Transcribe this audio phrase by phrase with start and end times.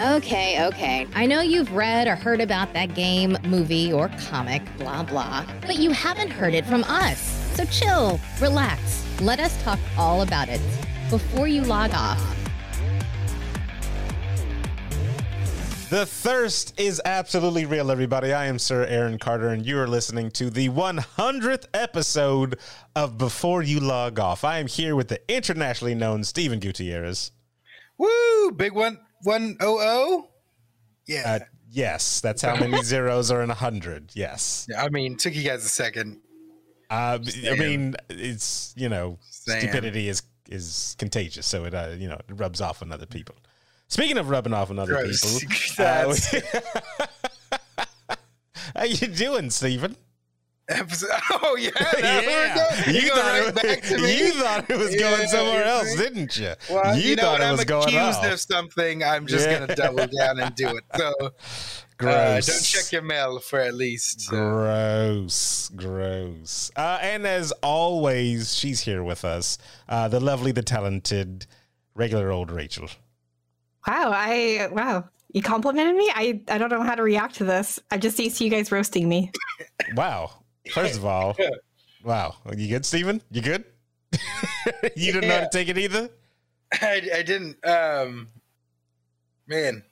[0.00, 1.08] Okay, okay.
[1.12, 5.74] I know you've read or heard about that game, movie, or comic, blah, blah, but
[5.74, 7.18] you haven't heard it from us.
[7.56, 9.04] So chill, relax.
[9.20, 10.60] Let us talk all about it
[11.10, 12.22] before you log off.
[15.90, 18.32] The thirst is absolutely real, everybody.
[18.32, 22.60] I am Sir Aaron Carter, and you are listening to the 100th episode
[22.94, 24.44] of Before You Log Off.
[24.44, 27.32] I am here with the internationally known Stephen Gutierrez.
[27.96, 28.52] Woo!
[28.52, 30.28] Big one, one oh oh.
[31.06, 31.38] Yeah.
[31.40, 34.10] Uh, yes, that's how many zeros are in a hundred.
[34.14, 34.66] Yes.
[34.68, 34.82] yeah.
[34.82, 36.20] I mean, took you guys a second.
[36.90, 37.18] Uh,
[37.50, 39.60] I mean, it's you know, Saying.
[39.60, 43.36] stupidity is is contagious, so it uh, you know it rubs off on other people.
[43.88, 45.40] Speaking of rubbing off on other Gross.
[45.40, 46.14] people, uh,
[48.76, 49.96] how you doing, Stephen?
[50.70, 52.94] Episode, oh yeah, that's where we're going.
[52.94, 54.18] You, You thought right it, back to me.
[54.18, 56.52] you thought it was Yeah, going somewhere else, didn't you?
[56.70, 59.48] Well, you, you, know, thought when it I'm was going accused of something, I'm just
[59.48, 59.60] Yeah.
[59.60, 60.84] gonna double down and do it.
[60.94, 61.30] So uh,
[61.96, 62.46] Gross.
[62.46, 64.28] don't check your mail for at least.
[64.30, 66.70] uh, Gross, gross.
[66.76, 69.56] Uh, and as always, she's here with us,
[69.88, 71.46] uh, the lovely, the talented,
[71.94, 72.88] regular old Rachel.
[73.86, 75.08] Wow, I wow.
[75.32, 76.10] You complimented me?
[76.14, 77.78] I I don't know how to react to this.
[77.90, 79.30] I'm just used to you guys roasting me.
[79.94, 80.30] Wow.
[80.72, 81.36] First of all,
[82.04, 82.36] wow.
[82.46, 83.20] Are You good, Steven?
[83.30, 83.64] You good?
[84.96, 86.08] you didn't know how to take it either?
[86.72, 87.64] I, I didn't.
[87.66, 88.28] Um,
[89.46, 89.82] man,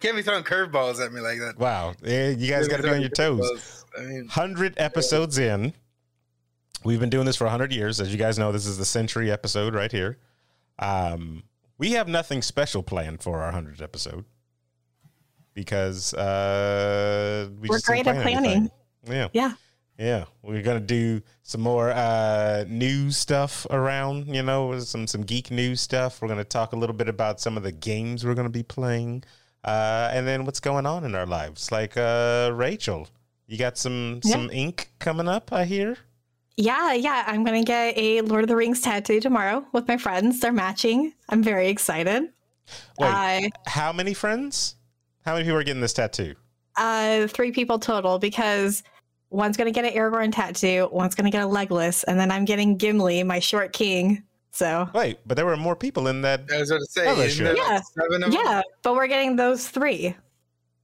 [0.00, 1.58] can't be throwing curveballs at me like that.
[1.58, 1.94] Wow.
[2.02, 3.84] Yeah, you guys got to be on your toes.
[3.96, 5.72] I mean, 100 episodes in.
[6.84, 8.00] We've been doing this for 100 years.
[8.00, 10.18] As you guys know, this is the century episode right here.
[10.78, 11.44] Um,
[11.78, 14.24] we have nothing special planned for our 100th episode
[15.54, 18.44] because uh, we We're just great at planning.
[18.44, 18.70] anything.
[19.06, 19.28] Yeah.
[19.32, 19.52] Yeah.
[19.98, 25.50] Yeah, we're gonna do some more uh, news stuff around, you know, some some geek
[25.52, 26.20] news stuff.
[26.20, 29.22] We're gonna talk a little bit about some of the games we're gonna be playing,
[29.62, 31.70] uh, and then what's going on in our lives.
[31.70, 33.06] Like uh, Rachel,
[33.46, 34.32] you got some Yeah.
[34.32, 35.96] some ink coming up, I hear.
[36.56, 37.22] Yeah, yeah.
[37.28, 40.40] I'm gonna get a Lord of the Rings tattoo tomorrow with my friends.
[40.40, 41.12] They're matching.
[41.28, 42.32] I'm very excited.
[42.98, 43.40] Wait, Uh,
[43.70, 44.74] how many friends?
[45.24, 46.34] How many people are getting this tattoo?
[46.76, 48.82] uh, three people total because
[49.34, 52.76] one's gonna get an Aragorn tattoo, one's gonna get a Legolas, and then I'm getting
[52.76, 54.22] Gimli, my short king.
[54.52, 56.42] So Wait, but there were more people in that.
[56.54, 57.04] I was going to say,
[57.36, 57.80] there like Yeah.
[57.80, 58.40] seven of them?
[58.44, 60.14] yeah, but we're getting those three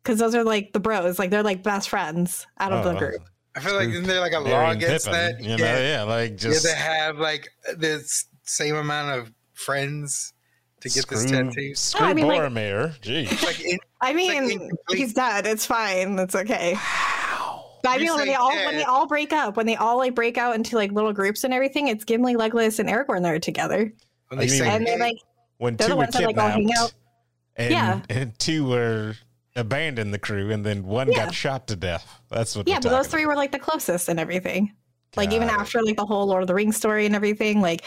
[0.02, 2.98] because those are like the bros, like they're like best friends out of Oh, the
[2.98, 3.22] group.
[3.54, 5.40] I feel like isn't there like a Merry law and against Pippin, that?
[5.42, 10.32] You know, yeah, like just yeah, to have like this same amount of friends
[10.80, 11.74] to get screw, this tattoo.
[11.76, 12.98] Screw I mean, like- Boromir.
[13.00, 13.40] Jeez.
[13.44, 14.98] Like in, I mean, incomplete.
[14.98, 15.46] he's dead.
[15.46, 16.18] It's fine.
[16.18, 16.76] It's okay.
[17.82, 20.14] But I mean, when they all when they all break up, when they all like
[20.14, 23.38] break out into like little groups and everything, it's Gimli, Legolas, and Aragorn that are
[23.38, 23.92] together,
[24.28, 25.16] when they mean- say and they dead, like
[25.58, 26.92] when They're two the were ones that, like, all hang kidnapped out.
[27.56, 28.00] and, Yeah.
[28.10, 29.14] and two were
[29.56, 31.26] abandoned the crew and then one Yeah.
[31.26, 34.08] got shot to death that's what yeah, but those talking three were like the closest
[34.08, 34.72] and everything.
[35.16, 37.82] Like even after like the whole Lord of the Rings story and everything, like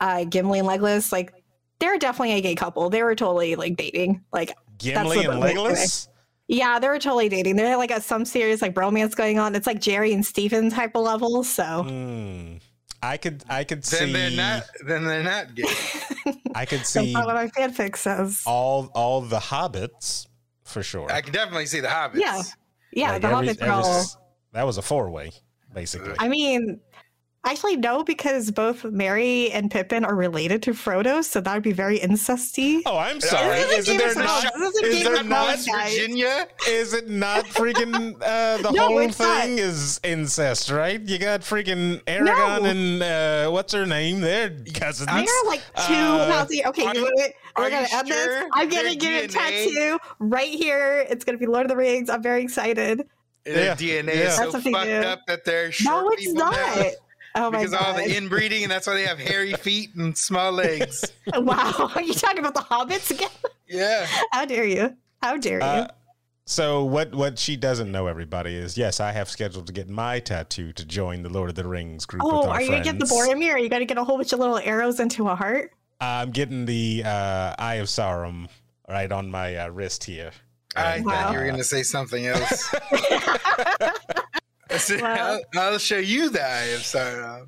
[0.00, 1.32] uh Gimli and Legolas, like
[1.78, 2.90] they're definitely a gay couple.
[2.90, 4.24] They were totally like dating.
[4.32, 6.08] Like gimli what and the whole legolas
[6.48, 7.56] yeah, they were totally dating.
[7.56, 9.54] They had like a, some serious like romance going on.
[9.54, 11.42] It's like Jerry and Stephen type of level.
[11.44, 12.56] So Hmm.
[13.02, 14.62] i could i could then see they're not.
[14.86, 15.64] Then they're not gay.
[16.54, 18.42] i could that's see not what my fanfic says.
[18.46, 20.26] all all the hobbits
[20.64, 22.20] for sure I can definitely see the hobbits.
[22.20, 22.42] Yeah.
[22.92, 24.06] Yeah, Like, the every- hobbits every all
[24.52, 25.32] that was a four-way
[25.74, 26.80] basically I mean,
[27.44, 31.72] actually, no, because both Merry and Pippin are related to Frodo, so that would be
[31.72, 32.82] very incesty.
[32.86, 34.44] oh i'm sorry This isn't Game there of Thrones.
[34.44, 36.46] not This is is there not Virginia.
[36.68, 39.42] is it not freaking uh, the No, whole it's not.
[39.42, 41.00] thing is incest, right?
[41.00, 42.68] You got freaking Aragon No.
[42.70, 44.20] and uh, what's her name?
[44.20, 45.08] They're cousins.
[45.12, 46.64] They are like two Uh, Nazi.
[46.66, 47.32] Okay, are you you- know what?
[47.56, 48.44] we're gonna you end this.
[48.52, 51.06] I'm gonna they're get a tattoo right here.
[51.08, 52.10] It's gonna be Lord of the Rings.
[52.10, 53.06] I'm very excited.
[53.44, 54.12] Their Yeah, DNA yeah.
[54.28, 54.94] is so That's fucked new.
[54.96, 56.88] up that they're short No, it's not.
[57.34, 57.46] Now.
[57.46, 60.16] Oh my because of all the inbreeding, and that's why they have hairy feet and
[60.16, 61.12] small legs.
[61.34, 63.28] wow, are you talking about the hobbits again?
[63.68, 64.06] Yeah.
[64.32, 64.96] How dare you?
[65.22, 65.64] How dare you?
[65.64, 65.88] Uh,
[66.46, 70.20] so what what she doesn't know, everybody, is yes, I have scheduled to get my
[70.20, 72.22] tattoo to join the Lord of the Rings group.
[72.22, 73.06] with oh, our are you gonna get the.
[73.06, 73.52] Boromir?
[73.52, 75.72] Are you gonna get a whole bunch of little arrows into a heart?
[76.00, 78.48] I'm getting the uh, Eye of Sauron
[78.88, 80.32] right on my uh, wrist here.
[80.76, 82.74] I And, thought you were uh, going to say something else.
[84.70, 85.38] I said, Wow.
[85.54, 87.46] I'll, I'll show you the eye of Sauron.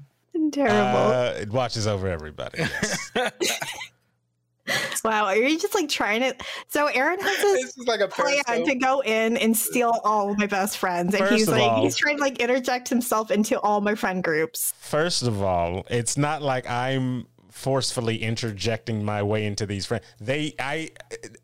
[0.53, 0.75] Terrible.
[1.13, 2.59] uh, it watches over everybody.
[2.59, 3.11] Yes.
[5.05, 6.35] wow, are you just like trying to?
[6.69, 10.47] So Aaron has this This like a plan to go in and steal all my
[10.47, 13.81] best friends, and First he's like all- he's trying to like interject himself into all
[13.81, 14.75] my friend groups.
[14.79, 17.27] First of all, it's not like I'm
[17.57, 20.05] forcefully interjecting my way into these friends.
[20.21, 20.91] They, I,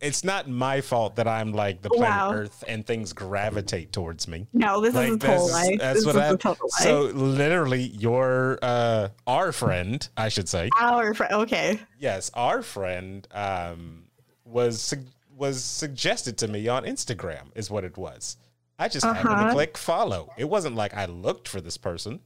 [0.00, 2.32] it's not my fault that I'm like the planet Wow.
[2.34, 4.46] Earth and things gravitate towards me.
[4.52, 5.76] No, this Like is a total lie.
[5.80, 6.28] that's this what I.
[6.36, 6.84] total lie.
[6.84, 11.32] So literally, your uh, our friend, I should say, Our friend.
[11.32, 11.80] Okay.
[11.98, 14.02] yes, our friend um,
[14.44, 17.44] was sug- was suggested to me on Instagram.
[17.54, 18.36] Is what it was.
[18.78, 19.52] I just happened to Uh-huh.
[19.54, 20.28] click follow.
[20.36, 22.20] It wasn't like I looked for this person.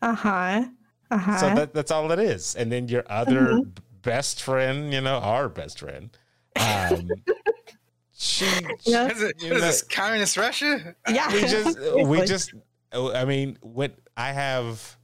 [0.00, 0.64] Uh huh.
[1.12, 1.36] Uh huh.
[1.38, 2.54] So that, that's all it is.
[2.56, 3.70] And then your other Mm-hmm.
[4.02, 6.10] best friend, you know, our best friend,
[6.56, 7.08] um,
[8.12, 8.46] she,
[8.84, 9.10] Yeah.
[9.10, 9.82] Is, it, know- this?
[9.82, 10.94] Communist Russia?
[11.08, 11.32] yeah.
[11.32, 12.54] we just, we just,
[12.92, 14.96] I mean, what I have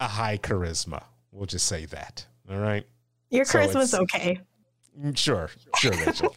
[0.00, 1.02] a high charisma.
[1.32, 2.26] We'll just say that.
[2.50, 2.84] All right.
[3.30, 4.40] Your so charisma's okay.
[5.00, 6.34] Mm, Sure, sure, Rachel.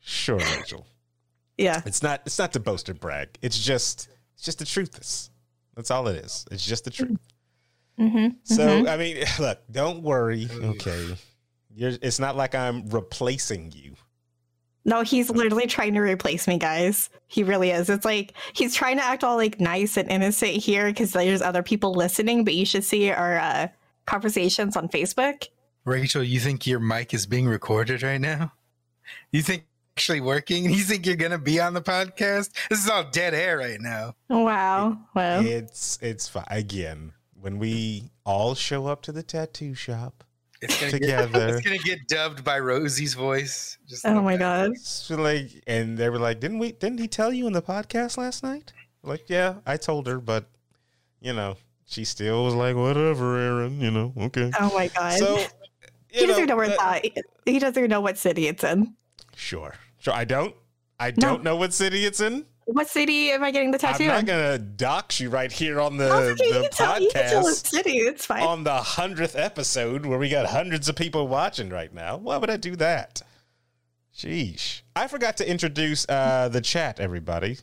[0.00, 0.86] sure, Rachel.
[1.56, 1.82] Yeah.
[1.86, 2.22] It's not.
[2.26, 3.28] It's not to boast or brag.
[3.42, 4.08] It's just.
[4.34, 4.98] It's just the truth.
[5.00, 5.30] Is
[5.76, 6.44] that's all it is.
[6.50, 7.18] It's just the truth.
[7.98, 8.28] Mm-hmm.
[8.42, 10.48] So I mean, look, don't worry.
[10.52, 11.16] Okay,
[11.74, 13.94] You're, it's not like I'm replacing you.
[14.86, 17.08] No, he's literally trying to replace me, guys.
[17.26, 17.88] He really is.
[17.88, 21.62] It's like he's trying to act all like nice and innocent here because there's other
[21.62, 23.68] people listening, but you should see our uh,
[24.04, 25.48] conversations on Facebook.
[25.84, 28.52] Rachel, you think your mic is being recorded right now?
[29.32, 29.64] You think
[29.96, 30.64] actually working?
[30.70, 32.50] You think you're gonna be on the podcast?
[32.68, 34.14] This is all dead air right now.
[34.28, 34.98] Wow.
[35.14, 35.40] Wow.
[35.40, 36.44] It's it's fine.
[36.50, 37.12] Again,
[37.44, 40.24] when we all show up to the tattoo shop
[40.62, 43.76] It's gonna get, together, it's gonna get dubbed by Rosie's voice.
[43.86, 44.66] Just Oh like my that.
[44.68, 44.70] god.
[44.72, 46.72] it's like, and they were like, "Didn't we?
[46.72, 50.46] Didn't he tell you in the podcast last night?" Like, yeah, I told her, but
[51.20, 54.50] you know, she still was like, "Whatever, Aaron." You know, okay.
[54.58, 55.18] Oh my god.
[55.18, 55.36] So
[56.08, 57.24] he you doesn't know where uh, that- that.
[57.44, 58.94] He doesn't even know what city it's in.
[59.36, 60.14] Sure, sure.
[60.14, 60.54] I don't.
[60.98, 62.46] I don't know what city it's in.
[62.66, 64.26] What city am I getting the tattoo I'm not in?
[64.26, 66.48] gonna dox you right here on the, Oh, it's okay.
[66.48, 67.98] You the can, tell, you can tell podcast city.
[67.98, 68.42] It's fine.
[68.42, 72.16] on the hundredth episode where we got hundreds of people watching right now.
[72.16, 73.20] Why would I do that?
[74.16, 74.82] Sheesh.
[74.96, 77.58] I forgot to introduce uh, the chat, everybody.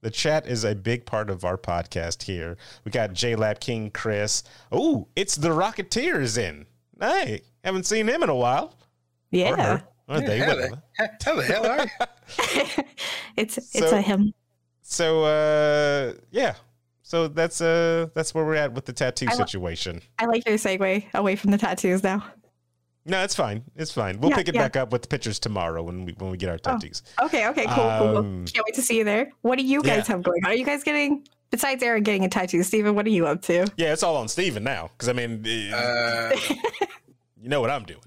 [0.00, 2.56] The chat is a big part of our podcast here.
[2.84, 4.42] We got JLab King Chris.
[4.72, 6.66] Oh, it's the Rocketeers in.
[7.00, 8.74] Hey, haven't seen him in a while.
[9.32, 9.56] Or yeah.
[9.56, 9.82] her.
[10.08, 10.82] Or they, How whatever.
[10.98, 12.84] the, how the hell are you?
[13.36, 14.34] it's it's So- a him.
[14.92, 16.54] So uh yeah.
[17.02, 20.02] So that's uh that's where we're at with the tattoo I li- situation.
[20.18, 22.24] I like your segue away from the tattoos now.
[23.04, 23.64] No, it's fine.
[23.74, 24.20] It's fine.
[24.20, 24.60] We'll Yeah, pick it yeah.
[24.62, 26.72] back up with the pictures tomorrow when we when we get our Oh.
[26.72, 27.02] tattoos.
[27.22, 28.16] Okay, okay, cool, cool, cool.
[28.18, 29.32] Um, Can't wait to see you there.
[29.40, 30.14] What do you guys yeah.
[30.14, 30.52] have going on?
[30.52, 33.66] Are you guys getting besides Aaron getting a tattoo, Steven, what are you up to?
[33.76, 34.90] Yeah, it's all on Steven now.
[34.92, 35.42] Because I mean,
[35.74, 36.30] Uh,
[37.42, 38.00] you know what I'm doing.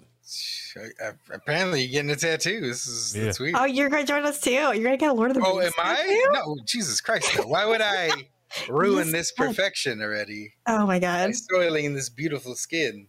[1.31, 2.61] Apparently, you're getting a tattoo.
[2.61, 3.25] This is Yeah.
[3.25, 3.55] that's weird.
[3.55, 4.51] Oh, you're gonna join us too.
[4.51, 5.53] You're gonna get a Lord of the Rings.
[5.53, 5.95] Oh, am Rings I?
[5.95, 6.29] tattoo?
[6.33, 7.35] No, Jesus Christ!
[7.37, 7.47] No.
[7.47, 8.09] Why would I
[8.69, 11.35] ruin Yes, this perfection already Oh my by god.
[11.35, 13.07] soiling this beautiful skin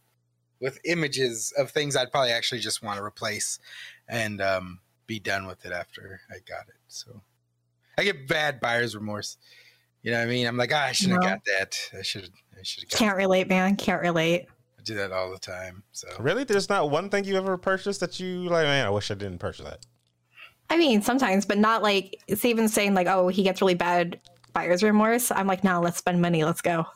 [0.60, 3.58] with images of things I'd probably actually just want to replace
[4.08, 6.74] and um, be done with it after I got it.
[6.88, 7.20] So
[7.98, 9.36] I get bad buyer's remorse.
[10.02, 10.46] You know what I mean?
[10.46, 11.28] I'm like, ah, I shouldn't No.
[11.28, 11.98] have got that.
[11.98, 12.30] I should.
[12.58, 12.90] I should have.
[12.98, 13.76] Can't relate, man.
[13.76, 14.46] Can't relate.
[14.86, 15.82] I do that all the time.
[15.92, 16.44] So Really?
[16.44, 19.38] There's not one thing you ever purchased that you like, man, I wish I didn't
[19.38, 19.84] purchase that.
[20.70, 24.20] I mean, sometimes, but not like Steven's saying like, oh, he gets really bad
[24.52, 25.30] buyer's remorse.
[25.30, 26.44] I'm like, no, let's spend money.
[26.44, 26.86] Let's go.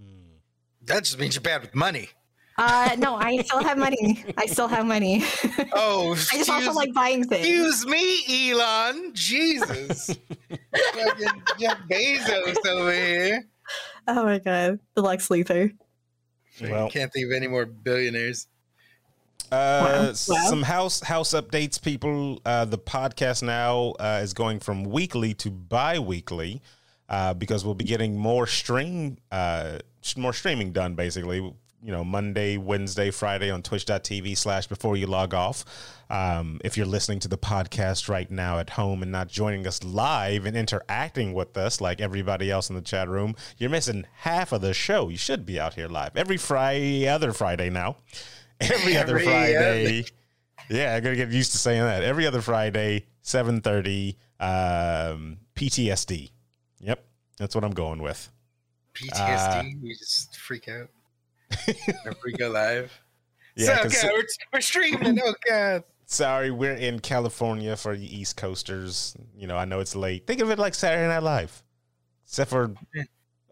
[0.00, 0.36] Hmm.
[0.82, 2.10] that just means you're bad with money.
[2.56, 4.24] Uh, no, I still have money.
[4.38, 5.24] I still have money.
[5.76, 7.44] Oh, I just also like buying things.
[7.46, 9.10] Excuse me, Elon.
[9.12, 10.06] Jesus.
[10.94, 13.44] Fucking Jeff Bezos over here.
[14.06, 15.72] Oh my god, the Lex Luthor.
[16.60, 18.46] Well- Can't think of any more billionaires.
[19.52, 20.06] Uh, Wow.
[20.06, 20.48] Wow.
[20.48, 22.40] some house house updates, people.
[22.44, 26.62] Uh, the podcast now uh, is going from weekly to bi-weekly
[27.08, 30.94] uh, because we'll be getting more stream, uh, sh- more streaming done.
[30.94, 31.52] Basically,
[31.84, 35.66] you know, Monday, Wednesday, Friday on Twitch.tv slash Before You Log Off.
[36.08, 39.84] Um, if you're listening to the podcast right now at home and not joining us
[39.84, 44.52] live and interacting with us like everybody else in the chat room, you're missing half
[44.52, 45.10] of the show.
[45.10, 47.98] You should be out here live every Friday, other Friday now.
[48.60, 50.04] Every other Every Friday.
[50.70, 52.04] Yeah, I gotta get used to saying that.
[52.04, 54.16] Every other Friday, seven thirty.
[54.38, 56.30] Um, PTSD.
[56.78, 57.04] Yep,
[57.36, 58.30] that's what I'm going with.
[58.94, 59.58] PTSD.
[59.58, 60.88] Uh, we just freak out.
[62.06, 62.92] Or freak out live.
[63.56, 65.18] Yeah, so, 'cause- God, we're, we're streaming.
[65.24, 65.84] Oh, God.
[66.06, 69.16] sorry, we're in California for the East Coasters.
[69.36, 70.26] You know, I know it's late.
[70.26, 71.62] Think of it like Saturday Night Live,
[72.26, 72.74] except for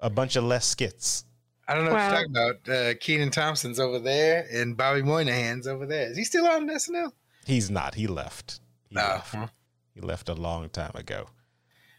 [0.00, 1.24] a bunch of less skits.
[1.68, 2.10] I don't know Wow.
[2.10, 2.68] what you're talking about.
[2.68, 6.10] Uh, Kenan Thompson's over there and Bobby Moynihan's over there.
[6.10, 7.12] Is he still on SNL?
[7.46, 7.94] He's not.
[7.94, 8.60] He left.
[8.88, 9.02] He No.
[9.02, 9.34] left.
[9.94, 11.26] He left a long time ago.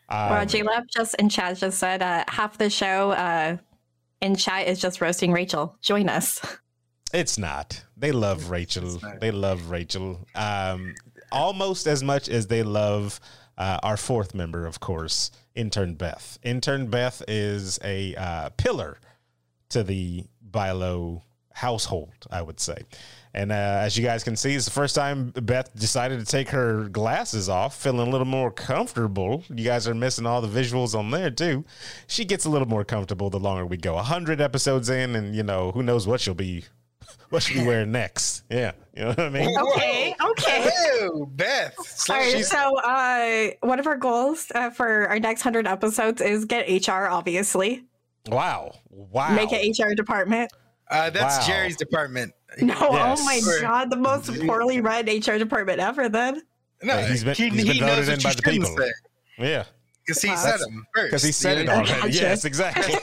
[0.09, 3.57] Um, well, J Lab just in chat just said uh, half the show uh,
[4.23, 5.75] in chat is just roasting Rachel.
[5.81, 6.41] Join us.
[7.13, 7.83] It's not.
[7.95, 8.99] They love Rachel.
[9.01, 9.19] not.
[9.19, 10.25] They love Rachel.
[10.33, 10.95] Um,
[11.31, 13.19] almost as much as they love
[13.57, 16.39] uh, our fourth member, of course, intern Beth.
[16.41, 18.97] Intern Beth is a uh, pillar
[19.69, 22.77] to the Bilo household, I would say.
[23.35, 26.49] And uh, as you guys can see, it's the first time Beth decided to take
[26.49, 29.43] her glasses off, feeling a little more comfortable.
[29.49, 31.65] You guys are missing all the visuals on there too.
[32.05, 33.97] She gets a little more comfortable the longer we go.
[33.97, 36.65] A hundred episodes in, and you know who knows what she'll be,
[37.29, 38.43] what she'll be wearing next.
[38.51, 39.57] Yeah, you know what I mean.
[39.57, 40.69] Okay, okay.
[41.01, 41.73] Whoa, Beth.
[42.11, 46.21] All right, She's- so uh, one of our goals uh, for our next hundred episodes
[46.21, 47.07] is get HR.
[47.07, 47.83] Obviously,
[48.27, 49.33] Wow, wow.
[49.33, 50.51] make an HR department.
[50.93, 51.47] Uh, that's Wow.
[51.47, 52.33] Jerry's department.
[52.61, 53.19] No, Yes.
[53.19, 56.07] oh my god, the most poorly run HR department ever.
[56.07, 56.41] Then
[56.83, 58.77] No, Yeah, he's been- he, he's been he voted knows in what by the people.
[58.77, 58.91] say
[59.39, 59.63] Yeah,
[60.05, 60.35] because he Wow.
[60.35, 61.07] said them first.
[61.07, 61.73] because he said it Yeah.
[61.77, 61.91] already.
[61.93, 62.09] Gotcha.
[62.13, 62.93] Yes, exactly.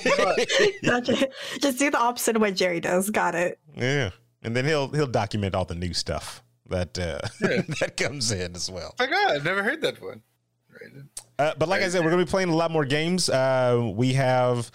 [0.84, 1.28] Gotcha.
[1.60, 3.10] just do the opposite of what Jerry does.
[3.10, 3.58] Got it.
[3.76, 4.10] yeah,
[4.42, 7.62] and then he'll he'll document all the new stuff that uh, Yeah.
[7.80, 8.94] that comes in as well.
[9.00, 10.22] My God, I've never heard that one.
[10.70, 11.02] Right.
[11.40, 13.28] Uh, but like I said, we're going to be playing a lot more games.
[13.28, 14.70] Uh, we have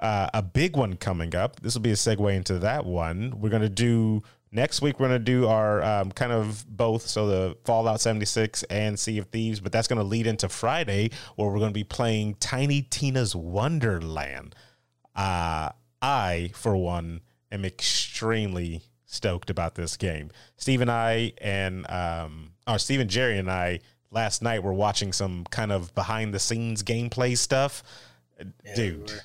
[0.00, 1.60] uh, a big one coming up.
[1.60, 3.34] This will be a segue into that one.
[3.40, 5.00] We're going to do next week.
[5.00, 9.18] We're going to do our um, kind of both, so the Fallout 76 and Sea
[9.18, 9.60] of Thieves.
[9.60, 13.34] But that's going to lead into Friday, where we're going to be playing Tiny Tina's
[13.34, 14.54] Wonderland.
[15.14, 20.30] Uh, I, for one, am extremely stoked about this game.
[20.56, 25.12] Steve and I, and um, or Steve and Jerry and I, last night were watching
[25.12, 27.82] some kind of behind the scenes gameplay stuff.
[28.64, 29.18] Yeah, Dude, we.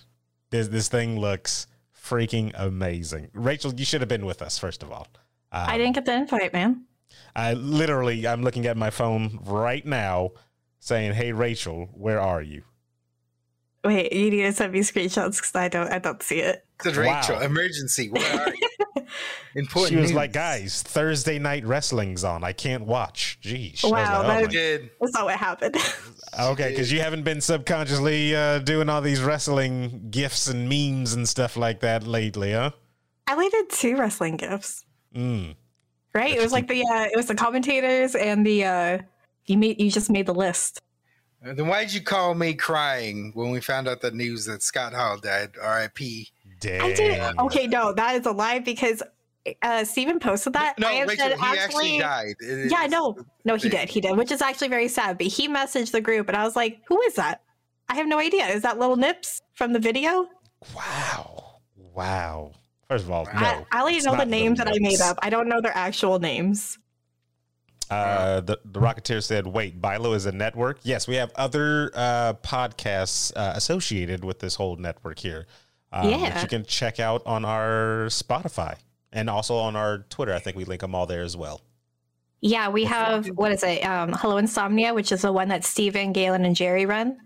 [0.54, 1.68] This this thing looks
[2.00, 3.30] freaking amazing.
[3.34, 5.08] Rachel, you should have been with us first of all.
[5.52, 6.86] Um, I didn't get the invite, man.
[7.36, 10.32] I literally, I'm looking at my phone right now,
[10.80, 12.64] saying, "Hey, Rachel, where are you?"
[13.84, 15.92] Wait, you need to send me screenshots because I don't.
[15.92, 16.66] I don't see it.
[16.82, 17.02] Said Wow.
[17.20, 18.10] Rachel, emergency.
[18.10, 18.63] Where are you?
[19.56, 19.90] Important.
[19.90, 20.14] she was news.
[20.14, 22.44] like, "Guys, Thursday night wrestling's on.
[22.44, 23.84] I can't watch." Jeez.
[23.86, 24.90] I Wow, like, oh my- did.
[25.00, 25.76] That's not what happened.
[26.40, 31.28] okay, because you haven't been subconsciously uh, doing all these wrestling gifs and memes and
[31.28, 32.72] stuff like that lately, huh?
[33.28, 34.86] I only did two wrestling gifts.
[35.16, 35.56] Mm.
[36.14, 36.32] Right?
[36.32, 39.00] But It was you like the uh, it was the commentators and the uh,
[39.46, 40.82] you made you just made the list.
[41.42, 45.18] Then why'd you call me crying when we found out the news that Scott Hall
[45.18, 45.52] died?
[45.62, 46.30] R.I.P.
[46.64, 46.86] Damn.
[46.86, 47.22] I did.
[47.40, 49.04] Okay, no, that is a lie because
[49.62, 50.80] uh, Steven posted that.
[50.80, 52.36] No, I have Rachel, said he actually died.
[52.40, 55.18] It Yeah, no, no, he did, he did, which is actually very sad.
[55.18, 57.42] But he messaged the group, and I was like, "Who is that?
[57.90, 58.48] I have no idea.
[58.48, 60.28] Is that Little Nips from the video?
[60.74, 61.60] Wow.
[61.76, 62.52] Wow.
[62.88, 63.32] First of all, no.
[63.34, 65.18] I, I only know the names that I made up.
[65.22, 66.78] I don't know their actual names.
[67.90, 70.80] Uh, the the Rocketeer said, "Wait, Bilo is a network.
[70.84, 75.46] Yes, we have other uh, podcasts uh, associated with this whole network here.
[75.94, 76.30] Um, Yeah.
[76.32, 78.78] that you can check out on our Spotify
[79.12, 80.34] and also on our Twitter.
[80.34, 81.62] I think we link them all there as well.
[82.42, 83.84] Yeah, we have what is it?
[83.84, 87.18] Um, Hello Insomnia, which is the one that Steven, Galen, and Jerry run.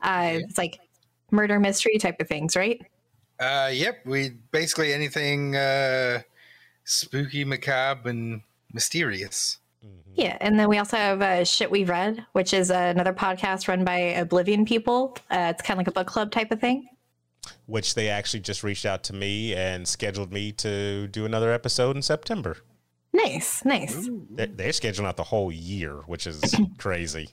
[0.00, 0.80] Uh, It's like
[1.30, 2.80] murder mystery type of things, right?
[3.38, 4.04] Uh, yep.
[4.06, 6.22] We basically anything uh,
[6.84, 8.40] spooky, macabre, and
[8.72, 9.58] mysterious.
[10.14, 13.84] Yeah, and then we also have uh, Shit We Read, which is another podcast run
[13.84, 15.16] by Oblivion people.
[15.30, 16.88] Uh, it's kind of like a book club type of thing.
[17.66, 21.96] Which they actually just reached out to me and scheduled me to do another episode
[21.96, 22.58] in September.
[23.12, 24.08] Nice, nice.
[24.30, 26.42] They're, they're scheduling out the whole year, which is
[26.78, 27.30] crazy.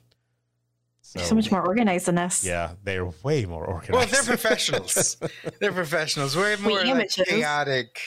[1.02, 2.44] So, so much more organized than us.
[2.44, 3.92] Yeah, they're way more organized.
[3.94, 5.18] Well, they're professionals.
[5.60, 6.38] they're professionals.
[6.38, 8.00] We're more like chaotic,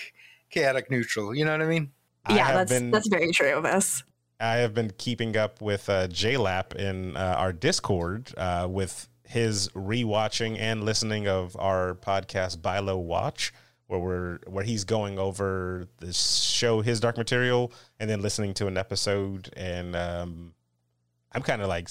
[0.50, 1.34] chaotic neutral.
[1.34, 1.90] You know what I mean?
[2.30, 4.02] Yeah, have that's been- that's very true of us.
[4.40, 9.68] I have been keeping up with uh, JLab in uh, our Discord uh, with his
[9.70, 13.52] rewatching and listening of our podcast Bilo Watch,
[13.88, 18.68] where we're where he's going over the show his Dark Material and then listening to
[18.68, 20.54] an episode, and um,
[21.32, 21.88] I'm kind of like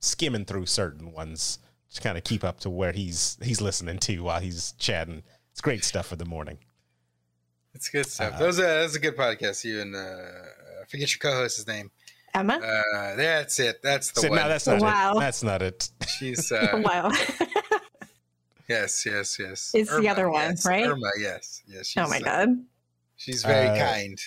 [0.00, 1.58] skimming through certain ones
[1.92, 5.22] to kind of keep up to where he's he's listening to while he's chatting.
[5.52, 6.56] It's great stuff for the morning.
[7.74, 8.34] It's good stuff.
[8.34, 9.64] Uh, Those are that's a good podcast.
[9.64, 11.90] You and uh, I forget your co-host's name.
[12.36, 12.54] Emma?
[12.54, 13.82] Uh, that's it.
[13.82, 14.38] That's the So, one.
[14.38, 15.16] no, that's not Wow.
[15.16, 15.20] it.
[15.20, 15.90] That's not it.
[16.18, 17.10] She's uh, wow.
[18.68, 19.70] yes, yes, yes.
[19.74, 20.66] It's the other one, yes.
[20.66, 20.86] right?
[20.86, 21.86] Irma, yes, yes.
[21.86, 22.48] She's, oh my uh, god.
[23.16, 24.18] she's very Uh, kind.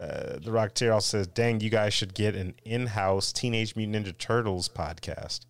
[0.00, 4.16] uh, the Rocketeer also says, "Dang, you guys should get an in-house Teenage Mutant Ninja
[4.18, 5.40] Turtles podcast."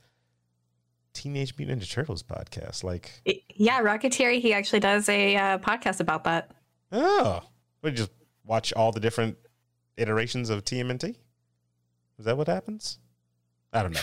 [1.12, 3.10] Teenage Mutant Ninja Turtles podcast, like,
[3.54, 6.52] Yeah, Rocketeer, he actually does a uh, podcast about that.
[6.92, 7.40] oh,
[7.82, 8.10] we just
[8.44, 9.36] watch all the different
[9.96, 11.16] iterations of TMNT.
[12.20, 12.98] Is that what happens?
[13.72, 14.00] I don't know.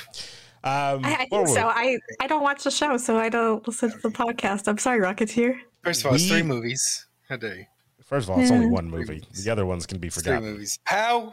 [0.64, 1.68] Um, I, I think so.
[1.68, 4.68] I, I don't watch the show, so I don't listen to the podcast.
[4.68, 5.56] I'm sorry, Rocketeer.
[5.84, 7.08] First of all, it's three movies.
[7.30, 7.66] How dare you?
[8.04, 9.24] First of all, it's only one movie.
[9.44, 10.42] The other ones can be forgotten.
[10.42, 10.80] Three movies.
[10.86, 11.32] How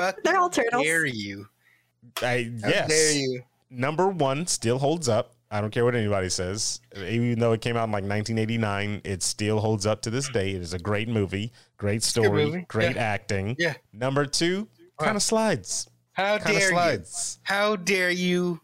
[0.00, 0.82] fucking They're all turtles.
[0.82, 1.46] dare you?
[2.20, 2.88] I, How yes.
[2.88, 3.42] dare you?
[3.70, 5.34] number one still holds up.
[5.50, 6.80] I don't care what anybody says.
[6.96, 10.50] Even though it came out in like 1989, it still holds up to this day.
[10.50, 12.64] It is a great movie, great story, movie.
[12.66, 13.02] great Yeah.
[13.02, 13.54] acting.
[13.58, 13.74] Yeah.
[13.92, 14.66] Number two,
[14.98, 15.88] kind of slides.
[16.14, 17.04] How Kind of dare you?
[17.42, 18.60] How dare you?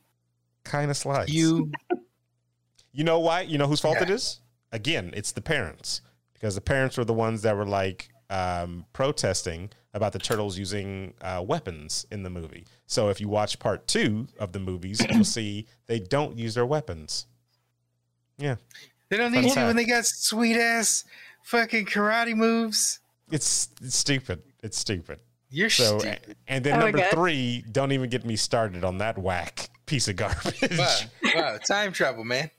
[0.64, 1.32] Kind of slides.
[1.32, 1.70] You
[2.92, 3.42] You know why?
[3.42, 4.04] You know whose fault Yeah.
[4.04, 4.40] it is?
[4.72, 6.00] Again, it's the parents
[6.34, 11.14] because the parents were the ones that were like um, protesting about the turtles using
[11.20, 12.64] uh, weapons in the movie.
[12.86, 16.66] So if you watch part two of the movies, you'll see they don't use their
[16.66, 17.26] weapons.
[18.38, 18.56] Yeah,
[19.08, 21.04] they don't Fun need to when they got sweet ass
[21.42, 23.00] fucking karate moves.
[23.30, 24.42] it's, it's stupid.
[24.62, 25.18] It's stupid.
[25.50, 26.36] You're So stupid.
[26.46, 30.16] and then Oh number three, don't even get me started on that whack piece of
[30.16, 30.78] garbage.
[30.78, 30.96] Wow,
[31.34, 32.50] wow, time travel, man.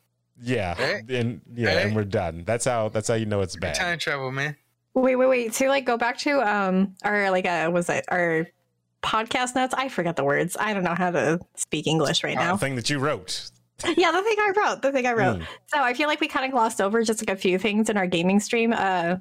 [0.42, 1.10] yeah, Right?
[1.10, 1.86] and yeah, Right?
[1.86, 2.44] and we're done.
[2.46, 3.76] That's how that's how you know it's bad.
[3.76, 4.58] Time travel, man.
[4.94, 5.54] Wait, wait, wait.
[5.54, 8.48] To like go back to um our like uh was it our
[9.02, 9.74] podcast notes?
[9.78, 10.58] I forget the words.
[10.60, 12.52] I don't know how to speak English right Uh, now.
[12.54, 13.50] the thing that you wrote.
[13.98, 14.82] yeah, the thing I wrote.
[14.82, 15.40] The thing I wrote.
[15.40, 15.46] Mm.
[15.68, 17.96] So I feel like we kind of glossed over just like a few things in
[17.98, 19.16] our gaming stream uh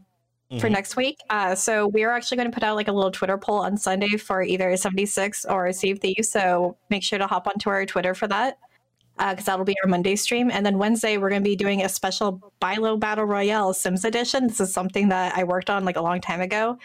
[0.59, 0.73] for Mhm.
[0.73, 1.19] next week.
[1.31, 4.17] Uh so we're actually going to put out like a little Twitter poll on Sunday
[4.17, 6.29] for either 76 or Sea of Thieves.
[6.29, 8.59] So make sure to hop onto our Twitter for that.
[9.19, 10.51] Because that'll be our Monday stream.
[10.51, 14.47] And then Wednesday, we're going to be doing a special Bilo Battle Royale Sims edition.
[14.47, 16.79] This is something that I worked on like a long time ago.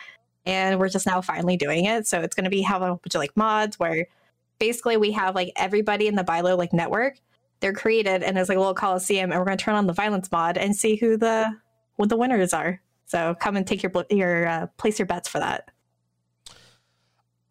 [0.45, 2.07] And we're just now finally doing it.
[2.07, 4.05] So it's going to be have a bunch of like mods where
[4.59, 7.15] basically we have like everybody in the Bilo like network.
[7.61, 9.93] They're created and it's like a little coliseum, and we're going to turn on the
[9.93, 11.49] violence mod and see who the
[11.95, 12.81] what the winners are.
[13.05, 15.69] So come and take your your uh, place your bets for that.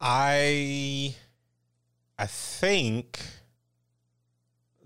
[0.00, 1.14] I
[2.18, 3.20] I think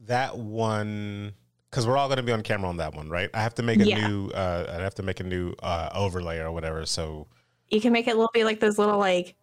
[0.06, 1.34] that one
[1.70, 3.28] because we're all going to be on camera on that one, right?
[3.34, 4.08] I have to make a Yeah.
[4.08, 4.30] new.
[4.30, 6.86] Uh, I have to make a new uh, overlay or whatever.
[6.86, 7.28] So
[7.68, 9.34] You can make it little be like those little like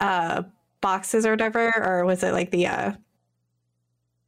[0.00, 0.42] uh
[0.80, 2.92] boxes or whatever, or was it like the uh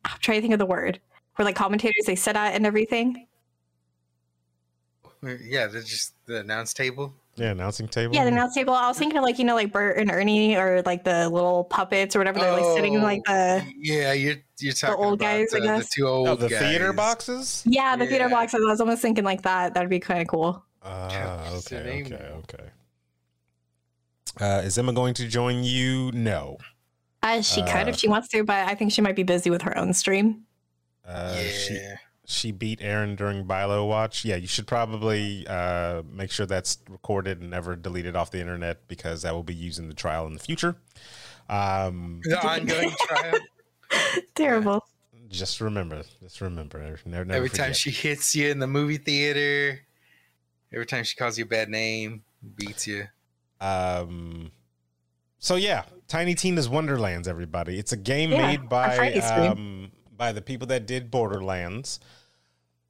[0.04, 1.00] I'm trying to think of the word
[1.36, 3.26] where like commentators they sit at and everything.
[5.22, 7.14] Yeah, they're just the announce table.
[7.36, 8.14] yeah, announcing table.
[8.14, 8.72] Yeah, the announce table.
[8.72, 11.64] I was thinking of like you know like Bert and Ernie or like the little
[11.64, 12.38] puppets or whatever.
[12.38, 15.78] They're like sitting in like the yeah, you're you're talking old about guys, I the,
[15.78, 16.58] the two old oh, the guys.
[16.60, 17.62] theater boxes.
[17.66, 18.62] yeah the theater boxes.
[18.66, 19.74] I was almost thinking like that.
[19.74, 20.64] That'd be kind of cool.
[20.82, 22.64] Ah, what's okay, okay, okay.
[24.40, 26.10] Uh, is Emma going to join you?
[26.12, 26.56] No.
[27.22, 29.50] Uh, she could Uh, if she wants to, but I think she might be busy
[29.50, 30.46] with her own stream.
[31.06, 31.80] Uh, yeah, she
[32.30, 34.24] she beat Aaron during Bilo Watch.
[34.24, 38.86] Yeah, you should probably uh, make sure that's recorded and never deleted off the internet
[38.88, 40.76] because that will be used in the trial in the future.
[41.48, 43.34] Um, the ongoing trial.
[44.34, 44.84] Terrible.
[45.28, 49.80] just remember, just remember, never, never every time she hits you in the movie theater,
[50.72, 52.22] every time she calls you a bad name,
[52.56, 53.08] beats you.
[53.60, 54.52] Um,
[55.40, 57.78] so yeah, Tiny Tina's Wonderlands, everybody.
[57.78, 61.98] It's a game Yeah, made by um, by the people that did Borderlands.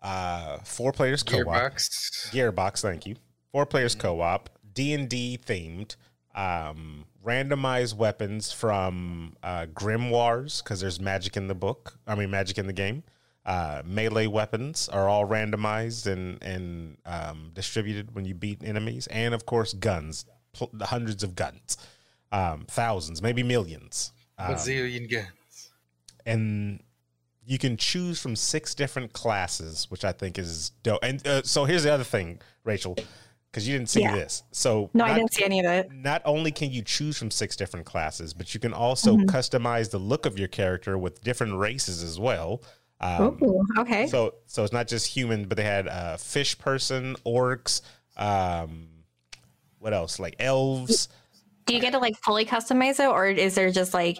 [0.02, 1.46] Uh, four players co-op.
[1.46, 2.30] Gearbox.
[2.30, 3.16] Gearbox, thank you.
[3.52, 4.00] Four players Mm-hmm.
[4.06, 5.96] co-op, D and D themed,
[6.34, 11.98] um, randomized weapons from uh, grimoires because there's magic in the book.
[12.06, 13.02] I mean, magic in the game.
[13.44, 19.34] Uh, melee weapons are all randomized and and um, distributed when you beat enemies, and
[19.34, 21.76] of course, guns, pl- hundreds of guns,
[22.32, 24.12] um, thousands, maybe millions.
[24.38, 25.70] Um, Bazillion guns.
[26.26, 26.80] and
[27.44, 31.00] you can choose from six different classes, which I think is dope.
[31.02, 32.96] And uh, so here's the other thing, Rachel,
[33.50, 34.14] because you didn't see Yeah.
[34.14, 34.42] this.
[34.52, 35.90] So No, I didn't see any of it.
[35.90, 39.24] Not only can you choose from six different classes, but you can also Mhm.
[39.26, 42.62] customize the look of your character with different races as well.
[43.00, 44.06] Um, Ooh, okay.
[44.06, 47.80] so so it's not just human, but they had uh, fish person, orcs,
[48.18, 48.88] um,
[49.78, 50.18] what else?
[50.18, 51.08] Like elves.
[51.64, 54.18] Do you get to like fully customize it, or is there just like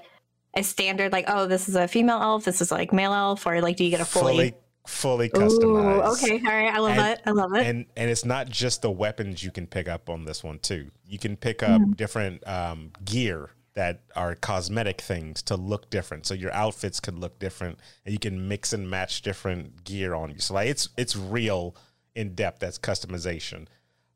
[0.54, 3.60] a standard, like, oh, this is a female elf, this is like male elf, or
[3.60, 4.34] like, do you get a fully?
[4.34, 4.54] fully
[4.86, 6.12] fully Ooh, customized.
[6.24, 7.20] okay, all right, I love And- it.
[7.26, 7.66] I love it.
[7.66, 10.90] and and it's not just the weapons you can pick up on this one too.
[11.06, 11.92] You can pick up Mm-hmm.
[11.92, 16.26] different um, gear that are cosmetic things to look different.
[16.26, 20.30] So your outfits could look different, and you can mix and match different gear on
[20.32, 20.38] you.
[20.40, 21.76] So like it's it's real
[22.16, 22.58] in depth.
[22.58, 23.66] That's customization.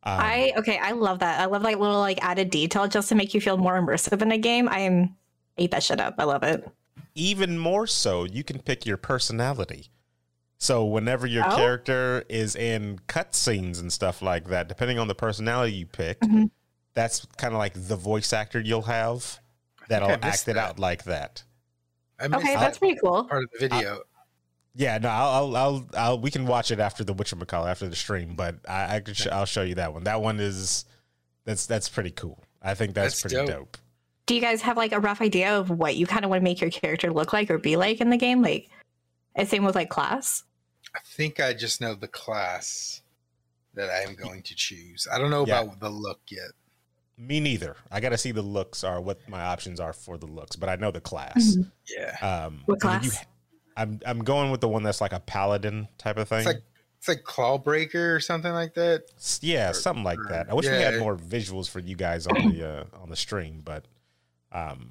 [0.03, 1.40] Um, I okay, I love that.
[1.40, 4.33] I love like little like added detail just to make you feel more immersive in
[4.33, 4.68] a game.
[4.68, 5.14] I am
[5.57, 6.14] ate that shit up.
[6.19, 6.69] I love it.
[7.17, 9.88] even more so, you can pick your personality.
[10.59, 11.55] So whenever your Oh.
[11.57, 16.51] character is in cutscenes and stuff like that, depending on the personality you pick, Mhm.
[16.95, 19.38] that's kind of like the voice actor you'll have
[19.88, 20.71] that'll act missed it that.
[20.71, 21.45] out like that.
[22.19, 23.25] I Okay, that that's pretty cool.
[23.25, 24.03] part of the video.
[24.75, 27.95] Yeah, no, I'll, I'll, I'll, I'll we can watch it after the whatchamacallit, after the
[27.97, 30.03] stream, but I, I could, sh- I'll show you that one.
[30.05, 30.85] That one is,
[31.45, 32.43] that's that's pretty cool.
[32.62, 33.73] I think that's, That's pretty dope.
[33.73, 33.79] dope.
[34.27, 36.45] Do you guys have like a rough idea of what you kind of want to
[36.45, 38.41] make your character look like or be like in the game?
[38.43, 38.71] Like,
[39.35, 40.45] and same with like class.
[40.95, 43.03] I think I just know the class
[43.75, 45.07] that I am going to choose.
[45.13, 45.61] I don't know Yeah.
[45.63, 46.53] about the look yet.
[47.19, 47.77] Me neither.
[47.91, 50.69] I got to see the looks or what my options are for the looks, but
[50.69, 51.57] I know the class.
[51.57, 51.71] Mhm.
[51.89, 53.27] Yeah, Um, What and then you- class?
[53.77, 56.39] I'm I'm going with the one that's like a paladin type of thing.
[56.39, 56.63] it's like
[56.99, 59.03] it's like Clawbringer or something like that.
[59.43, 60.49] Yeah, or- something like or- that.
[60.49, 63.63] I wish we had more visuals for you guys on the uh, on the stream,
[63.65, 63.85] but
[64.55, 64.90] um,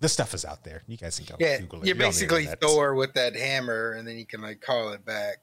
[0.00, 0.82] this stuff is out there.
[0.86, 1.86] You guys can go Yeah, Google it.
[1.86, 2.46] you're You're basically.
[2.60, 5.38] Thor with that hammer, and then you can like call it back.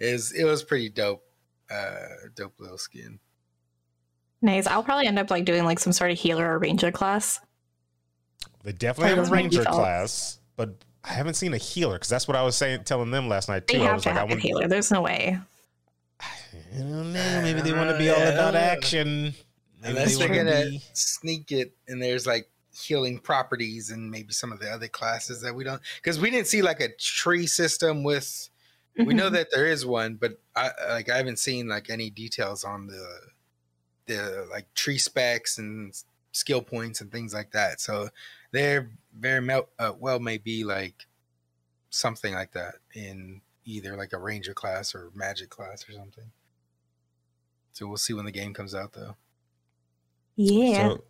[0.00, 1.22] Is it was pretty dope,
[1.70, 3.20] uh, dope little skin.
[4.40, 4.66] Nice.
[4.66, 7.40] I'll probably end up like doing like some sort of healer or ranger class.
[8.64, 12.36] They definitely have a ranger class, but I haven't seen a healer because that's what
[12.36, 13.82] I was saying, telling them last night They too.
[13.82, 14.68] I have was to like, I have a healer.
[14.68, 15.38] There's no way.
[16.20, 19.34] I don't know, maybe they want to be all about action.
[19.80, 24.32] Maybe Unless they they're gonna be- sneak it, and there's like healing properties, and maybe
[24.32, 27.46] some of the other classes that we don't, because we didn't see like a tree
[27.46, 28.50] system with.
[28.96, 29.34] We know Mhm.
[29.34, 33.06] that there is one, but I like I haven't seen like any details on the
[34.06, 35.94] the like tree specs and
[36.32, 37.80] skill points and things like that.
[37.80, 38.10] So
[38.50, 41.06] there very mel- uh, well may be like
[41.90, 46.32] something like that in either like a ranger class or magic class or something.
[47.72, 49.16] So we'll see when the game comes out though.
[50.38, 50.88] Yeah.
[50.90, 51.04] So,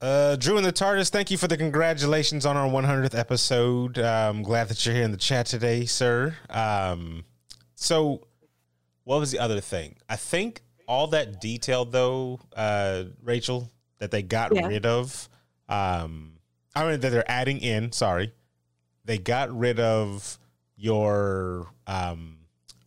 [0.00, 3.98] uh, Drew and the TARDIS, thank you for the congratulations on our 100th episode.
[3.98, 6.36] I'm glad that you're here in the chat today, sir.
[6.50, 7.24] Um,
[7.74, 8.26] so,
[9.04, 9.96] what was the other thing?
[10.08, 14.66] I think all that detail, though, uh, Rachel, that they got Yeah.
[14.66, 15.28] rid of,
[15.68, 16.34] um,
[16.76, 18.32] I mean, that they're adding in, sorry,
[19.06, 20.38] they got rid of
[20.76, 22.40] your um,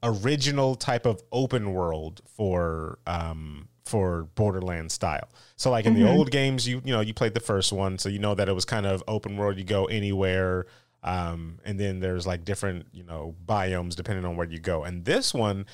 [0.03, 5.27] original type of open world for um, for Borderland style.
[5.55, 6.13] So like in the Mhm.
[6.13, 8.53] old games, you you know you played the first one, so you know that it
[8.53, 9.57] was kind of open world.
[9.57, 10.65] You go anywhere,
[11.03, 14.83] um, and then there's like different you know biomes depending on where you go.
[14.83, 15.65] And this one,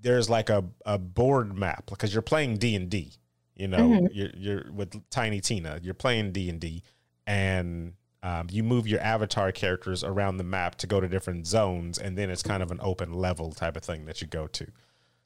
[0.00, 3.12] there's like a, a board map because you're playing D and D.
[3.54, 4.08] You know, Mhm.
[4.12, 5.78] you're you're with Tiny Tina.
[5.82, 6.82] You're playing D and D,
[7.26, 11.98] and um, you move your avatar characters around the map to go to different zones,
[11.98, 14.66] and then it's kind of an open level type of thing that you go to.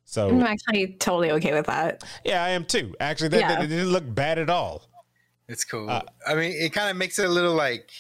[0.08, 2.02] So I'm actually totally okay with that.
[2.24, 2.94] yeah, I am too.
[3.00, 3.64] Actually, that, that- Yeah.
[3.64, 4.88] it didn't look bad at all.
[5.48, 5.90] It's cool.
[5.90, 7.90] Uh, I mean, it kind of makes it a little like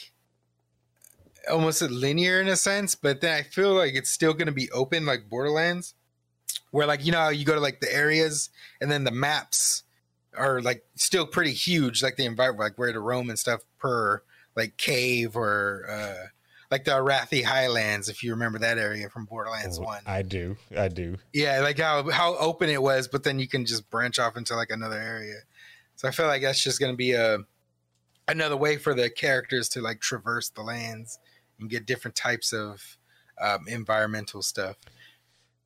[1.50, 4.70] almost linear in a sense, but then I feel like it's still going to be
[4.70, 5.94] open like Borderlands,
[6.70, 9.84] where like you know you go to like the areas and then the maps
[10.36, 14.22] are like still pretty huge, like the environment, like where to roam and stuff per
[14.56, 16.26] like cave or uh
[16.70, 20.02] like the Arathi Highlands, if you remember that area from Borderlands One.
[20.06, 20.56] I do.
[20.76, 21.16] I do.
[21.32, 24.54] Yeah, like how how open it was, but then you can just branch off into
[24.56, 25.40] like another area.
[25.96, 27.38] So I feel like that's just going to be a
[28.28, 31.18] another way for the characters to like traverse the lands
[31.60, 32.98] and get different types of
[33.40, 34.76] um, environmental stuff.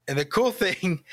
[0.06, 1.04] And the cool thing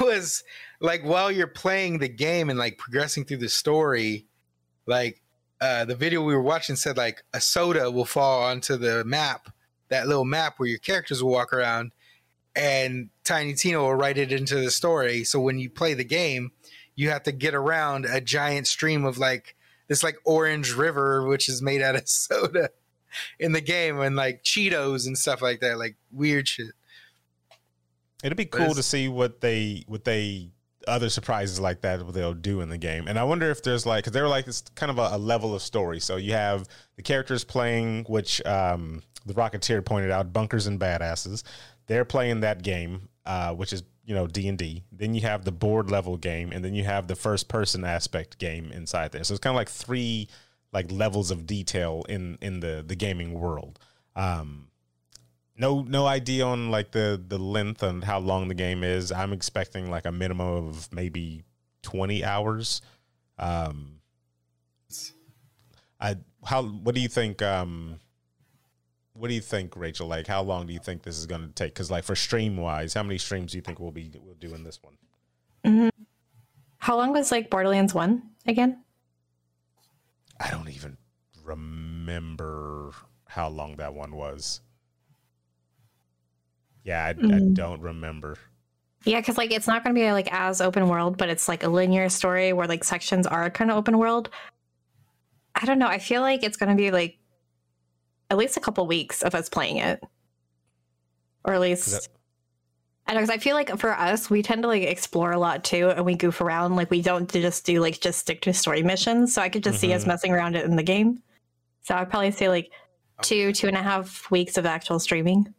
[0.00, 0.44] was
[0.80, 4.26] like while you're playing the game and like progressing through the story,
[4.86, 5.22] like
[5.60, 9.50] uh, the video we were watching said like a soda will fall onto the map,
[9.88, 11.92] that little map where your characters will walk around,
[12.54, 15.24] and Tiny Tina will write it into the story.
[15.24, 16.52] So when you play the game,
[16.94, 19.56] you have to get around a giant stream of like
[19.88, 22.70] this like orange river, which is made out of soda
[23.38, 26.72] in the game, and like Cheetos and stuff like that, like weird shit.
[28.24, 30.50] It'd be cool to see what they what they
[30.86, 33.08] other surprises like that they'll do in the game.
[33.08, 35.18] And I wonder if there's like because they were like it's kind of a, a
[35.18, 36.00] level of story.
[36.00, 41.42] So you have the characters playing, which um, the Rocketeer pointed out, bunkers and badasses.
[41.86, 44.84] They're playing that game, uh, which is you know D and D.
[44.92, 48.38] Then you have the board level game, and then you have the first person aspect
[48.38, 49.24] game inside there.
[49.24, 50.28] So it's kind of like three
[50.72, 53.78] like levels of detail in in the the gaming world.
[54.14, 54.68] Um,
[55.58, 59.12] no no idea on like the the length and how long the game is.
[59.12, 61.42] I'm expecting like a minimum of maybe
[61.82, 62.82] 20 hours.
[63.38, 64.00] Um,
[66.00, 67.42] I how what do you think?
[67.42, 68.00] Um,
[69.18, 70.06] what do you think, Rachel?
[70.06, 71.72] Like, how long do you think this is going to take?
[71.72, 74.54] Because, like, for stream wise, how many streams do you think we'll be we'll do
[74.54, 74.98] in this one?
[75.64, 75.88] Mm-hmm.
[76.78, 78.84] How long was like Borderlands 1 again?
[80.38, 80.98] I don't even
[81.42, 82.92] remember
[83.26, 84.60] how long that one was.
[86.86, 87.52] Yeah, I, I Mm.
[87.54, 88.36] don't remember.
[89.04, 91.64] Yeah, because like it's not going to be like as open world, but it's like
[91.64, 94.30] a linear story where like sections are kind of open world.
[95.54, 95.88] I don't know.
[95.88, 97.18] I feel like it's going to be like
[98.30, 100.02] at least a couple weeks of us playing it,
[101.44, 102.08] or at least that-
[103.08, 105.62] I know because I feel like for us, we tend to like explore a lot
[105.64, 106.74] too, and we goof around.
[106.76, 109.32] Like we don't just do like just stick to story missions.
[109.34, 110.08] So I could just see us Mhm.
[110.08, 111.22] messing around it in the game.
[111.82, 112.70] So I'd probably say like
[113.22, 115.54] two, two and a half weeks of actual streaming.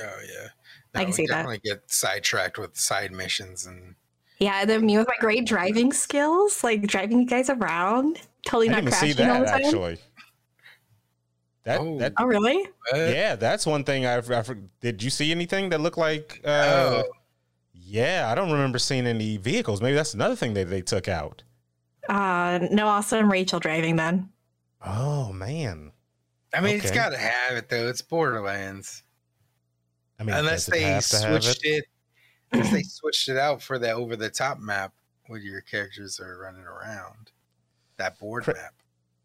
[0.00, 0.48] Oh yeah.
[0.94, 1.32] I can we see that.
[1.34, 3.94] definitely get sidetracked with side missions and
[4.38, 8.68] Yeah, and then me with my great driving skills, like driving you guys around, totally
[8.68, 9.64] I not didn't even see crashing all the that time.
[9.64, 9.98] actually.
[11.64, 11.98] That, Oh.
[11.98, 12.66] that Oh, really?
[12.92, 14.42] Uh, yeah, that's one thing I, I
[14.80, 15.02] did.
[15.02, 16.40] You see anything that looked like?
[16.44, 17.04] Uh, oh,
[17.74, 19.82] Yeah, I don't remember seeing any vehicles.
[19.82, 21.42] Maybe that's another thing that they took out.
[22.08, 24.30] Uh, no, also I'm Rachel driving then.
[24.84, 25.92] Oh man,
[26.54, 27.88] I mean, it's got to have it though.
[27.88, 29.02] It's Borderlands,
[30.18, 31.68] I mean, unless they have to have switched it?
[31.68, 31.84] it.
[32.52, 34.92] Unless they switched it out for that over the top map
[35.26, 37.30] where your characters are running around.
[37.98, 38.74] That board Cra- map.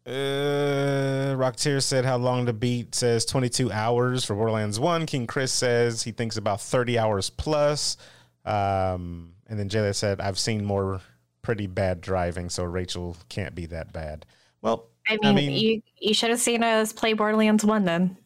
[0.06, 5.06] Uh, Rocketeer said how long to beat says 22 hours for Borderlands 1.
[5.06, 7.96] King Chris says he thinks about 30 hours plus.
[8.44, 11.00] Um, and then Jayla said, I've seen more
[11.40, 14.26] pretty bad driving, so Rachel can't be that bad.
[14.60, 18.16] Well, I I mean, mean- you you should have seen us play Borderlands One then.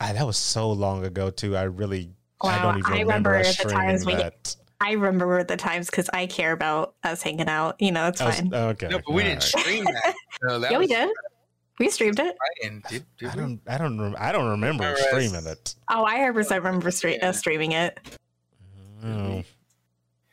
[0.00, 1.56] I, that was so long ago, too.
[1.56, 4.56] I really I Wow, don't even I remember, remember the streaming times we- that.
[4.80, 7.74] I remember the times because I care about us hanging out.
[7.80, 8.54] You know, it's I was- fine.
[8.54, 8.86] okay.
[8.88, 9.62] No, but we all didn't right.
[9.62, 10.14] stream that.
[10.44, 11.10] No, that yeah, we did.
[11.80, 12.36] We streamed it.
[12.88, 13.60] Did, did I don't.
[13.66, 14.00] I don't.
[14.00, 14.98] Rem- I don't remember Alright.
[14.98, 15.74] streaming it.
[15.90, 17.28] Oh, I 100% remember stre- Yeah.
[17.30, 17.98] uh, streaming it.
[19.04, 19.42] Oh,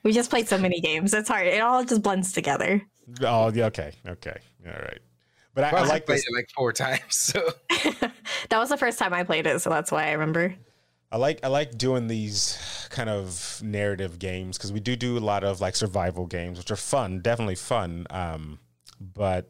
[0.04, 1.14] We just played so many games.
[1.16, 1.48] It's hard.
[1.48, 2.82] It all just blends together.
[3.22, 3.66] oh yeah.
[3.66, 3.94] Okay.
[4.08, 4.38] Okay.
[4.68, 5.00] All right.
[5.56, 6.28] But I, I Well, like played this.
[6.28, 7.02] it like four times.
[7.10, 7.50] So
[8.50, 10.56] that was the first time I played it, so that's why I remember.
[11.12, 12.58] I like I like doing these
[12.90, 16.72] kind of narrative games because we do do a lot of like survival games, which
[16.72, 18.06] are fun, definitely fun.
[18.10, 18.60] Um,
[19.00, 19.50] but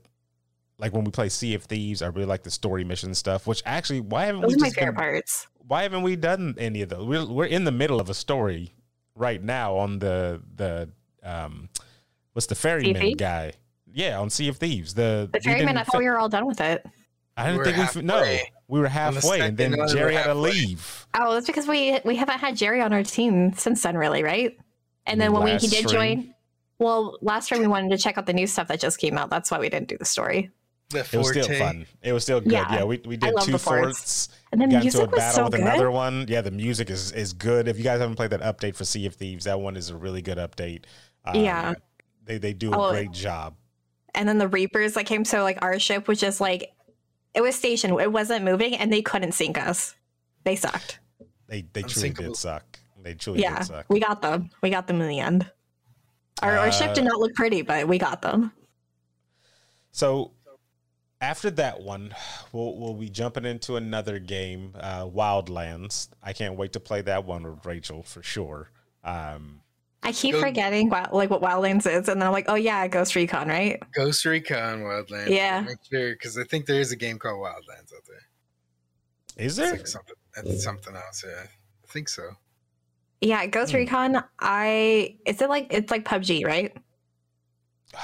[0.78, 3.48] like when we play Sea of Thieves, I really like the story mission stuff.
[3.48, 5.48] Which actually, why haven't Those we are my favorite been, parts.
[5.68, 7.06] why haven't we done any of those?
[7.06, 8.74] We're we're in the middle of a story
[9.16, 10.90] right now on the the
[11.24, 11.70] um,
[12.34, 13.54] what's the ferryman guy?
[13.96, 14.94] Yeah, on Sea of Thieves.
[14.94, 16.86] The The we ferryman, I thought we were all done with it.
[17.38, 18.38] I didn't We think were we fi- no.
[18.68, 21.08] We were the halfway, and then second we Jerry had to leave.
[21.14, 24.58] Oh, that's because we we haven't had Jerry on our team since then, really, right?
[25.08, 25.90] And then mean when we, he did stream?
[26.24, 26.34] join,
[26.80, 29.30] well, last time we wanted to check out the new stuff that just came out.
[29.30, 30.50] That's why we didn't do the story.
[30.90, 31.86] the It was still fun.
[32.02, 32.52] It was still good.
[32.52, 32.74] Yeah.
[32.74, 33.84] Yeah, we, we did two the forts.
[33.98, 34.30] forts.
[34.52, 35.62] And then got into a music was battle so with good.
[35.62, 36.26] another one.
[36.28, 37.68] Yeah, the music is is good.
[37.68, 39.96] If you guys haven't played that update for Sea of Thieves, that one is a
[39.96, 40.86] really good update.
[41.24, 41.74] Um, Yeah.
[42.24, 43.56] they they do a Oh, great job.
[44.16, 45.26] And then the Reapers that came.
[45.26, 46.74] So like our ship was just like
[47.34, 48.00] it was stationed.
[48.00, 49.96] It wasn't moving, and they couldn't sink us.
[50.44, 51.00] They sucked.
[51.48, 52.80] They they truly did suck.
[53.02, 53.86] They truly yeah, did suck.
[53.90, 54.50] we got them.
[54.62, 55.50] We got them in the end.
[56.42, 58.52] Our, our ship Uh, did not look pretty, but we got them.
[59.92, 60.32] So
[61.22, 62.14] after that one,
[62.52, 66.10] we'll we'll be jumping into another game, uh, Wildlands.
[66.22, 68.70] I can't wait to play that one with Rachel for sure.
[69.04, 69.62] Um,
[70.06, 72.88] I keep Go- forgetting what, like what Wildlands is, and then I'm like, oh yeah,
[72.88, 73.82] Ghost Recon, right?
[73.94, 75.30] Ghost Recon Wildlands.
[75.30, 75.62] Yeah.
[75.62, 79.46] Make sure because I think there is a game called Wildlands out there.
[79.46, 79.72] is It's there?
[79.78, 80.16] like something.
[80.38, 81.26] It's something else.
[81.28, 82.30] Yeah, I think so.
[83.22, 83.78] Yeah, Ghost Hmm.
[83.78, 84.24] Recon.
[84.40, 86.76] I is it like it's like PUBG, right?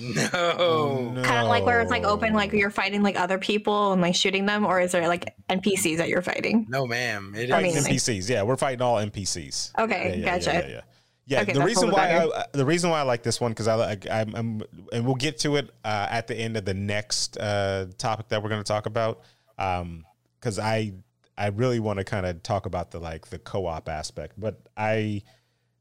[0.00, 1.12] No.
[1.24, 4.14] Kind of like where it's like open, like you're fighting like other people and like
[4.14, 6.66] shooting them, or is there like NPCs that you're fighting?
[6.68, 7.34] No, ma'am.
[7.36, 7.50] It is.
[7.52, 8.28] I mean, Fighting NPCs.
[8.30, 9.72] Yeah, we're fighting all NPCs.
[9.76, 10.52] Okay, gotcha.
[10.52, 10.80] Yeah, yeah.
[11.28, 11.42] Yeah.
[11.42, 12.16] Okay, the reason why.
[12.16, 14.62] I, the reason why I like this one because I like I'm, I'm
[14.92, 18.42] and we'll get to it uh, at the end of the next uh, topic that
[18.42, 19.20] we're going to talk about
[19.56, 20.94] because I
[21.36, 25.22] I really want to kind of talk about the like the co-op aspect, but I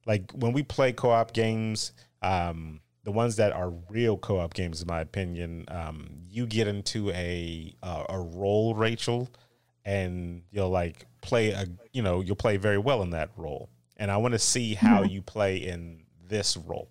[0.05, 1.93] like when we play co-op games.
[2.21, 7.09] Um, the ones that are real co-op games, in my opinion, um, you get into
[7.11, 9.29] a uh, a role, Rachel,
[9.85, 14.09] and you'll like play a you know you'll play very well in that role and
[14.11, 16.89] i want to see how you play in this role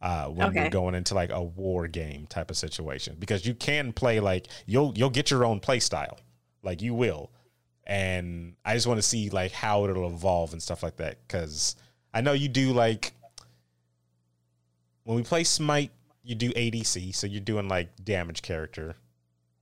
[0.00, 0.60] uh when Okay.
[0.62, 4.46] you're going into like a war game type of situation because you can play like
[4.66, 6.18] you'll you'll get your own play style
[6.62, 7.30] like you will
[7.86, 11.76] and i just want to see like how it'll evolve and stuff like that because
[12.12, 13.12] i know you do like
[15.04, 15.90] when we play smite
[16.22, 18.96] you do adc so you're doing like damage character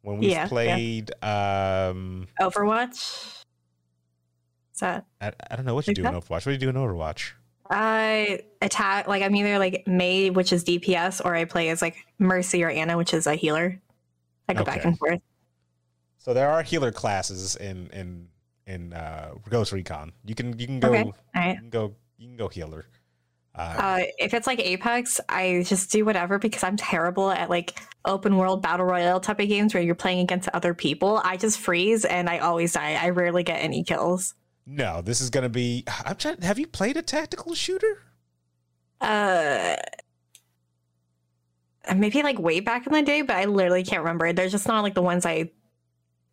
[0.02, 0.48] when we've Yeah, yeah.
[0.48, 3.41] played um Overwatch.
[4.82, 6.12] I, I don't know what you do in?
[6.12, 6.30] Overwatch.
[6.30, 7.32] What do you do in Overwatch?
[7.70, 11.96] I attack like I'm either like Mei, which is DPS, or I play as like
[12.18, 13.80] Mercy or Ana, which is a healer.
[14.48, 15.20] I go back and forth.
[16.18, 18.28] So there are healer classes in in
[18.66, 20.12] in uh, Ghost Recon.
[20.24, 21.08] You can you can go Okay.
[21.50, 22.86] you can go you can go healer.
[23.54, 27.78] Uh, Uh, if it's like Apex, I just do whatever because I'm terrible at like
[28.04, 31.20] open world battle royale type of games where you're playing against other people.
[31.24, 32.94] I just freeze and I always die.
[32.94, 34.34] I rarely get any kills.
[34.66, 35.84] No, this is gonna be.
[36.04, 36.40] I'm trying.
[36.42, 38.02] Have you played a tactical shooter?
[39.00, 39.74] Uh,
[41.96, 44.32] maybe like way back in the day, but I literally can't remember.
[44.32, 45.50] They're just not like the ones I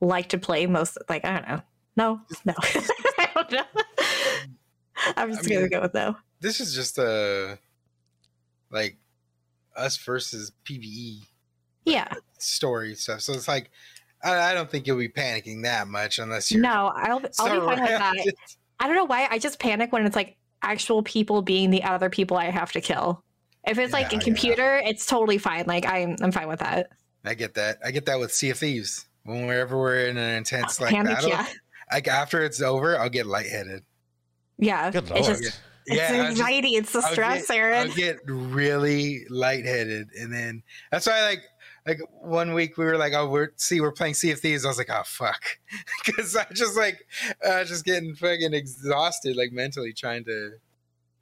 [0.01, 0.97] like to play most.
[1.09, 1.61] Like I don't know.
[1.97, 2.53] No, no,
[3.17, 3.63] I don't know.
[5.17, 6.15] I'm just I gonna mean- go with no.
[6.39, 7.57] This is just a
[8.71, 8.97] like
[9.75, 11.23] us versus PVE
[11.85, 13.21] Yeah, story stuff.
[13.21, 13.71] So it's like
[14.23, 17.65] I, I don't think you'll be panicking that much unless you're no, I'll I'll be
[17.65, 18.13] fine with that.
[18.81, 19.27] I don't know why.
[19.29, 22.81] I just panic when it's like actual people being the other people I have to
[22.81, 23.23] kill.
[23.67, 24.23] If it's like Yeah, a yeah.
[24.25, 25.65] computer, it's totally fine.
[25.67, 26.89] Like I'm I'm fine with that.
[27.25, 27.77] I get that.
[27.85, 29.05] I get that with Sea of Thieves.
[29.23, 31.45] Whenever we're in an intense like Panic, battle, yeah,
[31.91, 33.83] like after it's over, I'll get lightheaded.
[34.57, 34.89] yeah.
[34.91, 36.69] Good It's just it's Yeah, the I'll just- anxiety.
[36.75, 37.89] it's the I'll stress, get, Aaron.
[37.89, 41.41] I'll get really lightheaded, and then that's why like
[41.87, 44.65] like one week we were like, oh, we're see, we're playing Sea of Thieves.
[44.65, 45.41] I was like, oh fuck,
[46.05, 47.05] because I just like
[47.45, 50.51] uh, just getting fucking exhausted, like mentally trying to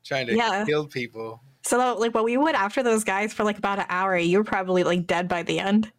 [0.03, 0.65] trying to Yeah.
[0.65, 1.41] kill people.
[1.63, 4.43] So like what we would after those guys for like about an hour, you were
[4.45, 5.91] probably like dead by the end.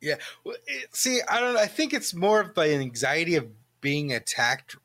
[0.00, 0.16] Yeah.
[0.44, 1.56] Well, it- See, I don't.
[1.56, 3.46] I think it's more of the anxiety of
[3.80, 4.76] being attacked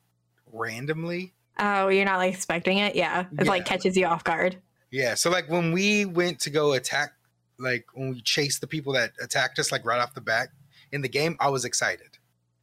[0.52, 1.34] randomly.
[1.58, 2.94] Oh, you're not like expecting it.
[2.94, 4.58] Yeah, it like catches you off guard.
[4.90, 5.14] Yeah.
[5.14, 7.12] So like when we went to go attack,
[7.58, 10.48] like when we chased the people that attacked us, like right off the bat
[10.92, 12.18] in the game, I was excited.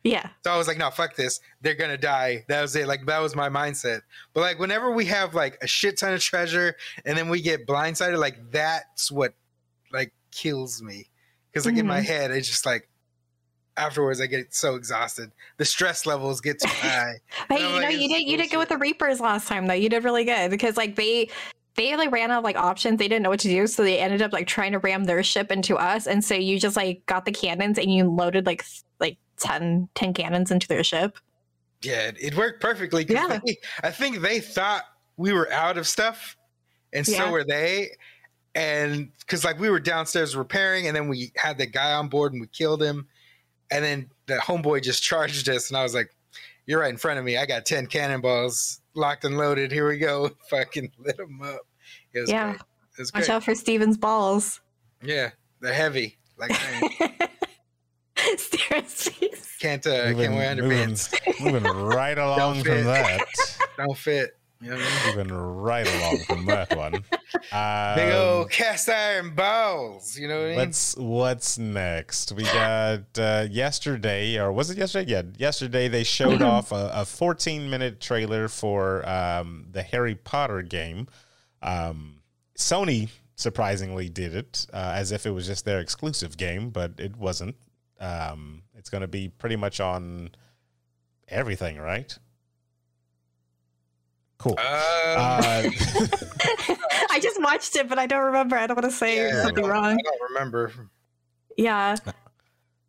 [0.05, 1.39] Yeah, So I was like, no, fuck this.
[1.61, 2.45] They're gonna die.
[2.47, 2.87] That was it.
[2.87, 4.01] Like that was my mindset.
[4.35, 7.65] But like whenever we have like a shit ton of treasure and then we get
[7.65, 9.33] blindsided, like that's what
[9.91, 11.09] like kills me.
[11.51, 12.05] Because like in my mm-hmm.
[12.05, 12.87] head, it's just like
[13.77, 15.31] afterwards I get so exhausted.
[15.57, 17.15] The stress levels get too high.
[17.49, 18.77] Hey, No, you know, like, you did you did good with the.
[18.77, 19.73] Reapers last time though.
[19.73, 21.29] You did really good because like they
[21.75, 22.99] they like ran out of like options.
[22.99, 25.21] They didn't know what to do, so they ended up like trying to ram their
[25.23, 26.07] ship into us.
[26.07, 29.89] And so you just like got the cannons and you loaded like th- like 10,
[29.95, 31.17] 10 cannons into their ship.
[31.81, 33.05] Yeah, it, worked perfectly.
[33.07, 33.39] Yeah.
[33.45, 34.83] they- I think they thought
[35.17, 36.37] we were out of stuff,
[36.93, 37.31] and so Yeah.
[37.31, 37.91] were they.
[38.55, 42.31] And because like we were downstairs repairing, and then we had the guy on board
[42.31, 43.07] and we killed him,
[43.69, 46.15] and then the homeboy just charged us, and I was like,
[46.65, 47.35] "You're right in front of me.
[47.37, 49.71] I got ten cannonballs locked and loaded.
[49.71, 50.29] Here we go.
[50.49, 51.61] Fucking lit them up.
[52.13, 52.51] It was Yeah.
[52.51, 52.61] great.
[52.97, 53.35] It was Watch great.
[53.35, 54.61] out for Steven's balls.
[55.01, 55.31] Yeah,
[55.61, 56.17] they're heavy.
[56.37, 56.89] Like iron.
[59.59, 61.13] Can't uh, can't wear underpants.
[61.41, 63.21] moving right along from that.
[63.77, 64.31] Don't fit.
[64.65, 65.15] You know I mean?
[65.27, 66.91] Moving right along from that one.
[67.21, 70.17] Big Um, old cast iron balls.
[70.17, 70.57] You know what I mean?
[70.57, 72.31] What's what's next?
[72.31, 75.11] We got uh, yesterday, or was it yesterday?
[75.11, 80.63] Yeah, yesterday they showed off a, a 14 minute trailer for um, the Harry Potter
[80.63, 81.09] game.
[81.61, 82.21] Um,
[82.57, 87.15] Sony surprisingly did it uh, as if it was just their exclusive game, but it
[87.15, 87.55] wasn't.
[87.99, 90.31] Um, it's going to be pretty much on
[91.27, 92.17] everything, right?
[94.37, 94.53] Cool.
[94.59, 95.63] Um, Uh,
[97.09, 98.57] I just watched it, but I don't remember.
[98.57, 99.93] I don't want to say Yeah, something don't- wrong.
[99.93, 100.71] I don't remember.
[101.57, 101.95] Yeah.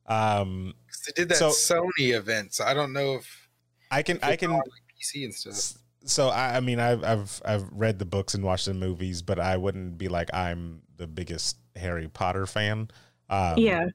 [0.07, 0.75] Um,
[1.07, 3.49] They did that So- Sony event, so I don't know if,
[3.91, 4.67] I can if I can on, like,
[5.01, 5.81] PC and stuff.
[6.05, 9.39] So I, I mean, I've I've I've read the books and watched the movies, but
[9.41, 12.89] I wouldn't be like I'm the biggest Harry Potter fan.
[13.29, 13.87] Um, yeah.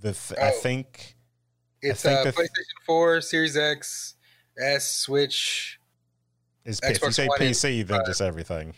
[0.00, 0.60] The th- I Oh.
[0.60, 1.16] think
[1.80, 4.14] It's think uh, the th- PlayStation 4, Series X,
[4.58, 5.78] S, Switch,
[6.64, 8.74] is if you say PC, then just everything.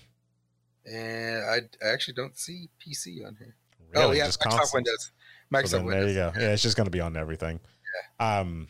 [0.85, 3.57] and I, I actually don't see PC on here.
[3.95, 4.75] Really, oh yeah, just Microsoft.
[4.75, 5.13] Windows.
[5.51, 6.33] So Microsoft then there you go.
[6.39, 7.61] Yeah, it's just going to be on everything.
[8.21, 8.39] Yeah.
[8.41, 8.69] Um,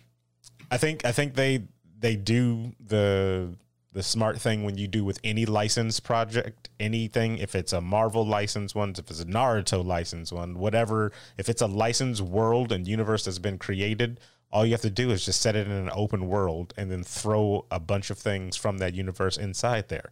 [0.70, 1.64] I think I think they
[1.98, 3.54] they do the
[3.92, 7.38] the smart thing when you do with any license project, anything.
[7.38, 11.12] If it's a Marvel license one, if it's a Naruto license one, whatever.
[11.38, 14.20] If it's a licensed world and universe that's been created,
[14.56, 17.04] all you have to do is just set it in an open world and then
[17.04, 20.10] throw a bunch of things from that universe inside there.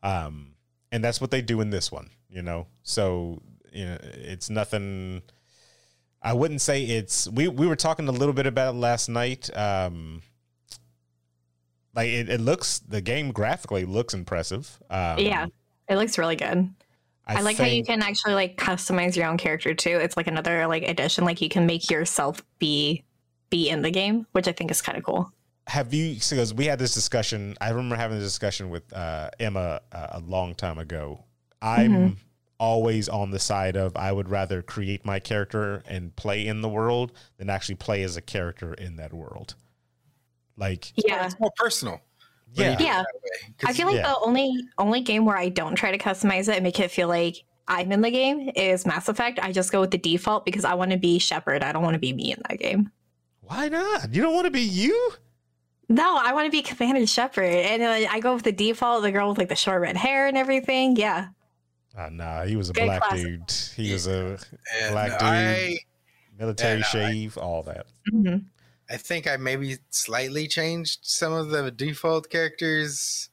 [0.00, 0.52] Um,
[0.92, 2.68] and that's what they do in this one, you know.
[2.84, 5.22] So you know, it's nothing.
[6.22, 7.28] I wouldn't say it's.
[7.30, 9.50] We we were talking a little bit about it last night.
[9.56, 10.22] Um,
[11.92, 14.78] like it, it looks, the game graphically looks impressive.
[14.88, 15.46] Um, Yeah.
[15.88, 16.72] It looks really good.
[17.26, 19.98] I, like how you can actually like customize your own character too.
[20.00, 21.24] It's like another like addition.
[21.24, 23.02] Like you can make yourself be
[23.50, 25.32] be in the game, which I think is kind of cool.
[25.66, 29.80] have you because we had this discussion i remember having this discussion with uh, emma
[29.92, 31.22] uh, a long time ago
[31.62, 32.16] i'm Mhm.
[32.58, 36.68] always on the side of i would rather create my character and play in the
[36.68, 39.54] world than actually play as a character in that world
[40.56, 41.26] like Yeah.
[41.26, 42.00] It's more personal.
[42.54, 42.96] yeah do Yeah.
[43.02, 44.08] that way, I 'cause feel like yeah.
[44.08, 47.06] the only only game where I don't try to customize it and make it feel
[47.08, 47.36] like
[47.68, 49.38] I'm in the game is Mass Effect.
[49.40, 51.62] I just go with the default because I want to be Shepard.
[51.62, 52.90] I don't want to be me in that game.
[53.50, 55.12] Why not you don't want to be you
[55.88, 59.10] No, I want to be Commander Shepard, and uh, I go with the default, the
[59.12, 60.94] girl with like the short red hair and everything.
[60.96, 61.28] Yeah,
[61.98, 63.26] Uh, nah, he was a Good black classic.
[63.26, 63.50] dude.
[63.76, 64.38] He was a
[64.82, 65.28] And Black dude.
[65.28, 65.78] I,
[66.38, 67.86] military Yeah, no, I- shave, all that.
[68.10, 68.36] hmm
[68.88, 73.30] I think I maybe slightly changed some of the default characters'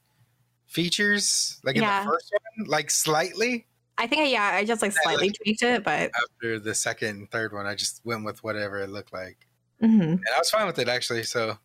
[0.66, 3.66] features, like in the first one, like slightly.
[3.98, 7.30] I think yeah, I just like slightly like- tweaked it, but After the second and
[7.30, 9.47] third one, I just went with whatever it looked like,
[9.82, 10.12] mhm.
[10.12, 11.22] and I was fine with it actually.
[11.24, 11.58] So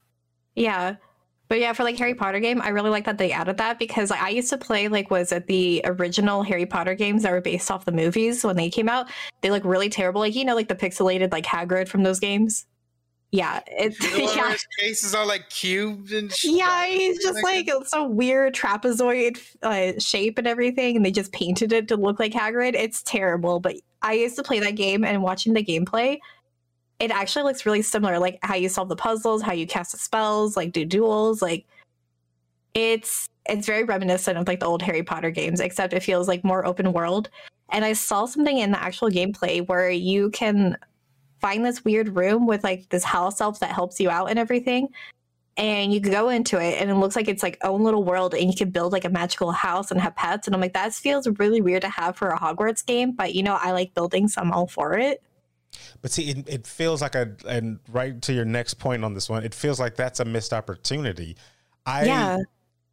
[0.56, 0.96] yeah.
[1.50, 4.10] But yeah, for like Harry Potter game, I really like that they added that because
[4.10, 7.42] like, I used to play like was it the original Harry Potter games that were
[7.42, 9.08] based off the movies when they came out.
[9.42, 12.66] They look really terrible, like you know, like the pixelated like Hagrid from those games.
[13.32, 13.96] Yeah, it,
[14.36, 16.52] yeah, his face is all like cubed and shit.
[16.52, 16.86] yeah.
[16.86, 21.74] He's just like it's a weird trapezoid uh, shape and everything, and they just painted
[21.74, 22.76] it to look like Hagrid.
[22.76, 26.20] It's terrible, but I used to play that game and watching the gameplay.
[27.04, 29.98] It actually looks really similar, like how you solve the puzzles, how you cast the
[29.98, 31.42] spells, like do duels.
[31.42, 31.66] Like
[32.74, 36.46] it's it's very reminiscent of like the old Harry Potter games, except it feels like
[36.46, 37.30] more open world.
[37.74, 40.78] And I saw something in the actual gameplay where you can
[41.42, 44.88] find this weird room with like this house elf that helps you out and everything.
[45.58, 48.50] And you go into it and it looks like it's like own little world and
[48.50, 50.48] you can build like a magical house and have pets.
[50.48, 53.44] And I'm like, that feels really weird to have for a Hogwarts game, but you
[53.44, 55.22] know, I like building, so I'm all for it.
[56.02, 59.30] But see, it, it feels like a and right to your next point on this
[59.30, 61.36] one, it feels like that's a missed opportunity.
[61.86, 62.38] I yeah.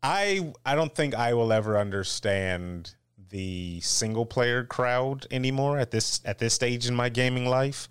[0.03, 2.95] I I don't think I will ever understand
[3.31, 7.89] the single player crowd anymore at this at this stage in my gaming life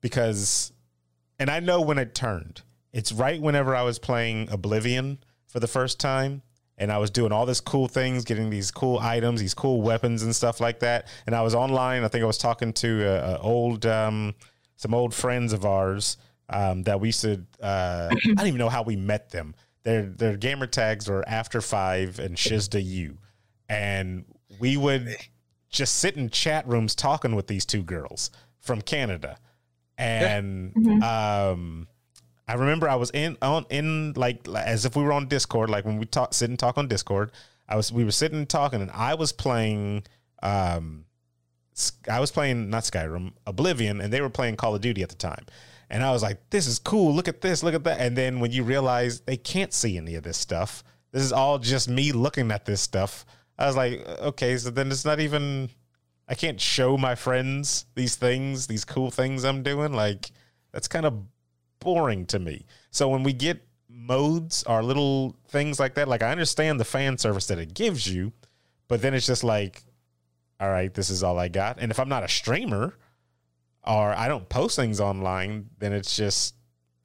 [0.00, 0.72] because
[1.38, 2.62] and I know when it turned.
[2.92, 6.42] It's right whenever I was playing Oblivion for the first time
[6.78, 10.22] and I was doing all this cool things, getting these cool items, these cool weapons
[10.22, 11.08] and stuff like that.
[11.26, 12.04] And I was online.
[12.04, 14.34] I think I was talking to a, a old, um,
[14.76, 16.18] some old friends of ours
[16.50, 17.42] um, that we used to.
[17.62, 19.54] Uh, I don't even know how we met them.
[19.84, 23.18] Their their gamer tags were After Five and Shizda U,
[23.68, 24.24] and
[24.60, 25.16] we would
[25.70, 29.38] just sit in chat rooms talking with these two girls from Canada,
[29.96, 31.02] and Mhm.
[31.02, 31.88] um.
[32.48, 35.84] I remember I was in on in like as if we were on Discord, like
[35.84, 37.32] when we talk sit and talk on Discord.
[37.68, 40.04] I was we were sitting and talking, and I was playing
[40.42, 41.06] um
[42.08, 45.16] I was playing not Skyrim, Oblivion, and they were playing Call of Duty at the
[45.16, 45.44] time.
[45.90, 47.14] And I was like, this is cool.
[47.14, 48.00] Look at this, look at that.
[48.00, 50.82] And then when you realize they can't see any of this stuff,
[51.12, 53.24] this is all just me looking at this stuff.
[53.58, 55.70] I was like, okay, so then it's not even
[56.28, 59.92] I can't show my friends these things, these cool things I'm doing.
[59.92, 60.30] Like
[60.72, 61.14] that's kind of
[61.86, 62.66] boring to me.
[62.90, 67.16] So when we get modes or little things like that, like I understand the fan
[67.16, 68.32] service that it gives you,
[68.88, 69.84] but then it's just like,
[70.58, 71.78] all right, this is all I got.
[71.78, 72.98] And if I'm not a streamer
[73.84, 76.56] or I don't post things online, then it's just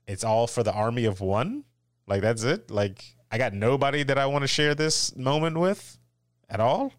[0.08, 1.64] it's all for the army of one.
[2.08, 2.72] Like that's it.
[2.72, 6.00] Like I got nobody that I want to share this moment with
[6.50, 6.92] at all.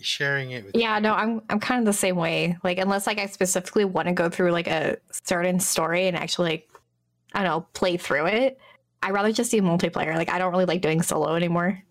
[0.00, 2.56] sharing it with Yeah, no, I'm I'm kind of the same way.
[2.62, 6.50] Like unless like I specifically want to go through like a certain story and actually
[6.50, 6.68] like
[7.34, 8.58] I don't know, play through it.
[9.02, 10.14] I rather just do multiplayer.
[10.16, 11.82] Like I don't really like doing solo anymore.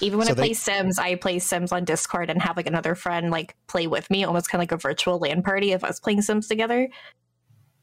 [0.00, 2.66] Even when So I play they- Sims, I play Sims on Discord and have like
[2.68, 5.82] another friend like play with me, almost kind of like a virtual LAN party of
[5.84, 6.88] us playing Sims together.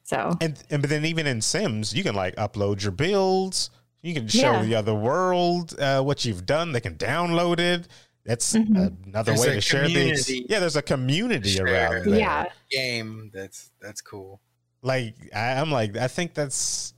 [0.03, 3.69] So And and but then even in Sims, you can like upload your builds.
[4.01, 4.63] You can show Yeah.
[4.63, 6.71] the other world uh, what you've done.
[6.71, 7.87] They can download it.
[8.25, 9.05] That's Mhm.
[9.07, 10.45] another There's way to share the.
[10.49, 12.15] Yeah, there's a community around there.
[12.19, 13.31] yeah, game.
[13.33, 14.41] That's that's cool.
[14.81, 16.93] Like I, I'm like I think that's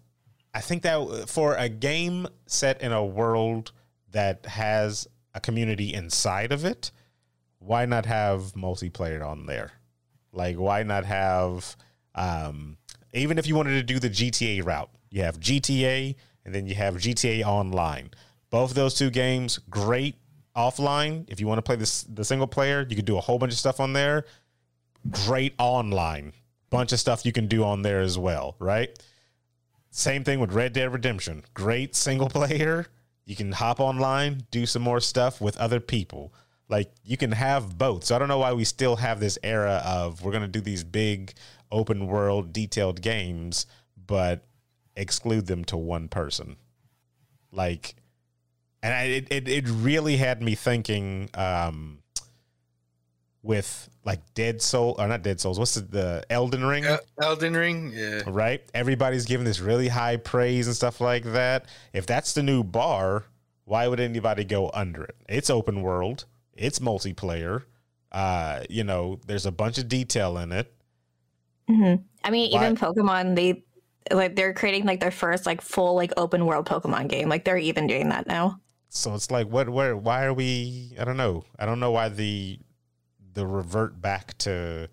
[0.53, 3.71] I think that for a game set in a world
[4.11, 6.91] that has a community inside of it,
[7.59, 9.71] why not have multiplayer on there?
[10.31, 11.75] Like why not have
[12.15, 12.77] um
[13.13, 16.15] even if you wanted to do the GTA route, you have GTA
[16.45, 18.09] and then you have GTA Online.
[18.49, 20.15] Both of those two games, great
[20.55, 21.25] offline.
[21.27, 23.51] If you want to play this the single player, you could do a whole bunch
[23.51, 24.25] of stuff on there.
[25.09, 26.33] Great online
[26.73, 28.97] bunch of stuff you can do on there as well, right?
[29.91, 31.43] Same thing with Red Dead Redemption.
[31.53, 32.87] Great single player.
[33.25, 36.33] You can hop online, do some more stuff with other people.
[36.67, 38.05] Like you can have both.
[38.05, 40.61] So I don't know why we still have this era of we're going to do
[40.61, 41.33] these big
[41.71, 43.65] open world detailed games,
[44.07, 44.43] but
[44.95, 46.55] exclude them to one person.
[47.51, 47.95] Like,
[48.81, 51.99] and I, it, it, it really had me thinking, um,
[53.43, 55.59] with like Dead Soul or not Dead Souls.
[55.59, 56.85] What's the, the Elden Ring?
[56.85, 57.91] El- Elden Ring.
[57.93, 58.21] Yeah.
[58.27, 58.61] right?
[58.73, 61.65] Everybody's giving this really high praise and stuff like that.
[61.93, 63.25] If that's the new bar,
[63.65, 65.15] why would anybody go under it?
[65.29, 67.63] It's open world, it's multiplayer.
[68.11, 70.73] Uh, you know, there's a bunch of detail in it.
[71.67, 73.63] hmm I mean, Why- even Pokemon, they
[74.11, 77.27] like they're creating like their first like full like open world Pokemon game.
[77.29, 78.59] Like they're even doing that now.
[78.89, 79.67] So it's like, what?
[79.69, 79.97] Where?
[79.97, 80.93] Why are we?
[80.99, 81.43] I don't know.
[81.57, 82.59] I don't know why the
[83.33, 84.89] the revert back to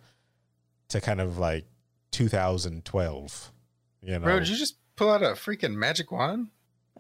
[0.88, 1.64] to kind of like
[2.12, 3.52] 2012.
[4.02, 6.48] You know, Bro, did you just pull out a freaking magic wand?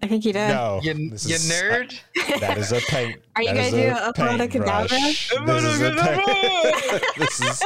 [0.02, 0.48] I think you did.
[0.48, 1.98] no, You, you is- nerd.
[2.40, 3.20] that is a paint.
[3.36, 4.88] Are you gonna is do a Avada Kedavra?
[4.88, 5.30] paintbrush.
[5.46, 7.02] This is a paint.
[7.18, 7.62] this is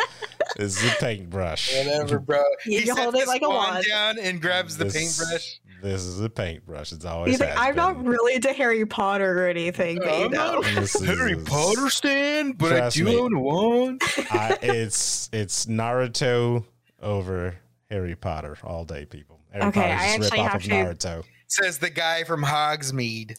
[0.56, 1.76] this is a paintbrush.
[1.76, 2.42] Whatever, bro.
[2.66, 3.86] You He hold sets it like a wand wand.
[3.88, 5.60] down and grabs the This- paintbrush.
[5.84, 6.92] This is a paintbrush.
[6.92, 7.32] It's always.
[7.32, 10.60] He's like, I'm not really into Harry Potter or anything, but you I'm know.
[10.60, 13.18] not Harry Potter stand, but I do me.
[13.18, 14.00] own a wand.
[14.30, 16.64] I, it's it's Naruto
[17.02, 17.56] over
[17.90, 19.40] Harry Potter all day, people.
[19.52, 21.24] Harry Okay, Potter's I just rip actually off have of to- Naruto.
[21.48, 23.36] Says the guy from Hogsmeade.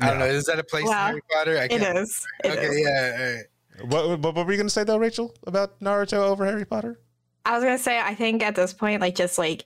[0.00, 0.26] I don't know.
[0.26, 0.92] Is that a place Wow.
[0.92, 1.58] in Harry Potter?
[1.58, 2.24] I It can't- is.
[2.44, 2.80] It okay, is.
[2.80, 3.16] yeah.
[3.18, 3.44] all right.
[3.90, 7.00] What, what what were you gonna say though, Rachel, about Naruto over Harry Potter?
[7.44, 9.64] I was gonna say, I think at this point, like just like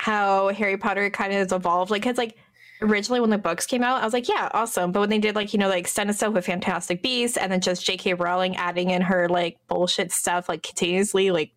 [0.00, 2.36] how Harry Potter kind of has evolved, like it's like
[2.82, 4.92] originally when the books came out, I was like, yeah, awesome.
[4.92, 7.84] But when they did like you know like stuff with Fantastic Beasts and then just
[7.84, 8.14] J.K.
[8.14, 11.52] Rowling adding in her like bullshit stuff like continuously like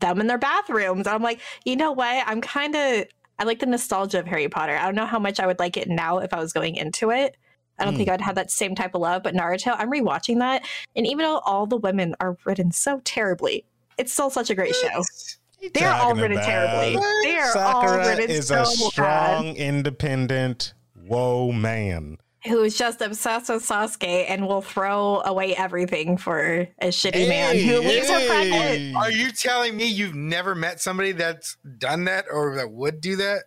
[0.00, 2.24] them in their bathrooms, I'm like, you know what?
[2.26, 3.04] I'm kind of
[3.40, 4.76] I like the nostalgia of Harry Potter.
[4.76, 7.10] I don't know how much I would like it now if I was going into
[7.10, 7.36] it.
[7.78, 7.98] I don't Hmm.
[7.98, 10.64] think I'd have that same type of love, but Naruto, I'm rewatching that,
[10.96, 13.64] and even though all the women are written so terribly,
[13.96, 15.02] it's still such a great show.
[15.74, 17.00] They're all written about- terribly.
[17.24, 18.66] They are all Sakura written is so a bad.
[18.66, 20.74] strong, independent
[21.06, 22.18] whoa man.
[22.46, 27.58] Who is just obsessed with Sasuke and will throw away everything for a shitty man
[27.58, 28.96] who leaves her pregnant.
[28.96, 33.16] Are you telling me you've never met somebody that's done that or that would do
[33.16, 33.44] that?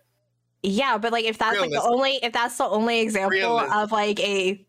[0.62, 3.74] Yeah, but like if that's like the only if that's the only example Realistic.
[3.74, 4.64] of like a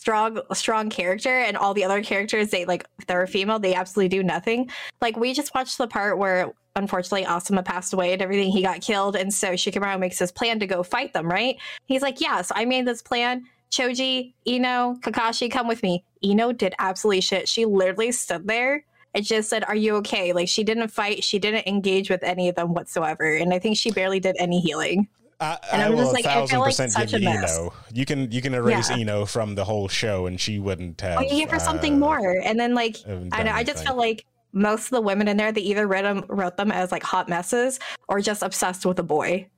[0.00, 4.08] strong strong character and all the other characters they like if they're female they absolutely
[4.08, 4.70] do nothing.
[5.02, 8.80] Like we just watched the part where unfortunately Asuma passed away and everything he got
[8.80, 11.56] killed and so Shikamaru makes his plan to go fight them, right?
[11.84, 13.44] He's like, "Yeah, so I made this plan.
[13.70, 17.46] Choji, Ino, Kakashi, come with me." Ino did absolutely shit.
[17.46, 21.38] She literally stood there and just said, "Are you okay?" Like she didn't fight, she
[21.38, 25.08] didn't engage with any of them whatsoever, and I think she barely did any healing.
[25.40, 27.20] I, And I I'm will just a like, I thousand feel like percent such give
[27.20, 27.58] a you mess.
[27.58, 27.72] Ino.
[27.92, 28.98] You can you can erase Yeah.
[28.98, 31.18] Ino from the whole show, and she wouldn't have.
[31.18, 32.96] Oh, you give her something uh, more, and then like
[33.32, 36.04] I know, I just felt like most of the women in there, they either read
[36.04, 37.78] them, wrote them as like hot messes,
[38.08, 39.48] or just obsessed with a boy.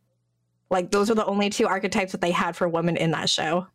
[0.71, 3.67] Like those are the only two archetypes that they had for women in that show.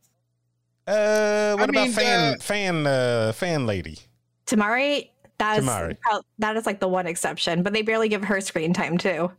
[0.87, 3.99] Uh, what I about mean, fan uh, fan uh, fan lady?
[4.45, 5.97] Temari, that's Temari.
[6.39, 9.29] that is like the one exception, but they barely give her screen time too.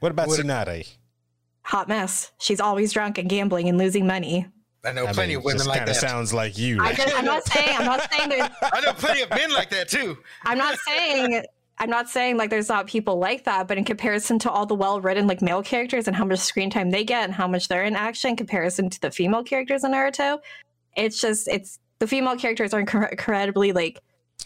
[0.00, 0.88] What about What- Tsunade?
[1.64, 2.32] Hot mess.
[2.38, 4.46] She's always drunk and gambling and losing money.
[4.84, 6.00] I know I plenty mean, of women just like kind of that.
[6.00, 6.80] sounds like you.
[6.80, 7.76] I just, I'm not saying.
[7.78, 8.50] I'm not saying there's.
[8.62, 10.18] I know plenty of men like that too.
[10.44, 11.42] I'm not saying
[11.78, 14.74] I'm not saying like there's not people like that, but in comparison to all the
[14.74, 17.84] well-written like male characters and how much screen time they get and how much they're
[17.84, 20.38] in action in comparison to the female characters in Naruto,
[20.96, 24.00] it's just it's the female characters are incredibly like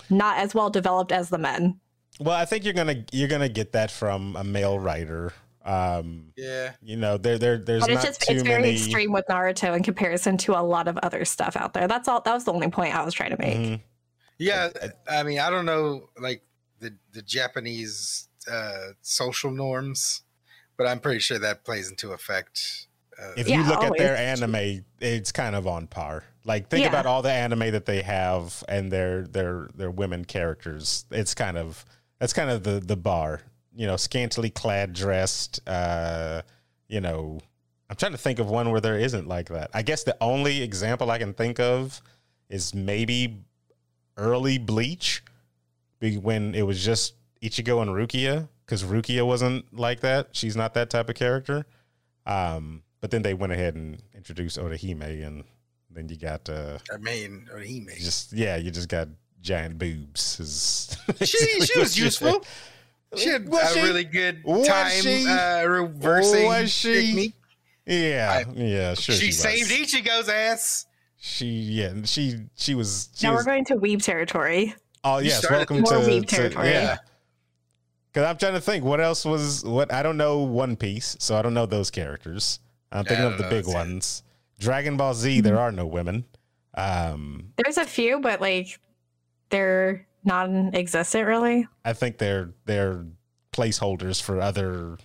[0.09, 1.79] not as well developed as the men.
[2.19, 5.33] Well, I think you're gonna you're gonna get that from a male writer.
[5.69, 6.73] Um, Yeah.
[6.81, 8.75] you know, there there there's But not it's just too it's very many.
[8.75, 11.87] extreme with Naruto in comparison to a lot of other stuff out there.
[11.87, 13.57] That's all that was the only point I was trying to make.
[13.57, 13.81] Mhm.
[14.39, 14.71] Yeah.
[15.11, 16.43] I mean, I don't know like
[16.81, 20.23] the the Japanese uh, social norms,
[20.79, 22.87] but I'm pretty sure that plays into effect.
[23.21, 24.01] Uh, If Yeah, you look always.
[24.01, 26.25] at their anime, it's kind of on par.
[26.45, 26.89] Like think Yeah.
[26.89, 31.05] about all the anime that they have and their their their women characters.
[31.11, 31.85] It's kind of
[32.21, 33.43] that's kind of the the bar.
[33.79, 35.61] You know, scantily clad, dressed.
[35.67, 36.43] Uh,
[36.89, 37.39] you know,
[37.89, 39.71] I'm trying to think of one where there isn't like that.
[39.73, 42.03] I guess the only example I can think of
[42.51, 43.45] is maybe
[44.17, 45.23] early Bleach,
[46.01, 50.29] when it was just Ichigo and Rukia, because Rukia wasn't like that.
[50.33, 51.65] She's not that type of character.
[52.27, 55.45] Um, but then they went ahead and introduced Orihime, and
[55.91, 57.89] then you got uh, I mean, made.
[57.99, 59.09] just yeah, you just got
[59.41, 60.41] giant boobs.
[60.41, 62.45] is She she was useful.
[63.13, 63.19] Said.
[63.21, 63.83] She had Was a she?
[63.83, 65.27] really good Was time she?
[65.27, 67.07] uh, reversing Was she?
[67.07, 67.35] technique.
[67.87, 69.15] Yeah, I- yeah, sure.
[69.15, 69.39] she, was.
[69.39, 70.87] saved Ichigo's ass.
[71.17, 73.09] She yeah, she she was.
[73.15, 74.75] She now was we're going to weeb territory.
[75.05, 76.69] oh yes, welcome to, weeb to territory.
[76.71, 76.99] yeah.
[78.13, 81.37] Because I'm trying to think what else was what I don't know One Piece, so
[81.37, 82.61] I don't know those characters.
[82.93, 84.23] I'm thinking of the know, big it's- ones.
[84.61, 86.25] Dragon Ball Z, there are no women.
[86.75, 88.81] Um, There's a few, but like
[89.51, 91.67] they're non-existent really.
[91.85, 93.05] I think they're they're
[93.53, 94.99] placeholders for other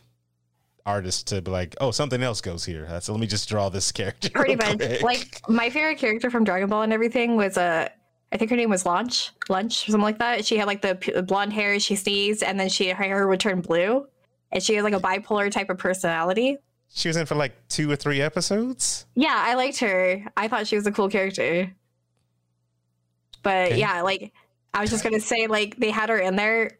[0.85, 2.87] artists to be like, oh, something else goes here.
[3.01, 4.29] So let me just draw this character.
[4.29, 4.77] Pretty much.
[4.77, 5.01] quick.
[5.01, 7.87] Like my favorite character from Dragon Ball and everything was uh,
[8.31, 10.43] I think her name was Lunch, Lunch, something like that.
[10.45, 11.79] She had like the blonde hair.
[11.79, 14.07] She sneezed, and then she her hair would turn blue,
[14.51, 16.57] and she has like a bipolar type of personality.
[16.95, 19.05] She was in for like two or three episodes.
[19.15, 20.23] Yeah, I liked her.
[20.37, 21.71] I thought she was a cool character.
[23.41, 23.79] But Okay.
[23.79, 24.31] yeah, like
[24.73, 26.79] I was just gonna say, like they had her in there,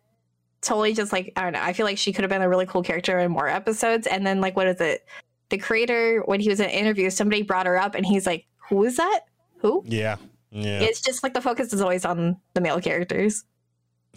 [0.62, 1.62] totally just like I don't know.
[1.62, 4.08] I feel like she could have been a really cool character in more episodes.
[4.08, 5.06] And then like what is it?
[5.50, 8.46] The creator, when he was in an interview, somebody brought her up, and he's like,
[8.70, 9.22] "Who is that?
[9.58, 10.16] Who?" Yeah.
[10.52, 10.82] Yeah.
[10.82, 13.44] It's just like the focus is always on the male characters.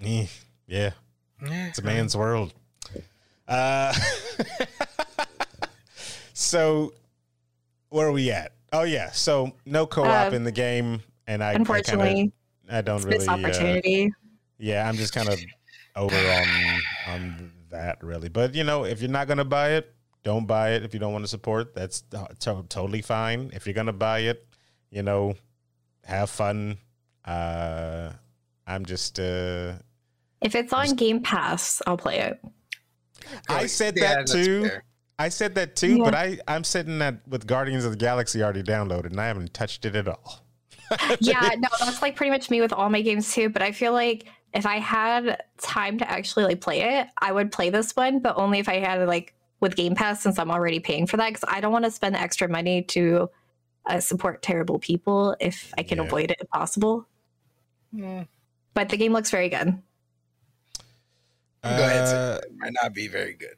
[0.03, 0.27] Eh,
[0.67, 0.91] yeah.
[1.43, 1.67] Yeah.
[1.69, 2.53] It's a man's world.
[3.49, 3.95] Uh,
[6.35, 6.93] so
[7.89, 8.53] where are we at?
[8.73, 9.11] Oh yeah.
[9.13, 12.33] So no co-op Uh, in the game, and I Unfortunately, I, kinda,
[12.71, 13.19] I don't it's really.
[13.19, 14.13] missed Uh, opportunity.
[14.59, 15.39] yeah, I'm just kind of
[15.95, 16.81] over on
[17.15, 18.29] on that really.
[18.29, 19.95] But you know, if you're not gonna buy it,
[20.25, 20.83] don't buy it.
[20.83, 22.03] If you don't want to support, that's
[22.41, 23.51] to- totally fine.
[23.55, 24.47] If you're gonna buy it,
[24.91, 25.35] you know,
[26.05, 26.79] have fun.
[27.25, 28.13] Uh,
[28.67, 29.19] I'm just.
[29.21, 29.75] Uh,
[30.41, 32.41] if it's on Game Pass, I'll play it.
[33.49, 34.69] I said Yeah, that too.
[34.69, 34.85] fair.
[35.19, 36.05] I said that too, Yeah.
[36.05, 39.55] but I I'm sitting at with Guardians of the Galaxy already downloaded, and I haven't
[39.55, 40.46] touched it at all.
[41.21, 43.49] Yeah, no, that's like pretty much me with all my games too.
[43.49, 47.53] But I feel like if I had time to actually like play it, I would
[47.53, 50.81] play this one, but only if I had like with Game Pass since I'm already
[50.81, 51.29] paying for that.
[51.29, 53.29] Because I don't want to spend extra money to
[53.87, 56.05] uh, support terrible people if I can Yeah.
[56.05, 57.07] avoid it if possible.
[57.95, 58.27] Mm,
[58.75, 59.81] But the game looks very good.
[61.63, 62.07] Go ahead.
[62.09, 63.57] Uh, It might not be very good.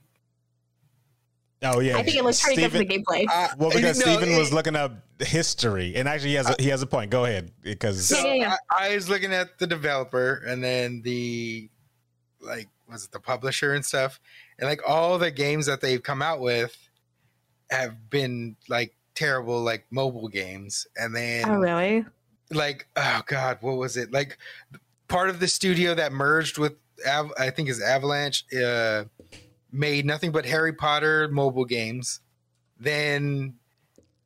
[1.62, 3.24] Oh yeah, I think it looks pretty good for the gameplay.
[3.32, 6.56] Uh, Well, because you know, Steven was looking up history, and actually he has a,
[6.59, 7.11] he has a point.
[7.11, 8.56] Go ahead, because So Yeah, yeah, yeah.
[8.70, 11.68] I, I was looking at the developer and then the
[12.40, 14.20] like was it the publisher and stuff,
[14.59, 16.76] and like all the games that they've come out with
[17.70, 22.04] have been like terrible like mobile games, and then oh, really?
[22.50, 24.38] like oh god, what was it like?
[25.09, 26.74] Part of the studio that merged with
[27.06, 29.04] Av- I think is Avalanche uh,
[29.72, 32.20] made nothing but Harry Potter mobile games.
[32.78, 33.54] Then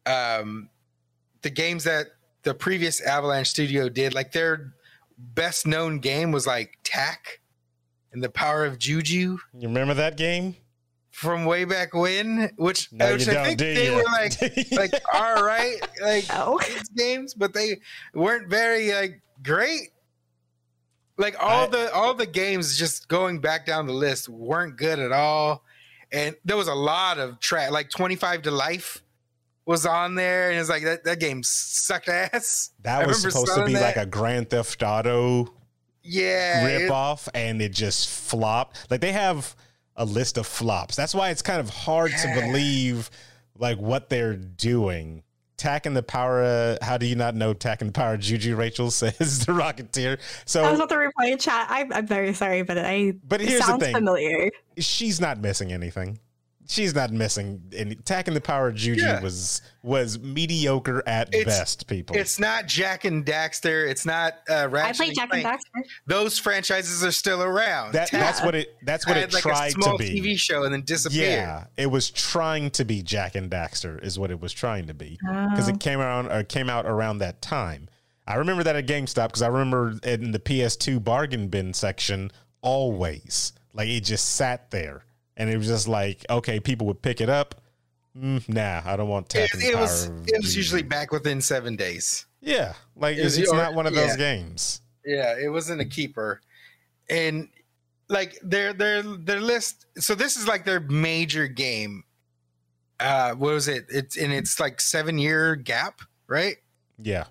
[0.06, 0.68] um,
[1.42, 2.06] the games that
[2.42, 4.74] the previous Avalanche studio did, like their
[5.18, 7.40] best known game was like Tak
[8.12, 10.56] and the Power of Juju you remember that game?
[11.12, 13.94] from way back when, which, No, which I think they you?
[13.94, 14.32] were like
[14.72, 17.80] like all right, like Oh, these games, but they
[18.14, 19.91] weren't very like great.
[21.18, 24.98] Like all I- the all the games just going back down the list weren't good
[24.98, 25.64] at all.
[26.10, 29.02] And there was a lot of track like 25 to life
[29.64, 32.70] was on there and it's like that, that game sucked ass.
[32.82, 35.54] that I was supposed to be like a Grand Theft Auto
[36.02, 36.64] Yeah.
[36.66, 38.90] rip it- off, and it just flopped.
[38.90, 39.54] Like they have
[39.96, 40.96] a list of flops.
[40.96, 43.08] That's why it's kind of hard to believe
[43.56, 45.22] like what they're doing.
[45.56, 46.42] Tak and the power.
[46.42, 48.16] Uh, how do you not know Tak and the power?
[48.16, 50.18] Juju Rachel says the Rocketeer.
[50.44, 51.66] So I was about to reply in chat.
[51.70, 53.94] I'm, I'm very sorry, but I But here's the thing.
[53.94, 54.50] familiar.
[54.78, 56.18] she's not missing anything.
[56.72, 57.92] She's not missing any.
[57.92, 59.20] Attacking the Power of Juju Yeah.
[59.20, 61.86] was was mediocre at It's- best.
[61.86, 63.86] People, It's not Jak and Daxter.
[63.90, 65.82] It's not uh, Ratchet I played Jak and Daxter.
[66.06, 67.92] Those franchises are still around.
[67.92, 68.68] that, Tak that's what it.
[68.84, 70.18] That's what had it like a tried small to be.
[70.20, 71.28] TV show and then disappeared.
[71.30, 74.94] Yeah, it was trying to be Jak and Daxter, is what it was trying to
[74.94, 75.18] be,
[75.50, 75.72] because Oh.
[75.72, 77.88] it came around or came out around that time.
[78.26, 82.30] I remember that at GameStop because I remember in the PS2 bargain bin section
[82.62, 85.02] always like it just sat there,
[85.42, 87.56] and it was just like okay, people would pick it up.
[88.16, 89.82] Mm, nah, I don't want It, and it Power.
[89.82, 92.26] was it was usually back within seven days.
[92.40, 94.16] Yeah, like It was it's, it's your- not one of those yeah.
[94.16, 94.80] games.
[95.04, 96.40] Yeah, it wasn't a keeper.
[97.10, 97.48] And
[98.08, 102.04] like their their their list so this is like their major game.
[103.00, 103.86] Uh what was it?
[103.88, 106.56] It's in its like 7 year gap, right?
[106.98, 107.24] Yeah,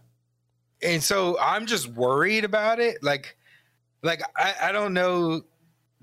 [0.81, 3.03] And so I'm just worried about it.
[3.03, 3.37] Like
[4.01, 5.43] like I I don't know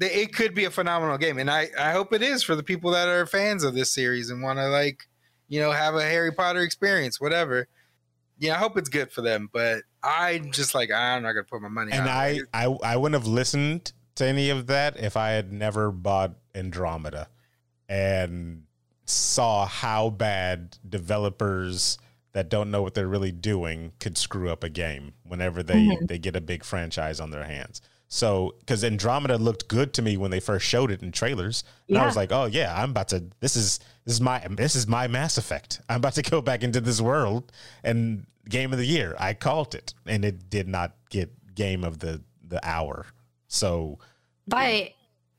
[0.01, 2.91] it could be a phenomenal game and I I hope it is for the people
[2.93, 5.09] that are fans of this series and want to like
[5.49, 7.69] you know have a Harry Potter experience whatever.
[8.41, 11.61] Yeah, I hope it's good for them, but I'm just like I'm not gonna put
[11.61, 12.43] my money and on I, it.
[12.55, 17.29] I I wouldn't have listened to any of that if I had never bought Andromeda
[17.89, 18.65] and
[19.05, 21.99] saw how bad developers
[22.33, 26.07] that don't know what they're really doing could screw up a game whenever they Mhm.
[26.07, 27.81] they get a big franchise on their hands.
[28.11, 31.99] So, because Andromeda looked good to me when they first showed it in trailers, and
[31.99, 33.25] I was like, "Oh yeah, I'm about to.
[33.41, 35.83] This is this is my this is my Mass Effect.
[35.91, 37.53] I'm about to go back into this world."
[37.85, 41.99] And game of the year, I called it, and it did not get game of
[41.99, 43.05] the the hour.
[43.49, 43.99] So,
[44.47, 44.93] But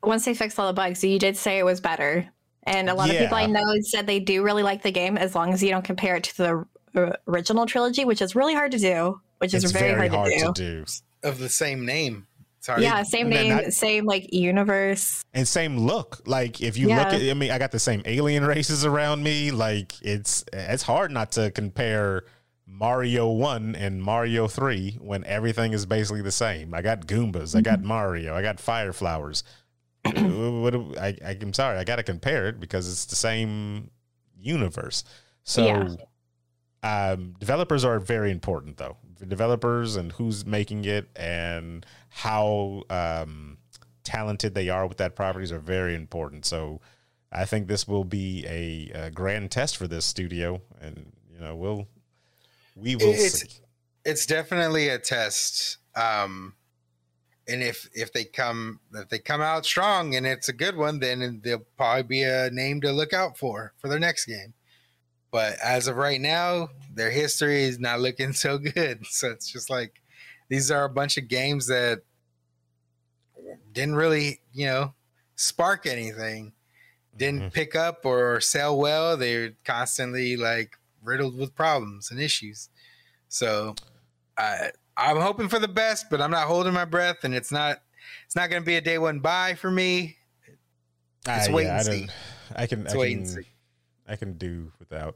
[0.04, 2.28] once they fixed all the bugs, you did say it was better.
[2.64, 5.34] And a lot of people I know said they do really like the game as
[5.34, 6.66] long as you don't compare it to the
[6.96, 9.22] uh, original trilogy, which is really hard to do.
[9.40, 10.54] Which is it's very, hard, to do.
[10.54, 10.86] to do.
[11.24, 12.28] of the same name.
[12.62, 12.84] Sorry.
[12.84, 15.24] Yeah, same name, I- same like universe.
[15.34, 16.22] and same look.
[16.26, 19.52] Like if you look at, I mean, I got the same alien races around me.
[19.52, 22.24] Like it's it's hard not to compare
[22.68, 26.74] Mario One and Mario Three when everything is basically the same.
[26.74, 27.62] I got Goombas, I Mm-hmm.
[27.62, 29.44] got Mario, I got Fire Flowers.
[30.04, 33.90] what, I, I'm sorry, I got to compare it because it's the same
[34.38, 35.04] universe.
[35.44, 35.66] So.
[35.66, 35.96] Yeah.
[36.82, 38.96] Um, developers are very important though.
[39.28, 43.58] Developers and who's making it and how um,
[44.04, 46.46] talented they are with that properties are very important.
[46.46, 46.80] So
[47.32, 51.56] I think this will be a, a grand test for this studio, and you know
[51.56, 51.88] we'll
[52.76, 53.50] we will It's- see.
[54.06, 55.78] it's definitely a test.
[55.96, 56.56] Um,
[57.48, 61.00] and if if they come if they come out strong and it's a good one,
[61.00, 64.54] then there'll probably be a name to look out for for their next game.
[65.32, 69.06] But as of right now, their history is not looking so good.
[69.08, 70.02] So it's just like
[70.50, 72.02] these are a bunch of games that
[73.72, 74.94] didn't really, you know,
[75.36, 76.54] spark anything,
[77.16, 77.54] didn't Mhm.
[77.54, 79.16] pick up or sell well.
[79.18, 82.70] They're constantly like riddled with problems and issues.
[83.30, 83.76] So
[84.38, 87.82] I I'm hoping for the best, but I'm not holding my breath, and it's not
[88.26, 90.18] it's not going to be a day one buy for me.
[91.28, 92.08] It's Ah, wait yeah, and I see.
[92.56, 93.50] I can It's I wait and can, see.
[94.10, 95.16] I can do without.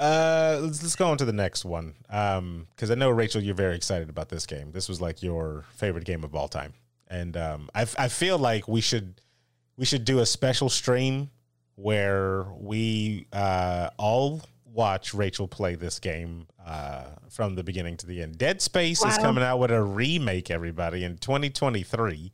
[0.00, 1.94] Uh, let's let's go on to the next one.
[2.08, 4.72] Um, because I know Rachel, you're very excited about this game.
[4.72, 6.72] This was like your favorite game of all time,
[7.08, 9.20] and um, I I feel like we should
[9.76, 11.30] we should do a special stream
[11.74, 14.40] where we uh all
[14.72, 18.38] watch Rachel play this game uh from the beginning to the end.
[18.38, 22.32] Dead Space is coming out with a remake, everybody, in 2023.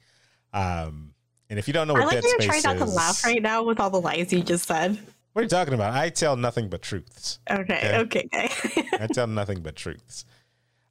[0.52, 1.14] Um,
[1.50, 3.24] and if you don't know I what like Dead Space trying not is, to laugh
[3.24, 4.98] right now with all the lies you just said.
[5.36, 5.92] What are you talking about?
[5.92, 7.40] I tell nothing but truths.
[7.50, 8.88] Okay, okay, okay.
[8.98, 10.24] I tell nothing but truths.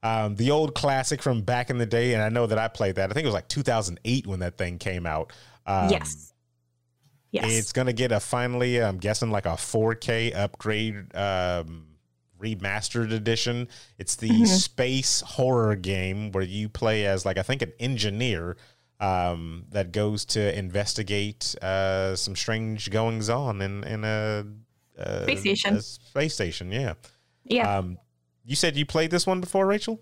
[0.03, 2.97] Um, the old classic from back in the day, and I know that I played
[2.97, 3.09] that.
[3.09, 5.33] I think it was like 2008 when that thing came out.
[5.65, 6.31] Um, yes.
[7.31, 7.45] Yes.
[7.57, 11.87] It's gonna get a finally, I'm guessing like a 4K upgrade, um,
[12.39, 13.67] remastered edition.
[13.97, 14.45] It's the Mhm.
[14.45, 18.57] space horror game where you play as like I think an engineer
[18.99, 24.45] um, that goes to investigate uh, some strange goings on in in a,
[24.97, 25.75] a Space station.
[25.75, 26.71] a space station.
[26.71, 26.93] Yeah.
[27.43, 27.77] yeah.
[27.77, 27.97] Um,
[28.43, 29.99] you said you played this one before, Rachel?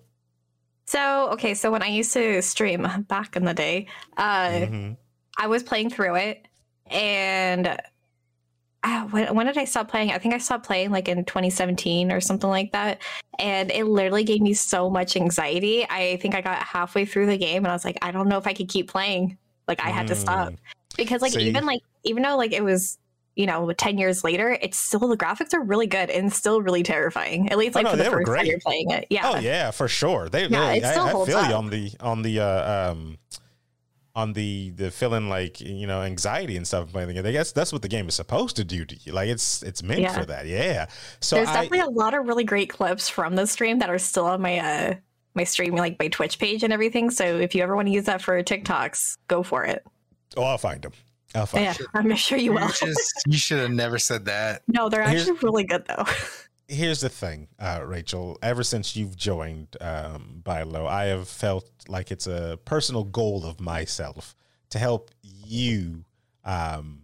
[0.86, 3.88] so okay, so when I used to stream back in the day,
[4.18, 4.98] uh, Mhm.
[5.38, 6.46] I was playing through it,
[6.88, 7.80] and
[9.12, 10.12] when, when did I stop playing?
[10.12, 13.02] I think I stopped playing like in 2017 or something like that,
[13.40, 15.86] and it literally gave me so much anxiety.
[15.90, 18.38] I think I got halfway through the game, and I was like, I don't know
[18.38, 19.38] if I could keep playing.
[19.68, 20.58] Like I had to stop Mm.
[20.98, 21.48] because like See?
[21.48, 22.98] even like even though like it was
[23.36, 26.84] you know 10 years later it's still the graphics are really good and still really
[26.84, 28.48] terrifying at least Oh, like no, for the they were first time great.
[28.48, 30.30] you're playing it yeah Oh yeah, for sure.
[30.30, 32.92] They, Yeah, they it still I, I holds feel you on the on the uh,
[32.92, 33.18] um
[34.16, 37.26] on the the feeling like you know anxiety and stuff playing the game.
[37.26, 39.12] I guess that's what the game is supposed to do to you.
[39.12, 40.14] Like it's it's meant Yeah.
[40.18, 40.46] for that.
[40.46, 40.88] Yeah.
[41.20, 43.98] So there's I, definitely a lot of really great clips from the stream that are
[44.00, 44.94] still on my uh
[45.36, 48.04] my stream like my twitch page and everything so if you ever want to use
[48.06, 49.84] that for tiktoks go for it
[50.38, 50.92] oh, I'll find them.
[51.34, 51.64] I'll find.
[51.66, 54.62] yeah i'm sure you will just you should have never said that.
[54.68, 56.06] no they're Here's- actually really good though
[56.68, 58.38] here's the thing, uh, Rachel.
[58.42, 63.60] Ever since you've joined um, Bilo, I have felt like it's a personal goal of
[63.60, 64.36] myself
[64.70, 66.06] to help you
[66.46, 67.02] um,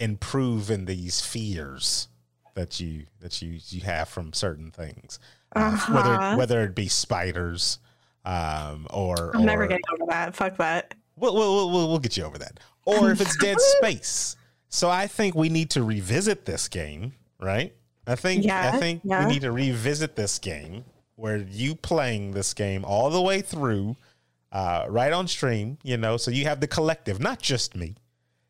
[0.00, 2.08] improve in these fears
[2.54, 5.18] that you that you you have from certain things,
[5.56, 5.92] uh, Uh-huh.
[5.94, 7.78] whether whether it be spiders
[8.24, 12.16] um, or i'm never or- getting over that fuck that We'll, we'll, we'll, we'll get
[12.16, 12.58] you over that.
[12.86, 14.34] Or if it's Dead Space.
[14.68, 17.72] So I think we need to revisit this game, right?
[18.06, 19.26] I think I think yeah.
[19.26, 20.84] we need to revisit this game
[21.16, 23.96] where you playing this game all the way through,
[24.52, 25.78] uh, right on stream.
[25.82, 27.94] You know, so you have the collective, not just me.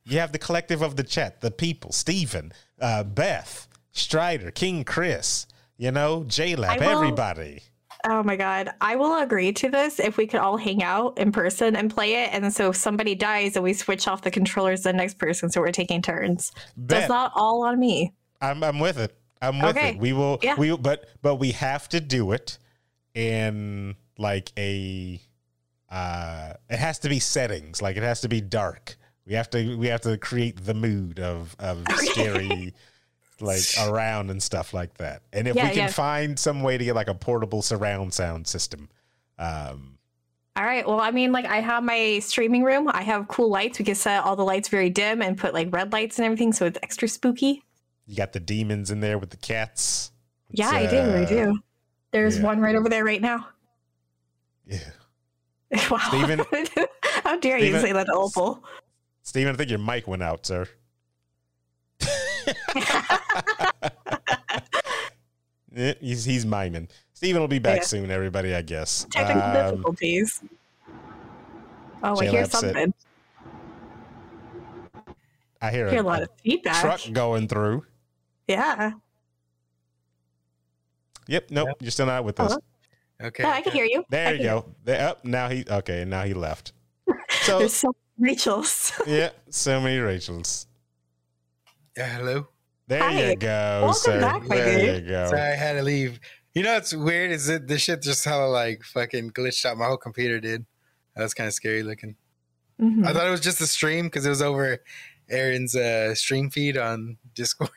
[0.05, 5.47] You have the collective of the chat, the people, Steven, uh, Beth, Strider, King Chris,
[5.77, 7.63] you know, JLab, I will- everybody.
[8.07, 8.71] Oh my god.
[8.83, 12.25] I will agree to this if we could all hang out in person and play
[12.25, 12.35] it.
[12.35, 15.51] And so if somebody dies and we switch off the controllers to the next person,
[15.51, 16.49] so we're taking turns.
[16.49, 17.01] So Bet.
[17.01, 18.13] it's not all on me.
[18.43, 19.17] I'm I'm with it.
[19.49, 19.91] I'm with Okay.
[19.91, 19.99] it.
[19.99, 20.57] We will Yeah.
[20.57, 22.59] we but but we have to do it
[23.15, 25.21] in like a
[25.91, 27.81] uh it has to be settings.
[27.83, 28.97] Like it has to be dark.
[29.27, 32.07] We have to we have to create the mood of of Okay.
[32.07, 32.75] scary
[33.41, 35.23] like around and stuff like that.
[35.33, 35.87] And if Yeah, we can yeah.
[35.89, 38.89] find some way to get like a portable surround sound system.
[39.39, 39.99] Um
[40.57, 40.87] All right.
[40.87, 42.89] Well, I mean, like I have my streaming room.
[42.93, 43.81] I have cool lights.
[43.81, 46.53] We can set all the lights very dim and put like red lights and everything,
[46.53, 47.64] so it's extra spooky.
[48.07, 50.11] You got the demons in there with the cats.
[50.51, 50.97] Yeah, I do.
[50.99, 51.59] I uh, do.
[52.11, 52.45] There's yeah.
[52.45, 53.49] one right over there right now.
[54.67, 54.79] Yeah.
[55.91, 55.99] Wow.
[56.09, 56.45] Steven-
[57.25, 58.63] How dare you say that to Opal?
[59.23, 60.69] Steven, I think your mic went out, sir.
[66.01, 66.87] He's, he's miming.
[67.15, 67.87] Steven will be back Yeah.
[67.87, 69.07] soon, everybody, I guess.
[69.11, 70.41] Technical Um, difficulties.
[72.03, 72.95] Oh, I hear something.
[75.61, 76.81] I hear I hear a a, lot of feedback.
[76.81, 77.85] truck going through.
[78.47, 78.93] Yeah.
[81.27, 82.51] Yep, nope, you're still not with us.
[82.51, 83.29] Hello?
[83.29, 83.43] Okay.
[83.45, 84.01] Yeah, I can hear you.
[84.01, 84.75] I There you go.
[84.85, 86.05] There, up now he okay.
[86.05, 86.73] Now he left.
[87.45, 88.93] So There's so many Rachel's.
[89.07, 90.67] yeah, so many Rachels.
[91.97, 92.49] Yeah, hello.
[92.87, 93.31] There Hi.
[93.31, 94.21] you go, Welcome sir.
[94.21, 95.05] back, my there dude.
[95.05, 95.27] you go.
[95.29, 96.21] Sorry, I had to leave.
[96.55, 99.77] You know what's weird is that the shit just hella like fucking glitched out.
[99.77, 100.65] My whole computer did.
[101.17, 102.17] That was kind of scary looking.
[102.81, 103.07] Mhm.
[103.07, 104.79] I thought it was just a stream because it was over
[105.29, 107.71] Aaron's uh, stream feed on Discord.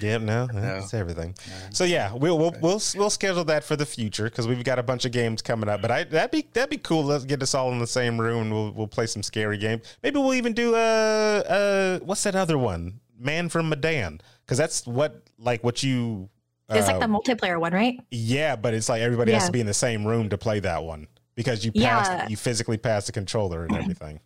[0.00, 1.34] Yep, no, that's everything.
[1.48, 1.54] No.
[1.72, 4.82] So yeah, we'll we'll we'll, we'll schedule that for the future because we've got a
[4.82, 5.80] bunch of games coming up.
[5.80, 7.04] But I that'd be that'd be cool.
[7.04, 8.42] Let's get us all in the same room.
[8.42, 9.82] and We'll we'll play some scary games.
[10.02, 13.00] Maybe we'll even do uh uh what's that other one?
[13.18, 16.28] Man from Medan, because that's what like what you.
[16.70, 17.98] It's uh, like the multiplayer one, right?
[18.10, 20.84] Yeah, but it's like everybody has to be in the same room to play that
[20.84, 22.28] one because you pass Yeah.
[22.28, 24.20] you physically pass the controller and everything.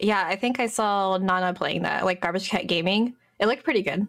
[0.00, 3.14] Yeah, I think I saw Nana playing that, like Garbage Cat Gaming.
[3.38, 4.08] It looked pretty good.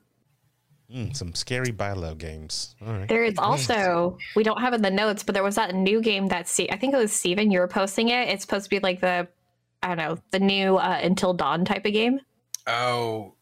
[0.94, 2.76] Mm, some scary Bilo games.
[2.86, 3.08] All right.
[3.08, 6.28] There is also we don't have in the notes, but there was that new game
[6.28, 8.28] that Se- I think it was Steven, you were posting it.
[8.30, 9.28] It's supposed to be like the
[9.84, 12.20] I don't know, the new uh, Until Dawn type of game.
[12.68, 13.34] Oh,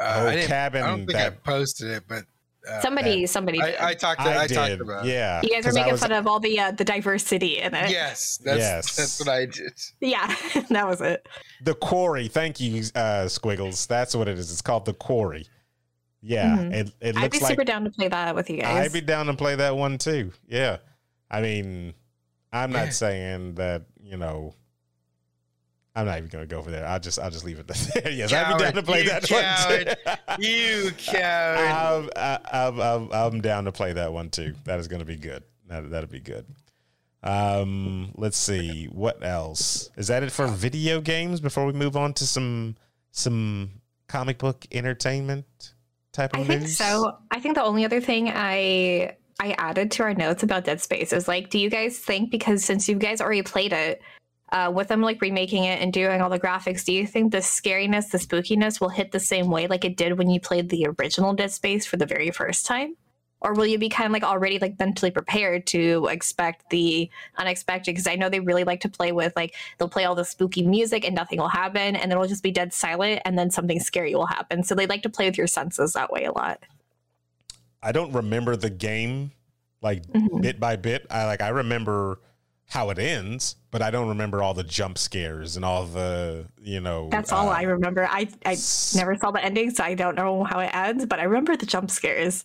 [0.00, 2.24] uh, Oh, I, didn't, cabin I don't think I that- posted it, but
[2.68, 3.60] uh, somebody, somebody.
[3.60, 3.76] did.
[3.76, 4.20] I, I talked.
[4.22, 5.04] To, I, I, talked about.
[5.04, 5.40] Yeah.
[5.42, 7.74] you guys are 'cause I making was- fun of all the uh, the diversity in
[7.74, 7.90] it.
[7.90, 8.96] Yes, that's Yes.
[8.96, 9.72] that's what I did.
[10.00, 10.26] Yeah,
[10.70, 11.28] that was it.
[11.62, 12.26] The Quarry.
[12.26, 13.86] Thank you, uh, Squiggles.
[13.86, 14.50] That's what it is.
[14.50, 15.46] It's called the Quarry.
[16.28, 16.56] Yeah.
[16.56, 16.72] Mhm.
[16.74, 18.86] It it I'd be like super down to play that with you guys.
[18.86, 20.32] I'd be down to play that one too.
[20.48, 20.78] Yeah.
[21.30, 21.94] I mean,
[22.52, 24.54] I'm not saying that, you know,
[25.94, 26.86] I'm not even gonna go over there.
[26.86, 28.10] I'll just I'll just leave it there.
[28.12, 29.96] yes, I'd be down to play You that coward.
[30.04, 30.46] one too.
[30.46, 32.12] You coward.
[32.16, 34.54] I'm, I'm, I'm, I'm down to play that one too.
[34.64, 35.42] That is going to be good.
[35.68, 36.44] That, that'll be good.
[37.22, 39.90] Um, let's see what else.
[39.96, 41.40] Is that it for video games?
[41.40, 42.76] Before we move on to some
[43.10, 43.70] some
[44.06, 45.72] comic book entertainment
[46.16, 47.18] type of I think so.
[47.30, 51.12] I think the only other thing I I added to our notes about Dead Space
[51.12, 54.00] is like, do you guys think because since you guys already played it,
[54.52, 57.38] uh, with them like remaking it and doing all the graphics, do you think the
[57.38, 60.86] scariness, the spookiness will hit the same way like it did when you played the
[60.98, 62.96] original Dead Space for the very first time?
[63.46, 67.92] Or will you be kind of like already like mentally prepared to expect the unexpected?
[67.92, 70.62] Because I know they really like to play with like they'll play all the spooky
[70.66, 73.78] music and nothing will happen, and then it'll just be dead silent, and then something
[73.78, 74.64] scary will happen.
[74.64, 76.58] So they like to play with your senses that way a lot.
[77.82, 79.30] I don't remember the game
[79.80, 80.42] like Mhm.
[80.42, 81.06] bit by bit.
[81.08, 82.18] I like I remember
[82.68, 86.80] how it ends, but I don't remember all the jump scares and all the you
[86.80, 87.08] know.
[87.12, 88.08] That's all uh, I remember.
[88.10, 91.06] I I s- never saw the ending, so I don't know how it ends.
[91.06, 92.44] But I remember the jump scares.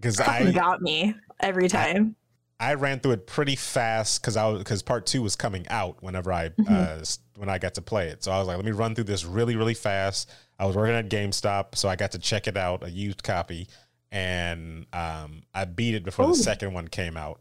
[0.00, 2.14] Because Fucking I got me every time.
[2.60, 6.02] I ran through it pretty fast because I was because part two was coming out
[6.02, 6.74] whenever I Mm-hmm.
[6.74, 7.04] uh,
[7.36, 8.24] when I got to play it.
[8.24, 10.28] So I was like, let me run through this really really fast.
[10.58, 13.68] I was working at GameStop, so I got to check it out, a used copy,
[14.10, 16.28] and um, I beat it before Ooh.
[16.28, 17.40] the second one came out.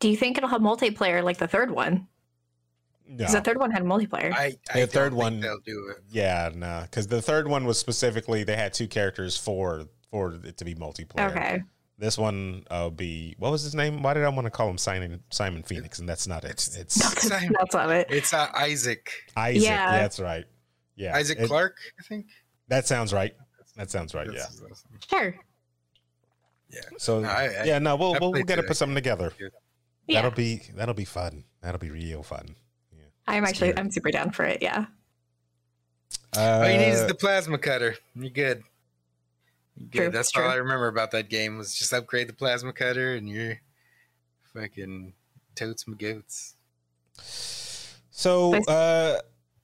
[0.00, 2.08] Do you think it'll have multiplayer like the third one?
[3.06, 3.16] No.
[3.18, 4.32] Because the third one had multiplayer.
[4.32, 6.02] I, I The don't third think one- they'll do it.
[6.10, 10.56] Yeah, no, because the third one was specifically they had two characters for for it
[10.56, 11.30] to be multiplayer.
[11.30, 11.62] okay.
[12.00, 14.02] This one uh, be what was his name?
[14.02, 15.98] Why did I want to call him Simon Simon Phoenix?
[15.98, 16.66] And that's not it.
[16.74, 17.52] It's Simon.
[17.58, 18.06] That's not it.
[18.08, 19.12] It's uh, Isaac.
[19.36, 19.62] Isaac.
[19.62, 19.92] Yeah.
[19.92, 20.46] Yeah, that's right.
[20.96, 22.26] Yeah, Isaac It- Clarke, I think.
[22.68, 23.34] That sounds right.
[23.76, 24.26] That sounds right.
[24.26, 24.38] Yeah.
[24.38, 24.90] That's awesome.
[25.10, 25.34] Sure.
[26.70, 26.80] Yeah.
[26.96, 29.32] So No, I- I- yeah, no, we'll I we'll get to put something together.
[30.06, 30.22] Yeah.
[30.22, 31.44] That'll be that'll be fun.
[31.60, 32.56] That'll be real fun.
[32.96, 33.04] Yeah.
[33.28, 33.78] I'm actually Scary.
[33.78, 34.62] I'm super down for it.
[34.62, 34.86] Yeah.
[36.34, 37.96] Uh, All you need is the plasma cutter.
[38.14, 38.62] You're good.
[39.76, 39.98] You're good.
[39.98, 40.44] True, That's true.
[40.44, 43.60] all I remember about that game was just upgrade the plasma cutter and you're
[44.54, 45.12] fucking
[45.54, 46.54] totes my goats.
[48.10, 49.18] so uh,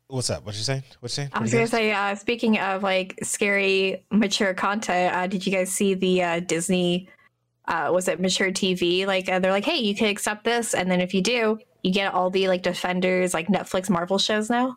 [0.09, 0.45] what's up?
[0.47, 0.85] What you saying?
[1.01, 1.31] What you saying?
[1.33, 5.53] I was gonna guys- say, uh, speaking of like scary, mature content, uh, did you
[5.53, 7.09] guys see the uh, Disney?
[7.69, 9.07] Uh, was it mature TV?
[9.07, 11.93] Like uh, they're like, hey, you can accept this, and then if you do, you
[11.93, 14.77] get all the like Defenders, like Netflix Marvel shows now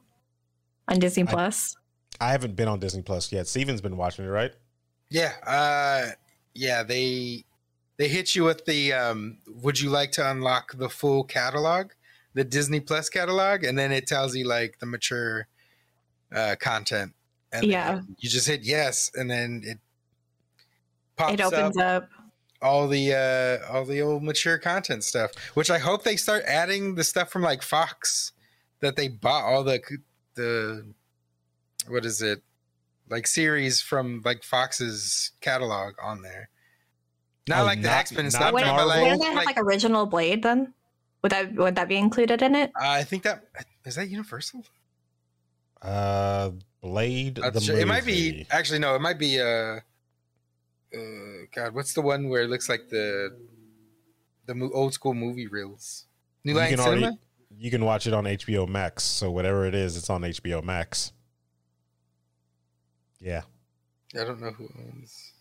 [0.88, 1.76] on Disney I- Plus.
[2.22, 3.48] I haven't been on Disney Plus yet.
[3.48, 4.52] Steven's been watching it, right?
[5.10, 6.12] Yeah, uh
[6.54, 7.46] yeah, they
[7.98, 11.92] they hit you with the um would you like to unlock the full catalog,
[12.34, 15.48] the Disney Plus catalog, and then it tells you like the mature
[16.34, 17.14] uh content.
[17.52, 18.02] And Yeah.
[18.20, 19.80] you just hit yes and then it
[21.16, 22.10] pops it opens up, up.
[22.62, 26.96] all the uh all the old mature content stuff, which I hope they start adding
[26.96, 28.32] the stuff from like Fox
[28.82, 29.82] that they bought all the
[30.36, 30.86] the
[31.88, 32.44] what is it
[33.10, 36.50] like series from like Fox's catalog on there.
[37.48, 38.88] Not Oh, like the not- X Men not stuff, Wouldn't, but Marvel?
[38.90, 40.74] like, wouldn't they have like- like original Blade then?
[41.24, 42.72] Would that would that be included in it?
[42.80, 43.44] I think that
[43.86, 44.64] is that Universal.
[45.82, 46.52] Uh,
[46.82, 47.40] Blade.
[47.40, 47.78] Not the sure.
[47.78, 48.96] It might be actually no.
[48.96, 49.80] It might be uh,
[50.94, 51.00] uh,
[51.54, 53.36] God, what's the one where it looks like the
[54.46, 56.06] the mo- old school movie reels?
[56.44, 56.88] New You Line Cinema.
[56.88, 57.18] already-
[57.58, 59.04] You can watch it on HBO Max.
[59.04, 61.12] So whatever it is, it's on HBO Max.
[63.20, 63.42] Yeah.
[64.20, 65.34] I don't know who owns.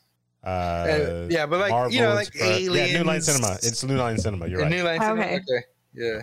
[0.44, 3.54] Uh, Uh, yeah, but like you know, like Express- Yeah, New Line Cinema.
[3.62, 4.46] It's New Line Cinema.
[4.46, 4.70] You're right.
[4.70, 5.20] New Line Cinema.
[5.22, 5.34] Okay.
[5.36, 5.64] Okay.
[5.94, 6.22] Yeah.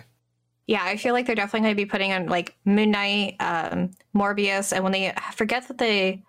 [0.68, 3.90] Yeah, I feel like they're definitely going to be putting on like Moon Knight, um,
[4.16, 6.22] Morbius, and when they I forget that they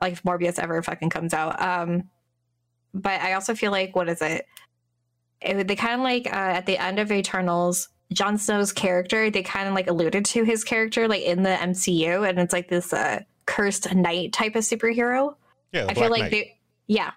[0.00, 1.60] like if Morbius ever fucking comes out.
[1.60, 2.04] Um,
[2.94, 4.46] but I also feel like what is it?
[5.42, 9.30] it they kind of like uh, at the end of Eternals, Jon Snow's character.
[9.30, 12.68] They kind of like alluded to his character like in the MCU, and it's like
[12.68, 15.34] this uh, cursed knight type of superhero.
[15.72, 16.30] Yeah, I feel like Knight.
[16.30, 17.12] they, yeah,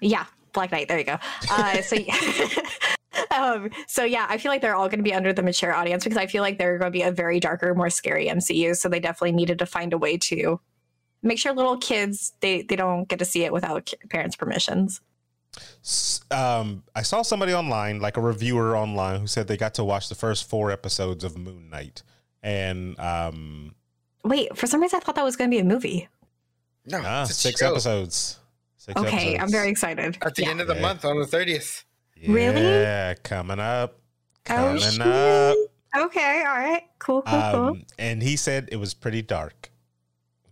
[0.00, 0.88] yeah, Black Knight.
[0.88, 1.18] There you go.
[1.50, 1.96] Uh, so,
[3.30, 6.04] um, so yeah, I feel like they're all going to be under the mature audience
[6.04, 8.76] because I feel like they're going to be a very darker, more scary MCU.
[8.76, 10.60] So they definitely needed to find a way to
[11.22, 15.00] make sure little kids they they don't get to see it without parents' permissions.
[16.30, 20.08] Um, I saw somebody online, like a reviewer online, who said they got to watch
[20.08, 22.02] the first four episodes of Moon Knight,
[22.42, 23.74] and um,
[24.28, 26.08] Wait, for some reason I thought that was going to be a movie.
[26.86, 27.70] No, ah, it's a six show.
[27.70, 28.38] episodes.
[28.76, 30.16] Six Okay, I'm very excited.
[30.22, 30.50] at the Yeah.
[30.50, 30.80] end of the Yeah.
[30.82, 31.84] month on the thirtieth.
[32.26, 32.62] Really?
[32.62, 33.98] Yeah, coming up,
[34.50, 35.00] Oh, coming shit.
[35.00, 35.56] up.
[35.96, 37.60] Okay, all right, cool, cool, cool.
[37.68, 39.70] Um, and he said it was pretty dark.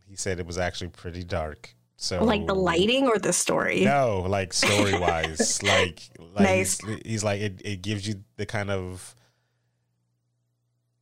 [0.09, 1.75] He said it was actually pretty dark.
[1.99, 3.83] So Like the lighting or the story?
[3.85, 6.81] No, like story wise, like like Nice.
[6.85, 9.15] he's, he's like it, it gives you the kind of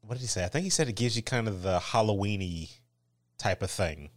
[0.07, 0.45] what did he say?
[0.45, 2.71] I think he said it gives you kind of the Halloweeny
[3.39, 4.11] type of thing.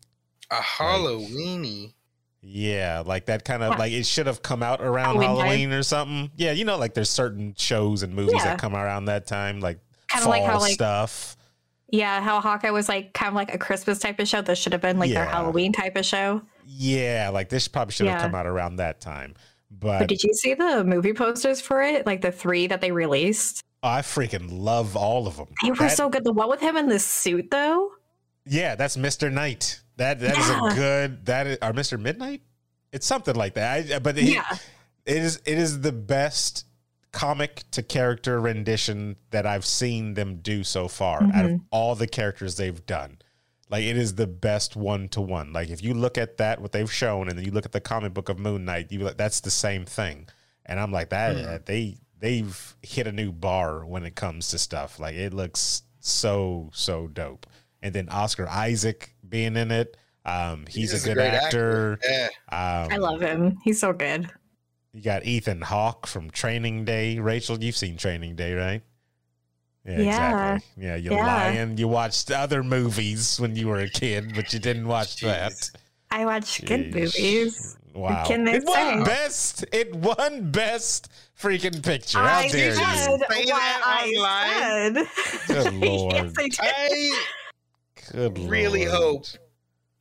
[0.52, 1.94] A Halloweeny.
[2.42, 3.78] Yeah, like that kind of Yeah.
[3.78, 5.38] like it should have come out around Halloween.
[5.46, 6.32] Halloween or something.
[6.38, 8.44] Yeah, you know, like there's certain shows and movies Yeah.
[8.46, 11.36] that come around that time, like Kind of like how like stuff.
[11.90, 14.42] Yeah, how Hawkeye was like kind of like a Christmas type of show.
[14.42, 16.42] This should have been like their Halloween type of show.
[16.66, 19.36] Yeah, like this probably should have come out around that time.
[19.72, 22.06] But But did you see the movie posters for it?
[22.06, 23.62] Like the three that they released?
[23.84, 25.47] I freaking love all of them.
[25.63, 26.23] They were That- so good.
[26.23, 27.91] The one with him in the suit, though.
[28.45, 29.32] Yeah, that's Mr.
[29.32, 29.82] Knight.
[29.97, 30.71] That that is Yeah.
[30.71, 31.99] a good that is or Mr.
[31.99, 32.41] Midnight.
[32.91, 33.91] It's something like that.
[33.91, 34.57] I, but he, Yeah.
[35.05, 36.65] it is it is the best
[37.11, 41.61] comic to character rendition that I've seen them do so far out of Mhm.
[41.71, 43.17] all the characters they've done.
[43.69, 45.51] Like it is the best one to one.
[45.51, 47.82] Like if you look at that what they've shown and then you look at the
[47.82, 50.28] comic book of Moon Knight, you like that's the same thing.
[50.65, 51.55] And I'm like that Hmm.
[51.65, 54.99] they they've hit a new bar when it comes to stuff.
[54.99, 57.45] Like it looks so so dope.
[57.82, 59.95] And then Oscar Isaac being in it,
[60.26, 61.99] um, he's, He's a good actor.
[62.03, 62.28] Yeah.
[62.49, 63.59] Um, I love him.
[63.63, 64.30] He's so good.
[64.93, 67.20] you got Ethan Hawke from Training Day.
[67.20, 68.82] Rachel, you've seen Training Day, right?
[69.86, 70.07] Yeah, Yeah.
[70.07, 70.84] exactly.
[70.84, 71.26] Yeah, you're Yeah.
[71.26, 71.78] lying.
[71.78, 75.53] You watched other movies when you were a kid, but you didn't watch that.
[76.09, 76.95] I watched good Jeez.
[76.95, 77.78] movies.
[77.98, 78.26] Wow.
[78.28, 79.66] can they it won best.
[79.74, 82.20] It won best freaking picture.
[82.20, 82.98] How I dare said you?
[82.98, 85.08] Say what that I
[85.48, 85.48] said.
[85.48, 86.14] Good lord.
[86.14, 87.14] yes, I did.
[87.14, 87.22] I
[88.12, 89.02] Good really lord.
[89.02, 89.26] hope.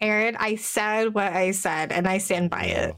[0.01, 2.95] Aaron, I said what I said, and I stand by it.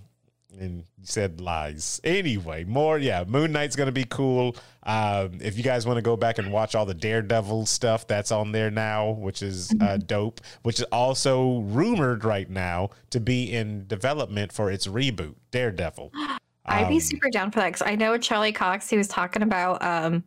[0.61, 2.01] And you said lies.
[2.05, 4.57] Anyway, more, yeah, Moon Knight's going to be cool.
[4.83, 8.33] Um, if you guys want to go back and watch all the Daredevil stuff, that's
[8.33, 9.99] on there now, which is uh, Mm-hmm.
[10.07, 16.13] dope, which is also rumored right now to be in development for its reboot, Daredevil.
[16.67, 18.91] I'd be Um, super down for that because I know Charlie Cox.
[18.91, 20.25] He was talking about um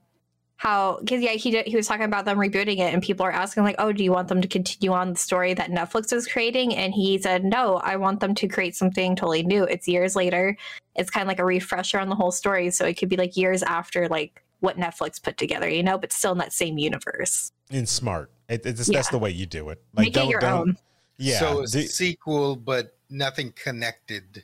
[0.62, 3.32] how because yeah he did, he was talking about them rebooting it and people are
[3.32, 6.28] asking like oh do you want them to continue on the story that Netflix is
[6.28, 9.64] creating and he said no I want them to create something totally new.
[9.64, 10.56] It's years later.
[10.96, 13.36] It's kind of like a refresher on the whole story, so it could be like
[13.36, 17.52] years after like what Netflix put together, you know, but still in that same universe.
[17.72, 18.30] And smart.
[18.48, 19.00] It, it's, Yeah.
[19.00, 19.82] That's the way you do it.
[19.96, 20.78] like Make it your own.
[21.18, 21.40] Yeah.
[21.40, 24.44] So a do- sequel, but nothing connected.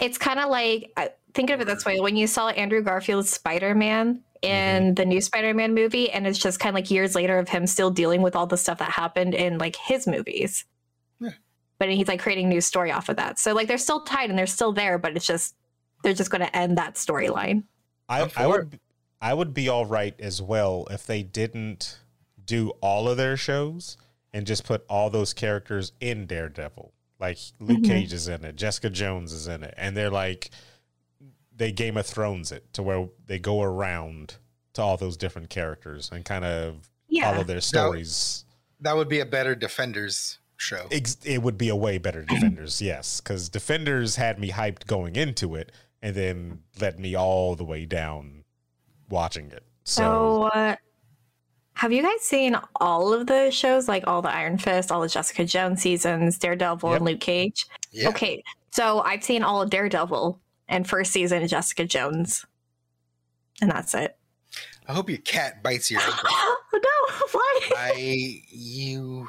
[0.00, 0.92] It's kind of like
[1.32, 5.20] think of it this way: when you saw Andrew Garfield's Spider Man in the new
[5.20, 8.22] Spider Man movie, and it's just kind of like years later of him still dealing
[8.22, 10.64] with all the stuff that happened in like his movies.
[11.20, 11.30] Yeah.
[11.78, 13.38] But he's like creating a new story off of that.
[13.38, 15.54] So like they're still tied and they're still there, but it's just
[16.02, 17.64] they're just going to end that storyline.
[18.08, 18.80] I, I'm I for would
[19.20, 21.98] I would be all right as well if they didn't
[22.44, 23.96] do all of their shows
[24.32, 26.92] and just put all those characters in Daredevil.
[27.18, 27.86] Like Luke Mhm.
[27.86, 30.50] Cage is in it, Jessica Jones is in it, and they're like
[31.56, 34.36] they Game of Thrones it to where they go around
[34.74, 37.30] to all those different characters and kind of Yeah.
[37.32, 38.44] follow their stories.
[38.80, 40.86] That would be a better Defenders show.
[40.90, 45.16] Ex- it would be a way better Defenders, yes, because Defenders had me hyped going
[45.16, 48.44] into it, and then let me all the way down
[49.08, 49.62] watching it.
[49.84, 50.76] So, So, uh,
[51.74, 55.08] have you guys seen all of the shows, like all the Iron Fist, all the
[55.08, 56.96] Jessica Jones seasons, Daredevil, Yep.
[56.98, 57.66] and Luke Cage?
[57.92, 58.08] Yeah.
[58.08, 58.42] Okay,
[58.72, 60.38] so I've seen all of Daredevil
[60.68, 62.44] and first season of Jessica Jones,
[63.60, 64.16] and that's it.
[64.88, 66.28] I hope your cat bites your ankle.
[66.30, 67.14] oh no!
[67.32, 67.60] Why?
[67.76, 69.28] I you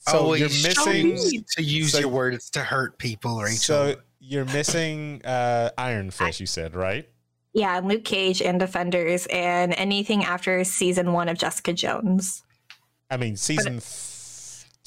[0.00, 1.42] so always you're missing.
[1.56, 3.58] to use so- your words to hurt people, Rachel.
[3.58, 6.40] So you're missing uh, Iron Fist.
[6.40, 7.08] You said right.
[7.54, 12.42] Yeah, and Luke Cage and Defenders, and anything after season one of Jessica Jones.
[13.10, 13.82] I mean, season th-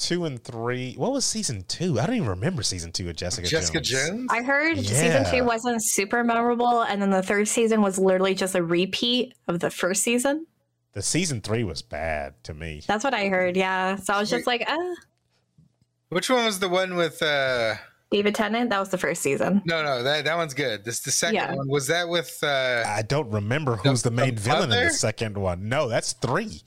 [0.02, 0.94] two and three.
[0.94, 1.98] What was season two?
[2.00, 4.08] I don't even remember season two of Jessica, Jessica Jones.
[4.10, 4.26] Jones.
[4.30, 8.54] I heard season two wasn't super memorable, and then the third season was literally just
[8.54, 10.46] a repeat of the first season.
[10.94, 12.82] The season three was bad to me.
[12.86, 13.56] That's what I heard.
[13.56, 14.76] Yeah, so I was just like, uh,
[16.10, 17.22] Which one was the one with?
[17.22, 17.76] uh
[18.10, 18.68] David Tennant.
[18.68, 19.62] That was the first season.
[19.64, 20.84] No, no, that that one's good.
[20.84, 21.54] This the second Yeah.
[21.54, 21.66] one.
[21.66, 22.38] Was that with?
[22.42, 25.66] uh I don't remember The- who's the, the main villain in the second one.
[25.70, 26.60] No, that's three.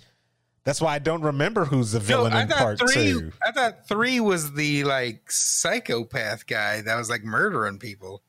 [0.66, 2.94] That's why I don't remember who's the No, villain I in part three.
[2.94, 3.32] two.
[3.46, 8.22] I thought three was the like psychopath guy that was like murdering people.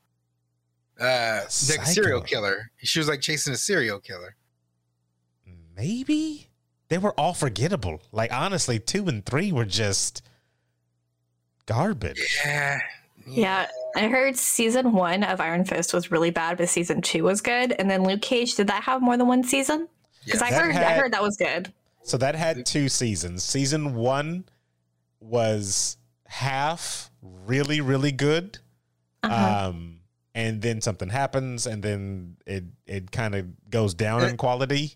[1.00, 2.70] Uh, like a serial killer.
[2.78, 4.36] She was like chasing a serial killer.
[5.76, 6.48] Maybe
[6.88, 8.00] they were all forgettable.
[8.12, 10.22] Like honestly, two and three were just
[11.66, 12.38] garbage.
[12.44, 12.78] Yeah.
[13.28, 13.66] Yeah,
[13.96, 17.72] I heard season one of Iron Fist was really bad, but season two was good.
[17.72, 19.88] And then Luke Cage, did that have more than one season?
[20.24, 21.72] Because I That heard I heard that was good.
[22.06, 23.42] So that had two seasons.
[23.44, 24.44] Season one
[25.20, 25.96] was
[26.26, 28.58] half really, really good.
[29.22, 29.68] Uh-huh.
[29.70, 30.00] Um,
[30.34, 34.94] and then something happens, and then it it kind of goes down in quality.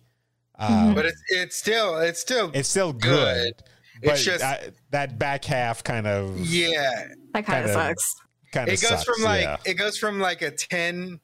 [0.59, 0.95] Um.
[0.95, 3.55] But it's it's still it's still it's still good.
[3.57, 3.63] Good.
[4.03, 7.09] But It's just- I- that back half kind of yeah.
[7.35, 8.15] that kind of kinda- sucks.
[8.53, 9.57] kind of It goes sucks, from like yeah.
[9.67, 11.19] it goes from like a ten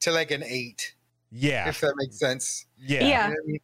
[0.00, 0.94] to like an eight,
[1.30, 2.66] yeah, if that makes sense.
[2.78, 3.28] yeah, Yeah.
[3.28, 3.60] You know I mean?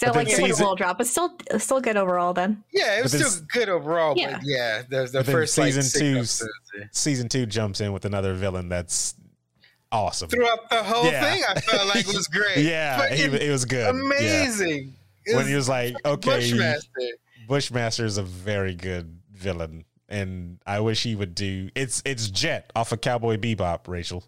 [0.00, 2.32] So But like it took a season- little drop, but still still good overall.
[2.32, 4.36] Then Yeah, it was But then still good overall, Yeah.
[4.38, 8.06] but yeah, the, the But then first season like, two- Season two jumps in with
[8.06, 9.14] another villain that's
[9.92, 10.30] awesome.
[10.30, 11.30] throughout the whole Yeah.
[11.34, 12.64] thing, I felt like it was great.
[12.64, 13.94] Yeah, he, Fucking it was good.
[13.94, 14.00] Yeah.
[14.00, 14.94] amazing.
[15.34, 16.88] When he was like, okay, Bushmaster.
[17.46, 21.68] Bushmaster is a very good villain, and I wish he would do.
[21.74, 24.24] It's it's Jet off of Cowboy Bebop, Rachel.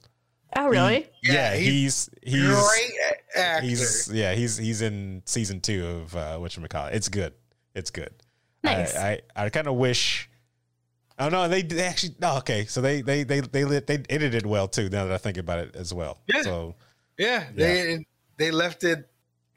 [0.57, 1.09] Oh really?
[1.23, 2.93] Yeah, Yeah, he's he's Great
[3.37, 3.67] actor.
[3.67, 6.95] he's yeah he's he's in season two of uh, what you call it.
[6.95, 7.33] It's good.
[7.75, 8.13] It's good.
[8.63, 8.97] Nice.
[8.97, 10.29] I I, I kind of wish.
[11.19, 12.65] Oh no, they, they actually no okay.
[12.67, 14.89] So they they they they lit, they edited well too.
[14.89, 16.19] Now that I think about it as well.
[16.27, 16.43] Yeah.
[16.43, 16.75] So
[17.19, 18.05] yeah, they
[18.39, 19.09] they left it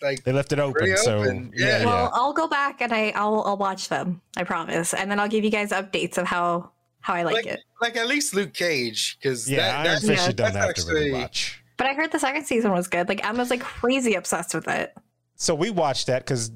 [0.01, 0.73] like they left it open.
[0.73, 1.85] Pretty so open, yeah, yeah.
[1.85, 4.21] Well, I'll go back and I I'll I'll watch them.
[4.37, 6.71] I promise, and then I'll give you guys updates of how
[7.05, 7.63] how I like, like it.
[7.81, 9.57] like at least Luke Cage because yeah.
[9.57, 11.63] that, Iron that, Fist yeah, you don't that's have to really watch.
[11.77, 13.07] But I heard the second season was good.
[13.07, 14.95] Like Emma's like crazy obsessed with it.
[15.35, 16.51] So we watched that because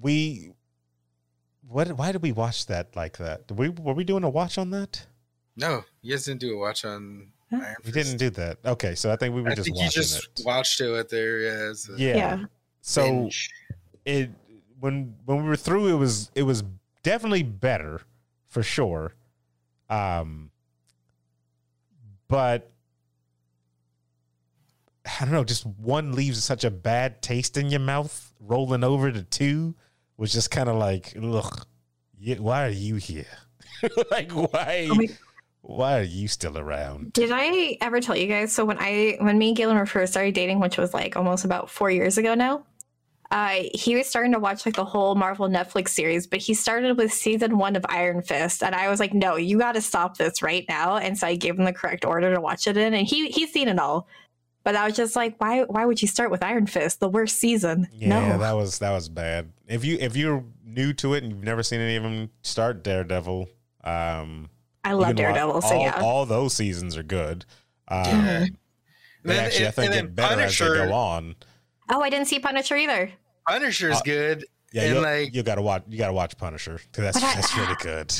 [0.00, 0.52] we.
[1.66, 1.92] What?
[1.92, 3.48] Why did we watch that like that?
[3.48, 5.06] Did we were we doing a watch on that?
[5.56, 7.60] No, you guys didn't do a watch on Huh?
[7.62, 8.58] Iron We didn't do that.
[8.64, 10.44] Okay, so I think we were I just think you watching just it.
[10.44, 11.40] watched it with there.
[11.40, 12.16] Yeah, it's a Yeah.
[12.16, 12.44] Yeah.
[12.82, 13.50] So binge.
[14.04, 14.30] it
[14.80, 16.64] when when we were through, it was it was
[17.02, 18.02] definitely better
[18.48, 19.14] for sure.
[19.88, 20.50] Um,
[22.28, 22.70] but
[25.04, 25.44] I don't know.
[25.44, 28.32] Just one leaves such a bad taste in your mouth.
[28.40, 29.74] Rolling over to two
[30.16, 31.66] was just kind of like, look,
[32.38, 33.26] why are you here?
[34.10, 34.88] like, why?
[34.90, 35.06] Oh
[35.66, 37.12] why are you still around?
[37.12, 38.52] Did I ever tell you guys?
[38.52, 41.44] So when I when me and Galen were first started dating, which was like almost
[41.44, 42.64] about four years ago now,
[43.30, 46.96] uh, he was starting to watch like the whole Marvel Netflix series, but he started
[46.96, 50.16] with season one of Iron Fist, and I was like, "No, you got to stop
[50.16, 52.94] this right now!" And so I gave him the correct order to watch it in,
[52.94, 54.06] and he he's seen it all.
[54.62, 55.62] But I was just like, "Why?
[55.62, 58.92] Why would you start with Iron Fist, the worst season?" Yeah, no, that was that
[58.92, 59.50] was bad.
[59.66, 62.84] If you if you're new to it and you've never seen any of them, start
[62.84, 63.48] Daredevil.
[63.82, 64.50] Um,
[64.84, 66.00] I love can Daredevil, so all, yeah.
[66.00, 67.44] all those seasons are good.
[67.88, 68.46] Um, Yeah.
[69.24, 71.34] They Then- actually, I think, and get then better as they go on.
[71.90, 73.10] Oh, I didn't see Punisher either.
[73.48, 74.44] Punisher's Uh, good.
[74.72, 75.84] Yeah, and you like you gotta watch.
[75.88, 78.12] You gotta watch Punisher 'cause that's But I- that's really good.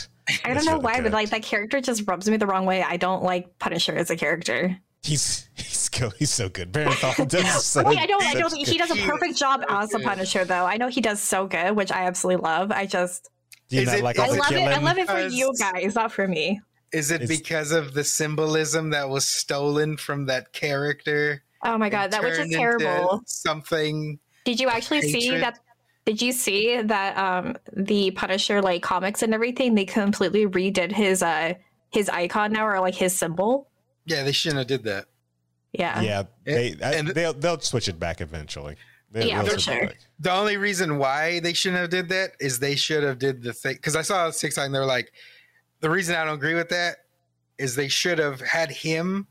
[0.44, 1.02] I don't know really why, good.
[1.04, 2.82] but like that character just rubs me the wrong way.
[2.82, 4.76] I don't like Punisher as a character.
[5.02, 6.72] He's he's go, he's so good.
[6.72, 7.82] Bernthal does so.
[7.84, 8.22] Wait, I don't.
[8.24, 8.52] I don't.
[8.52, 10.06] good- He does a perfect job so as a good.
[10.06, 10.64] Punisher, though.
[10.64, 12.72] I know he does so good, which I absolutely love.
[12.72, 13.28] I just,
[13.68, 14.58] Do you Is not it- like is I the love it.
[14.62, 16.60] I love it for you guys, not for me.
[16.92, 21.42] is it It's- because of the symbolism that was stolen from that character?
[21.64, 23.22] Oh my god, that was just terrible.
[23.26, 25.58] Something Did you actually see that?
[26.04, 29.74] Did you see that um the Punisher like comics and everything?
[29.74, 31.54] They completely redid his uh
[31.90, 33.68] his icon now or like his symbol.
[34.04, 35.06] Yeah, they shouldn't have did that.
[35.72, 36.00] Yeah.
[36.00, 38.76] yeah, they I, and- they'll they'll switch it back eventually.
[39.10, 39.86] They- Yeah, they'll for sure.
[39.88, 39.98] back.
[40.20, 43.52] The only reason why they shouldn't have did that is they should have did the
[43.52, 45.12] thing because I saw a TikTok and They're like,
[45.80, 46.98] the reason I don't agree with that
[47.58, 49.26] is they should have had him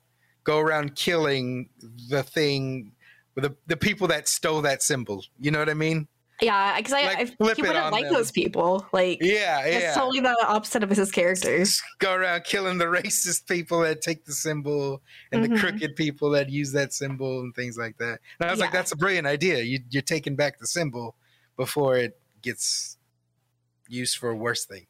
[0.45, 1.67] go around killing
[2.09, 2.93] the thing
[3.35, 5.21] the, the people that stole that symbol.
[5.41, 6.07] You know what I mean?
[6.41, 8.13] Yeah, because I, Like, I flip he wouldn't on like them.
[8.13, 8.85] those people.
[8.93, 9.93] Like Yeah, it's yeah.
[9.93, 11.63] totally the opposite of his character.
[11.99, 15.01] Go around killing the racist people that take the symbol
[15.33, 15.59] and the Mhm.
[15.59, 18.19] crooked people that use that symbol and things like that.
[18.39, 19.59] And I was like, that's a brilliant idea.
[19.63, 21.15] You, you're taking back the symbol
[21.57, 22.97] before it gets
[23.89, 24.87] used for worse things.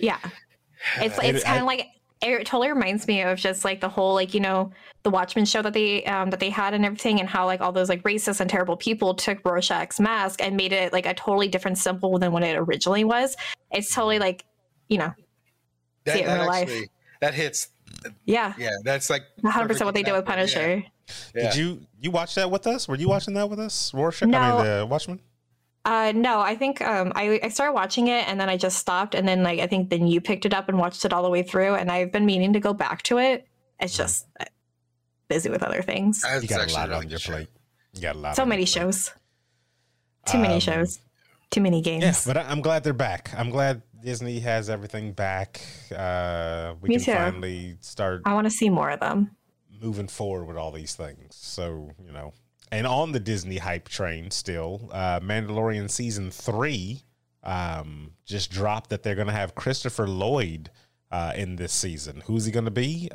[0.00, 0.18] Yeah.
[0.96, 1.86] It's it's kind of like
[2.20, 4.70] it totally reminds me of just like the whole like you know
[5.04, 7.72] the Watchmen show that they um that they had and everything and how like all
[7.72, 11.48] those like racist and terrible people took Rorschach's mask and made it like a totally
[11.48, 13.36] different symbol than what it originally was.
[13.70, 14.44] It's totally like
[14.88, 15.12] you know
[16.04, 16.72] That, See it in that real life.
[17.20, 17.68] that hits.
[18.24, 20.24] yeah, Yeah, that's like one hundred percent what they did with.
[20.24, 20.84] Punisher.
[21.34, 21.50] Yeah.
[21.50, 22.86] Did you you watch that with us?
[22.88, 24.28] Were you watching that with us, Rorschach?
[24.28, 25.20] I mean, the Watchmen.
[25.84, 29.14] Uh, no, I think um, I, I started watching it and then I just stopped
[29.14, 31.30] and then like I think then you picked it up and watched it all the
[31.30, 33.46] way through and I've been meaning to go back to it.
[33.80, 34.44] It's just uh,
[35.28, 36.20] busy with other things.
[36.22, 37.32] That's You got a lot really on your show.
[37.32, 37.48] plate.
[37.94, 38.36] You got a lot.
[38.36, 39.12] So many shows,
[40.26, 41.00] too many Um, shows,
[41.50, 42.04] too many games.
[42.04, 43.30] Yeah, but I- I'm glad they're back.
[43.36, 45.60] I'm glad Disney has everything back.
[45.96, 47.12] Uh, we Me can too.
[47.12, 49.30] finally start I want to see more of them.
[49.80, 51.34] moving forward with all these things.
[51.34, 52.34] So, you know,
[52.72, 57.02] and on the Disney hype train still, uh, Mandalorian season three
[57.42, 60.70] um, just dropped that they're going to have Christopher Lloyd
[61.10, 62.22] uh, in this season.
[62.26, 63.10] Who's he going to be?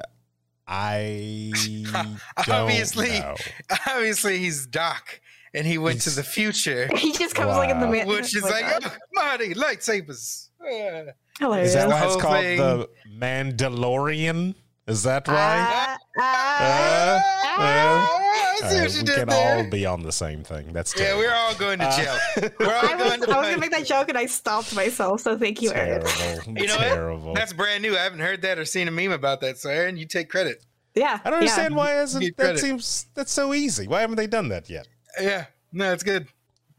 [0.67, 1.51] I
[2.45, 3.09] don't Obviously.
[3.19, 3.35] know.
[3.89, 5.19] Obviously, he's Doc,
[5.53, 7.91] and he went He's- to the future, He just comes like in the Wow.
[7.91, 10.49] middle, which is like, oh, Marty lightsabers.
[11.39, 11.67] Hilarious.
[11.69, 12.57] Is that why it's called thing.
[12.57, 12.88] the
[13.19, 14.55] Mandalorian?
[14.88, 15.38] Is that right?
[15.38, 17.22] Ah, ah, Uh,
[17.55, 18.19] Ah,
[18.65, 19.57] I see Uh, what you we did can there.
[19.64, 20.73] all be on the same thing.
[20.73, 22.18] That's yeah, we're all going to Uh, jail.
[22.60, 24.76] We're all I was, going I was to gonna make that joke and I stopped
[24.76, 25.22] myself.
[25.22, 26.05] So thank you, Aaron.
[26.05, 26.53] terrible.
[26.61, 27.35] You know what?
[27.35, 27.95] That's brand new.
[27.95, 29.57] I haven't heard that or seen a meme about that.
[29.57, 30.65] So, Aaron, you take credit.
[30.95, 31.49] Yeah, I don't yeah.
[31.49, 33.88] understand why isn't that seems that's so easy.
[33.88, 34.88] Why haven't they done that yet?
[35.19, 36.27] Yeah, no, it's good.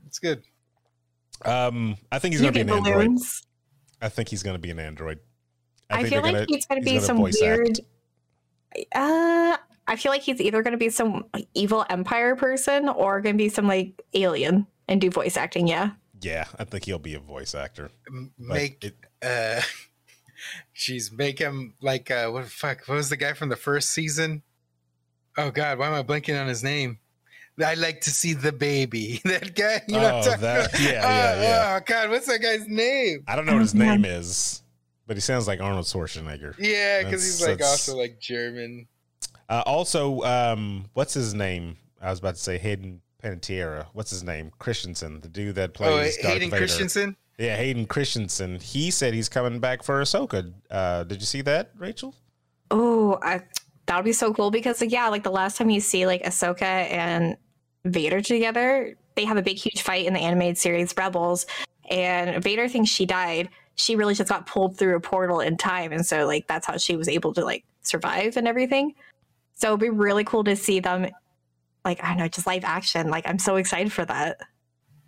[0.06, 0.42] It's good.
[1.44, 3.18] Um, I think he's You gonna be get an android.
[4.00, 5.18] I think he's gonna be an android.
[5.90, 7.68] I, think feel they're like he's gonna he's be gonna some voice weird.
[7.70, 7.80] act.
[8.94, 9.56] Uh,
[9.86, 13.66] I feel like he's either gonna be some evil empire person or gonna be some
[13.66, 15.66] like alien and do voice acting.
[15.68, 15.90] Yeah.
[16.20, 17.90] Yeah, I think he'll be a voice actor.
[18.08, 19.60] M- Make it- uh,
[20.72, 22.86] she's make him like uh, what the fuck?
[22.86, 24.42] What was the guy from the first season?
[25.36, 26.98] Oh God, why am I blanking on his name?
[27.64, 29.20] I like to see the baby.
[29.24, 29.82] That guy.
[29.86, 30.80] You know what I'm Oh, talking that- about?
[30.80, 31.78] yeah, yeah, Oh, yeah.
[31.80, 33.22] Oh God, what's that guy's name?
[33.28, 34.62] I don't know what his name is,
[35.06, 36.54] but he sounds like Arnold Schwarzenegger.
[36.58, 38.86] Yeah, because he's like also like German.
[39.48, 41.76] Uh, also, um, what's his name?
[42.00, 43.86] I was about to say Hayden Panettiere.
[43.92, 44.52] What's his name?
[44.58, 46.60] Christensen, the dude that Oh, plays Darth Hayden Vader.
[46.60, 47.16] Christensen.
[47.38, 48.60] Yeah, Hayden Christensen.
[48.60, 50.52] He said he's coming back for Ahsoka.
[50.70, 52.14] Uh, did you see that, Rachel?
[52.70, 53.42] Oh, I,
[53.86, 56.22] that would be so cool because like, yeah, like the last time you see like
[56.22, 57.36] Ahsoka and
[57.84, 61.46] Vader together, they have a big huge fight in the animated series Rebels,
[61.90, 63.48] and Vader thinks she died.
[63.76, 66.76] She really just got pulled through a portal in time, and so like that's how
[66.76, 68.94] she was able to like survive and everything.
[69.54, 71.08] So it'd be really cool to see them,
[71.84, 73.10] like I don't know, just live action.
[73.10, 74.38] Like I'm so excited for that.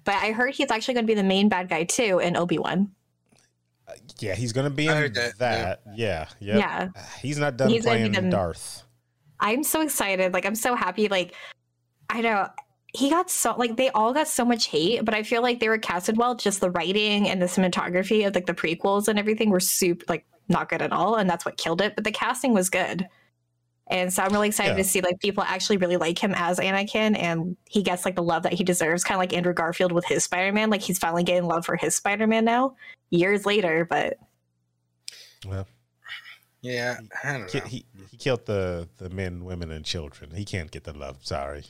[0.04, 2.58] But I heard he's actually going to be the main bad guy too in Obi
[2.58, 2.92] Wan.
[3.88, 5.38] Uh, yeah, he's gonna be in that.
[5.38, 6.58] that, Yeah, yeah.
[6.58, 6.88] Yeah.
[7.20, 8.82] He's not done He's gonna playing the- Darth.
[9.38, 10.32] I'm so excited.
[10.32, 11.08] Like I'm so happy.
[11.08, 11.34] Like
[12.10, 12.48] I know
[12.96, 15.68] he got so like they all got so much hate, but I feel like they
[15.68, 16.34] were casted well.
[16.34, 20.24] Just the writing and the cinematography of like the prequels and everything were super like
[20.48, 21.94] not good at all, and that's what killed it.
[21.94, 23.06] But the casting was good.
[23.88, 24.82] And so I'm really excited Yeah.
[24.82, 28.22] to see like people actually really like him as Anakin and he gets like the
[28.22, 30.70] love that he deserves, kind of like Andrew Garfield with his Spider-Man.
[30.70, 32.74] Like he's finally getting love for his Spider-Man now,
[33.10, 34.18] years later, but
[35.46, 35.68] Well,
[36.62, 37.64] Yeah, I don't he, know.
[37.66, 40.30] he he killed the the men, women, and children.
[40.34, 41.18] He can't get the love.
[41.24, 41.64] Sorry,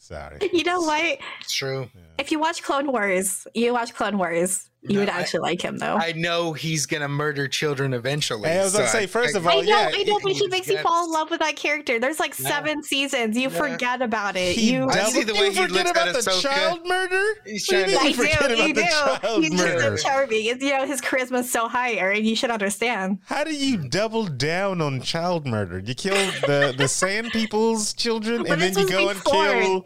[0.00, 0.50] sorry.
[0.52, 1.18] you know what?
[1.40, 1.88] It's true.
[1.94, 2.00] Yeah.
[2.20, 5.60] If you watch Clone Wars, you watch Clone Wars, you No, would I- actually like
[5.62, 5.96] him though.
[5.96, 8.48] I know he's gonna murder children eventually.
[8.48, 10.32] Hey, I was so gonna say, first of I all, know, yeah, I know, but
[10.32, 11.98] he he's makes you fall in love with that character.
[11.98, 12.48] There's like Yeah.
[12.48, 13.36] seven seasons.
[13.36, 13.58] You Yeah.
[13.58, 14.54] forget about it.
[14.56, 16.40] He you, I see the you way he forget looks about at the Ahsoka.
[16.42, 17.22] child murder.
[17.44, 18.88] He's you trying to- I you forget do, about you the do.
[18.88, 19.96] child He's just murder?
[19.98, 20.44] so charming.
[20.46, 22.24] It's, you know, his charisma's so high, Aaron.
[22.24, 23.18] You should understand.
[23.26, 25.78] How do you double down on child murder?
[25.78, 26.14] You kill
[26.46, 29.84] the the Sand People's children, and then you go and kill a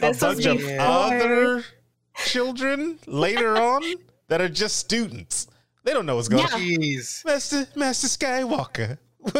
[0.00, 1.64] This was bunch of other
[2.26, 3.82] children later on
[4.28, 5.46] that are just students.
[5.84, 6.54] They don't know what's going Yeah.
[6.54, 6.60] on.
[6.60, 7.24] Jeez.
[7.24, 8.98] Master Master Skywalker.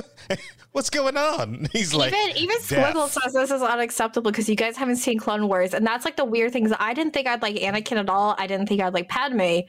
[0.73, 1.67] What's going on?
[1.73, 2.95] He's like even even death.
[2.95, 6.17] Squiggle says this is unacceptable because you guys haven't seen Clone Wars, and that's like
[6.17, 6.73] the weird things.
[6.79, 8.35] I didn't think I'd like Anakin at all.
[8.39, 9.61] I didn't think I'd like Padme,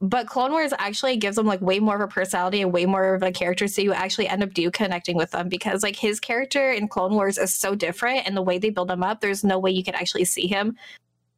[0.00, 3.14] but Clone Wars actually gives them like way more of a personality and way more
[3.14, 6.20] of a character, so you actually end up do connecting with them because like his
[6.20, 9.44] character in Clone Wars is so different, and the way they build him up, there's
[9.44, 10.76] no way you could actually see him.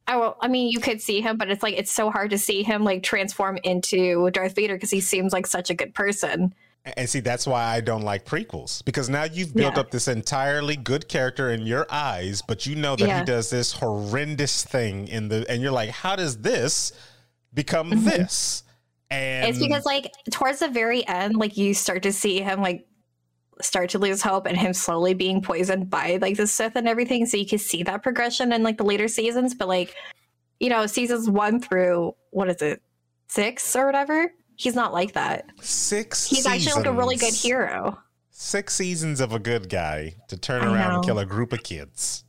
[0.09, 0.37] I will.
[0.39, 2.83] I mean, you could see him, but it's like it's so hard to see him
[2.83, 6.53] like transform into Darth Vader because he seems like such a good person.
[6.95, 9.81] And see, that's why I don't like prequels because now you've built Yeah.
[9.81, 13.19] up this entirely good character in your eyes, but you know that Yeah.
[13.19, 16.93] he does this horrendous thing in the, and you're like, how does this
[17.57, 18.03] become Mhm.
[18.05, 18.63] this?
[19.11, 22.85] And it's because like towards the very end like you start to see him like
[23.61, 27.25] start to lose hope and him slowly being poisoned by like the sith and everything
[27.25, 29.95] so you can see that progression in like the later seasons but like
[30.59, 32.81] you know seasons one through what is it
[33.29, 36.27] six or whatever he's not like that six.
[36.27, 37.97] he's actually like a really good hero
[38.29, 41.63] Six seasons of a good guy to turn I around and kill a group of
[41.63, 42.23] kids.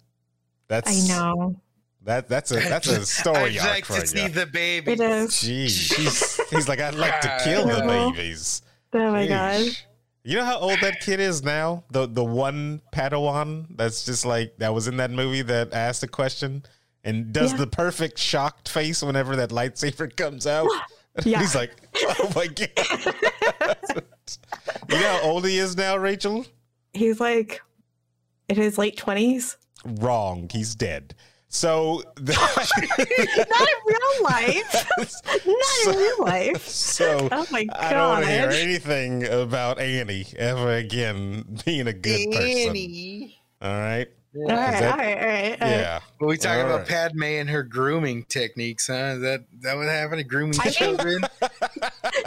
[0.69, 1.61] That's i know
[2.09, 4.29] that that's a that's a story I'd arc like for to see you.
[4.31, 4.93] the baby.
[4.93, 8.63] it is Jeez, he's, he's like, I'd like to kill the babies.
[8.95, 9.67] oh my god
[10.25, 11.85] You know how old that kid is now?
[11.91, 16.09] The the one Padawan that's just like that was in that movie that asked the
[16.09, 16.63] question
[17.05, 17.59] and does Yeah.
[17.59, 20.69] the perfect shocked face whenever that lightsaber comes out.
[21.25, 21.41] Yeah.
[21.41, 23.77] He's like, oh my god.
[24.89, 26.47] you know how old he is now, Rachel?
[26.93, 27.61] he's like
[28.49, 30.49] in his late 20s Wrong.
[30.53, 31.15] He's dead.
[31.51, 32.35] So the,
[33.51, 38.09] not in real life not So- in real life so oh my god I don't
[38.11, 42.69] want to hear anything about Annie ever again being a good person.
[42.69, 43.39] Annie.
[43.63, 44.09] All right.
[44.37, 45.81] all right, that- all right all right all right.
[45.81, 46.01] Yeah.
[46.21, 46.89] Are we talking All about right.
[46.89, 49.15] Padme and her grooming techniques, huh?
[49.17, 50.19] Is that is that what happened?
[50.19, 51.25] To grooming I mean- children?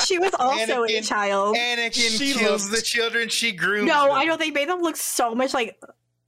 [0.05, 1.55] She was also a child.
[1.55, 3.87] Anakin She kills looked- the children she groomed.
[3.87, 4.15] No, them.
[4.15, 5.79] I know they made them look so much like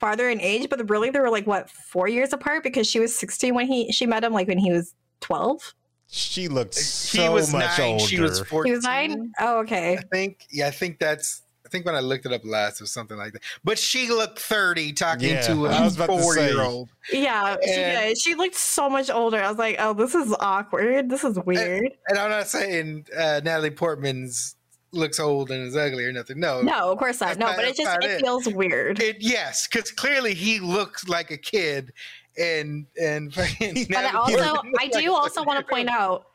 [0.03, 3.15] farther in age, but really they were like what four years apart because she was
[3.15, 5.73] sixteen when he she met him like when he was twelve.
[6.09, 6.77] She looks
[7.11, 7.93] He so was much nine.
[7.93, 8.05] older.
[8.05, 8.73] She was He fourteen.
[8.73, 9.31] was nine.
[9.39, 9.97] Oh, okay.
[9.97, 10.45] I think.
[10.51, 11.41] Yeah, I think that's.
[11.65, 13.41] I think when I looked it up last, it was something like that.
[13.63, 16.89] But she looked thirty, talking Yeah, to I a was about four-year-old.
[17.11, 18.17] Yeah, she And- did.
[18.21, 19.41] She looked so much older.
[19.41, 21.09] I was like, oh, this is awkward.
[21.09, 21.89] This is weird.
[22.09, 24.55] And I'm not saying uh, Natalie Portman's
[24.93, 26.39] looks old and is ugly or nothing.
[26.39, 27.37] No, No, of course not.
[27.37, 28.21] No, not- but it just it it.
[28.21, 29.01] feels weird.
[29.01, 31.91] It, yes, because clearly he looks like a kid,
[32.37, 36.27] and and fucking But I also, I do like also want to point out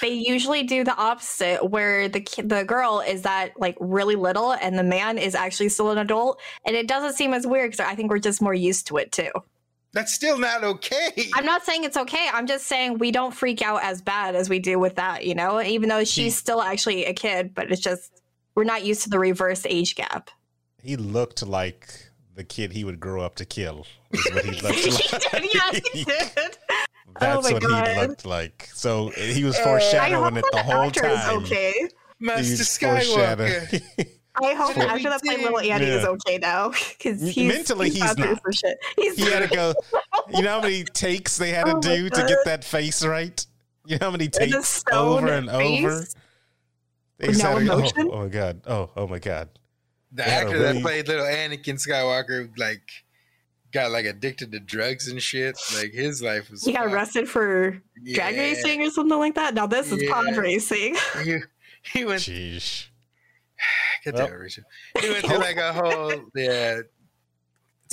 [0.00, 4.76] they usually do the opposite, where the the girl is that like really little, and
[4.78, 7.94] the man is actually still an adult, and it doesn't seem as weird because I
[7.94, 9.30] think we're just more used to it too.
[9.96, 11.30] That's still not okay.
[11.34, 12.28] I'm not saying it's okay.
[12.32, 15.34] I'm just saying we don't freak out as bad as we do with that, you
[15.34, 15.62] know.
[15.62, 18.20] Even though she's He- still actually a kid, but it's just
[18.54, 20.30] we're not used to the reverse age gap.
[20.82, 21.88] he looked like
[22.34, 23.86] the kid he would grow up to kill.
[24.12, 25.54] Is what he He looked did, like.
[25.54, 26.30] yes, he did.
[27.18, 28.68] That's my what he looked like.
[28.74, 31.38] So he was Uh, foreshadowing hope it the that whole actor is time.
[31.38, 31.88] okay.
[32.20, 33.82] Master He's Skywalker.
[34.38, 34.50] foreshadowing.
[34.50, 37.90] I hope the For- that played little Annie is okay now because M- he's mentally,
[37.90, 38.54] he's gone through not.
[38.54, 38.78] shit.
[38.96, 39.74] He's he had to go.
[40.34, 43.44] You know how many takes they had to Oh do to get that face right?
[43.86, 46.04] You know how many takes over and face over?
[47.18, 48.10] They no go, emotion?
[48.12, 48.60] oh, oh my god!
[48.66, 49.48] Oh oh my god!
[50.12, 52.82] The They actor really- that played little Anakin Skywalker, like,
[53.72, 55.56] got like addicted to drugs and shit.
[55.76, 56.64] Like his life was.
[56.64, 57.80] He got arrested for
[58.14, 59.54] drag racing or something like that.
[59.54, 60.96] Now this is pod racing.
[61.24, 61.38] He,
[62.00, 62.20] he went.
[62.20, 62.88] Sheesh.
[64.06, 64.26] Get Well.
[64.28, 64.64] that, Richard.
[65.00, 66.78] He went through like a whole yeah.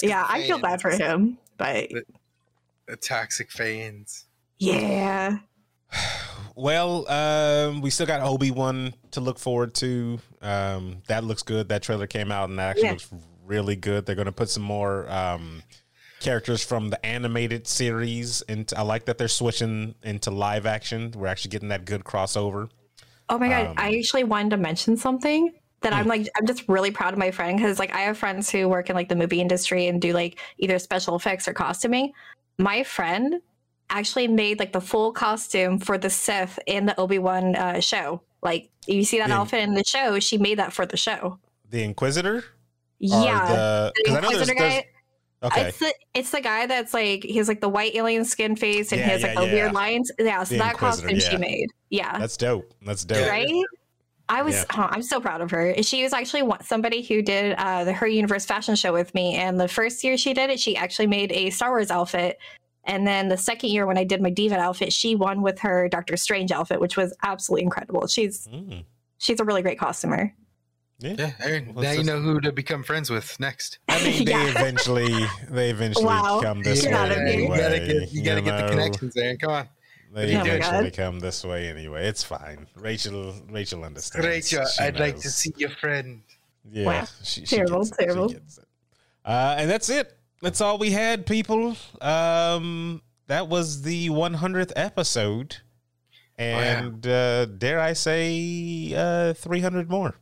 [0.01, 1.89] yeah, I feel bad for him, but
[2.87, 4.25] The toxic fans.
[4.59, 5.39] yeah,
[6.55, 10.19] Well, um, we still got Obi Wan to look forward to.
[10.41, 11.69] Um, that looks good.
[11.69, 12.91] That trailer came out and that actually Yeah.
[12.91, 13.09] looks
[13.43, 14.05] really good.
[14.05, 15.63] They're going to put some more um,
[16.19, 21.11] characters from the animated series, and I like that they're switching into live action.
[21.15, 22.69] We're actually getting that good crossover.
[23.29, 25.53] Oh my god, Um, I actually wanted to mention something
[25.83, 26.09] that I'm Hmm.
[26.09, 28.89] like I'm just really proud of my friend because like I have friends who work
[28.89, 32.11] in like the movie industry and do like either special effects or costuming.
[32.57, 33.35] My friend
[33.89, 38.21] actually made like the full costume for the Sith in the Obi Wan uh, show.
[38.41, 39.39] Like you see that Yeah.
[39.39, 41.39] outfit in the show, she made that for the show.
[41.69, 42.43] The Inquisitor,
[42.99, 44.85] Yeah, the, the 'cause I know there's- there's- guy.
[45.43, 48.55] Okay, It's the it's the guy that's like he has like the white alien skin
[48.55, 49.53] face and Yeah, he has like yeah, the yeah.
[49.53, 50.09] weird lines.
[50.17, 51.67] Yeah, so The that costume she made.
[51.89, 52.17] Yeah.
[52.17, 52.71] that's dope.
[52.85, 53.27] That's dope.
[53.29, 53.51] Right?
[54.29, 54.39] Right?
[54.39, 54.63] I was, Yeah.
[54.69, 55.73] huh, I'm so proud of her.
[55.83, 59.35] She was actually somebody who did uh, the Her Universe fashion show with me.
[59.35, 62.37] And the first year she did it, she actually made a Star Wars outfit
[62.85, 65.87] And then the second year when I did my diva outfit, she won with her
[65.87, 68.07] Doctor Strange outfit, which was absolutely incredible.
[68.07, 68.83] She's Mm.
[69.19, 70.33] she's a really great costumer.
[70.99, 71.15] Yeah.
[71.17, 73.79] Yeah, Aaron, Well, now it's you know who to become friends with next.
[73.87, 74.49] I mean, they Yeah.
[74.49, 75.13] eventually,
[75.49, 76.41] they eventually Wow.
[76.43, 77.25] come this Get way out of here.
[77.27, 77.55] anyway.
[77.55, 79.37] You gotta get, you gotta get the connections, Aaron.
[79.37, 79.69] Come on.
[80.13, 82.07] They Oh eventually come this way anyway.
[82.07, 82.67] It's fine.
[82.75, 84.27] Rachel, Rachel understands.
[84.27, 86.21] Rachel, She I'd like to see your friend.
[86.71, 87.07] Yeah, Wow.
[87.23, 87.95] she, she Terrible, gets it.
[87.99, 88.29] She terrible.
[88.29, 88.65] gets it.
[89.25, 90.15] Uh, and that's it.
[90.41, 91.75] That's all we had, people.
[92.01, 95.57] Um, that was the 100th episode,
[96.37, 100.15] and uh, dare I say, uh, 300 more.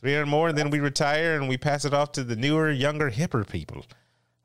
[0.00, 3.10] 300 more, and then we retire and we pass it off to the newer, younger,
[3.10, 3.84] hipper people.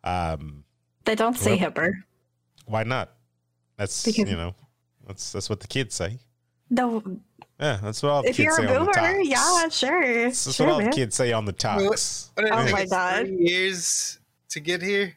[0.04, 0.64] Um,
[1.06, 1.92] They don't say Well- hipper.
[2.66, 3.12] why not?
[3.84, 4.56] That's Because- you know,
[5.08, 6.20] that's that's what the kids say.
[6.70, 7.04] No,
[7.60, 10.24] Yeah, that's what all the if kids you're say a on boomer, yeah, sure.
[10.24, 10.90] That's, that's sure, what all man.
[10.90, 12.32] the kids say on the talks.
[12.36, 13.28] What did it Oh my God.
[13.28, 14.20] Three years
[14.50, 15.14] to get here.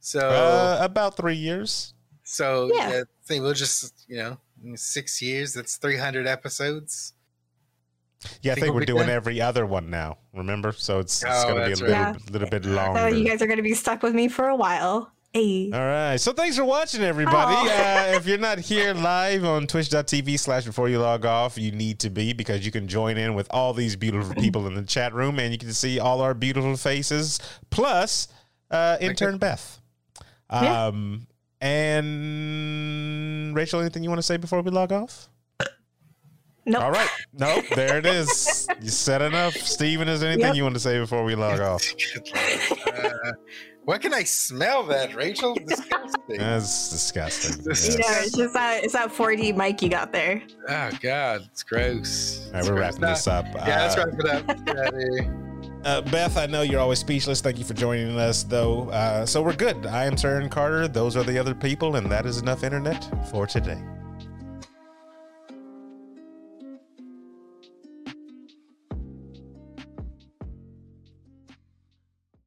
[0.00, 1.94] So, Uh, about three years.
[2.22, 2.90] so yeah.
[2.90, 3.00] yeah.
[3.00, 4.36] I think we'll just you know,
[4.76, 5.54] six years.
[5.54, 7.14] That's three hundred episodes.
[8.42, 9.16] Yeah, I Think think we'll we're doing done?
[9.16, 10.18] every other one now.
[10.32, 12.30] Remember, so it's, it's Oh, going to be a that's little, right.
[12.30, 15.10] little bit So you guys are going to be stuck with me for a while.
[15.34, 15.70] Hey.
[15.72, 16.18] All right.
[16.18, 17.54] So thanks for watching, everybody.
[17.56, 17.66] Oh.
[17.66, 22.00] Uh, if you're not here live on twitch.tv slash before you log off, you need
[22.00, 25.14] to be because you can join in with all these beautiful people in the chat
[25.14, 27.40] room and you can see all our beautiful faces
[27.70, 28.28] plus
[28.70, 29.80] uh, intern Beth.
[30.52, 30.86] Yeah.
[30.88, 31.26] Um,
[31.62, 35.30] and Rachel, anything you want to say before we log off?
[36.66, 36.82] Nope.
[36.82, 37.08] All right.
[37.32, 37.64] Nope.
[37.74, 38.68] There it is.
[38.80, 39.54] You said enough.
[39.54, 40.56] Steven, is there anything Yep.
[40.56, 41.82] you want to say before we log off?
[42.92, 43.32] Uh,
[43.84, 45.54] why can I smell that, Rachel?
[45.54, 46.38] Disgusting.
[46.38, 47.64] That's disgusting.
[47.64, 48.08] This- You Yes.
[48.10, 50.42] know, it's just that it's that 4D mic you got there.
[50.68, 52.46] oh God, it's gross.
[52.46, 52.94] All right, It's we're gross.
[52.94, 53.46] wrapping this up.
[53.54, 54.66] Yeah, let's Uh, wrap it up.
[54.66, 55.38] Get out of here.
[55.84, 57.40] Uh, Beth, I know you're always speechless.
[57.40, 58.88] Thank you for joining us, though.
[58.90, 59.84] Uh, so we're good.
[59.86, 60.86] I am Sir Carter.
[60.86, 63.82] Those are the other people, and that is enough internet for today.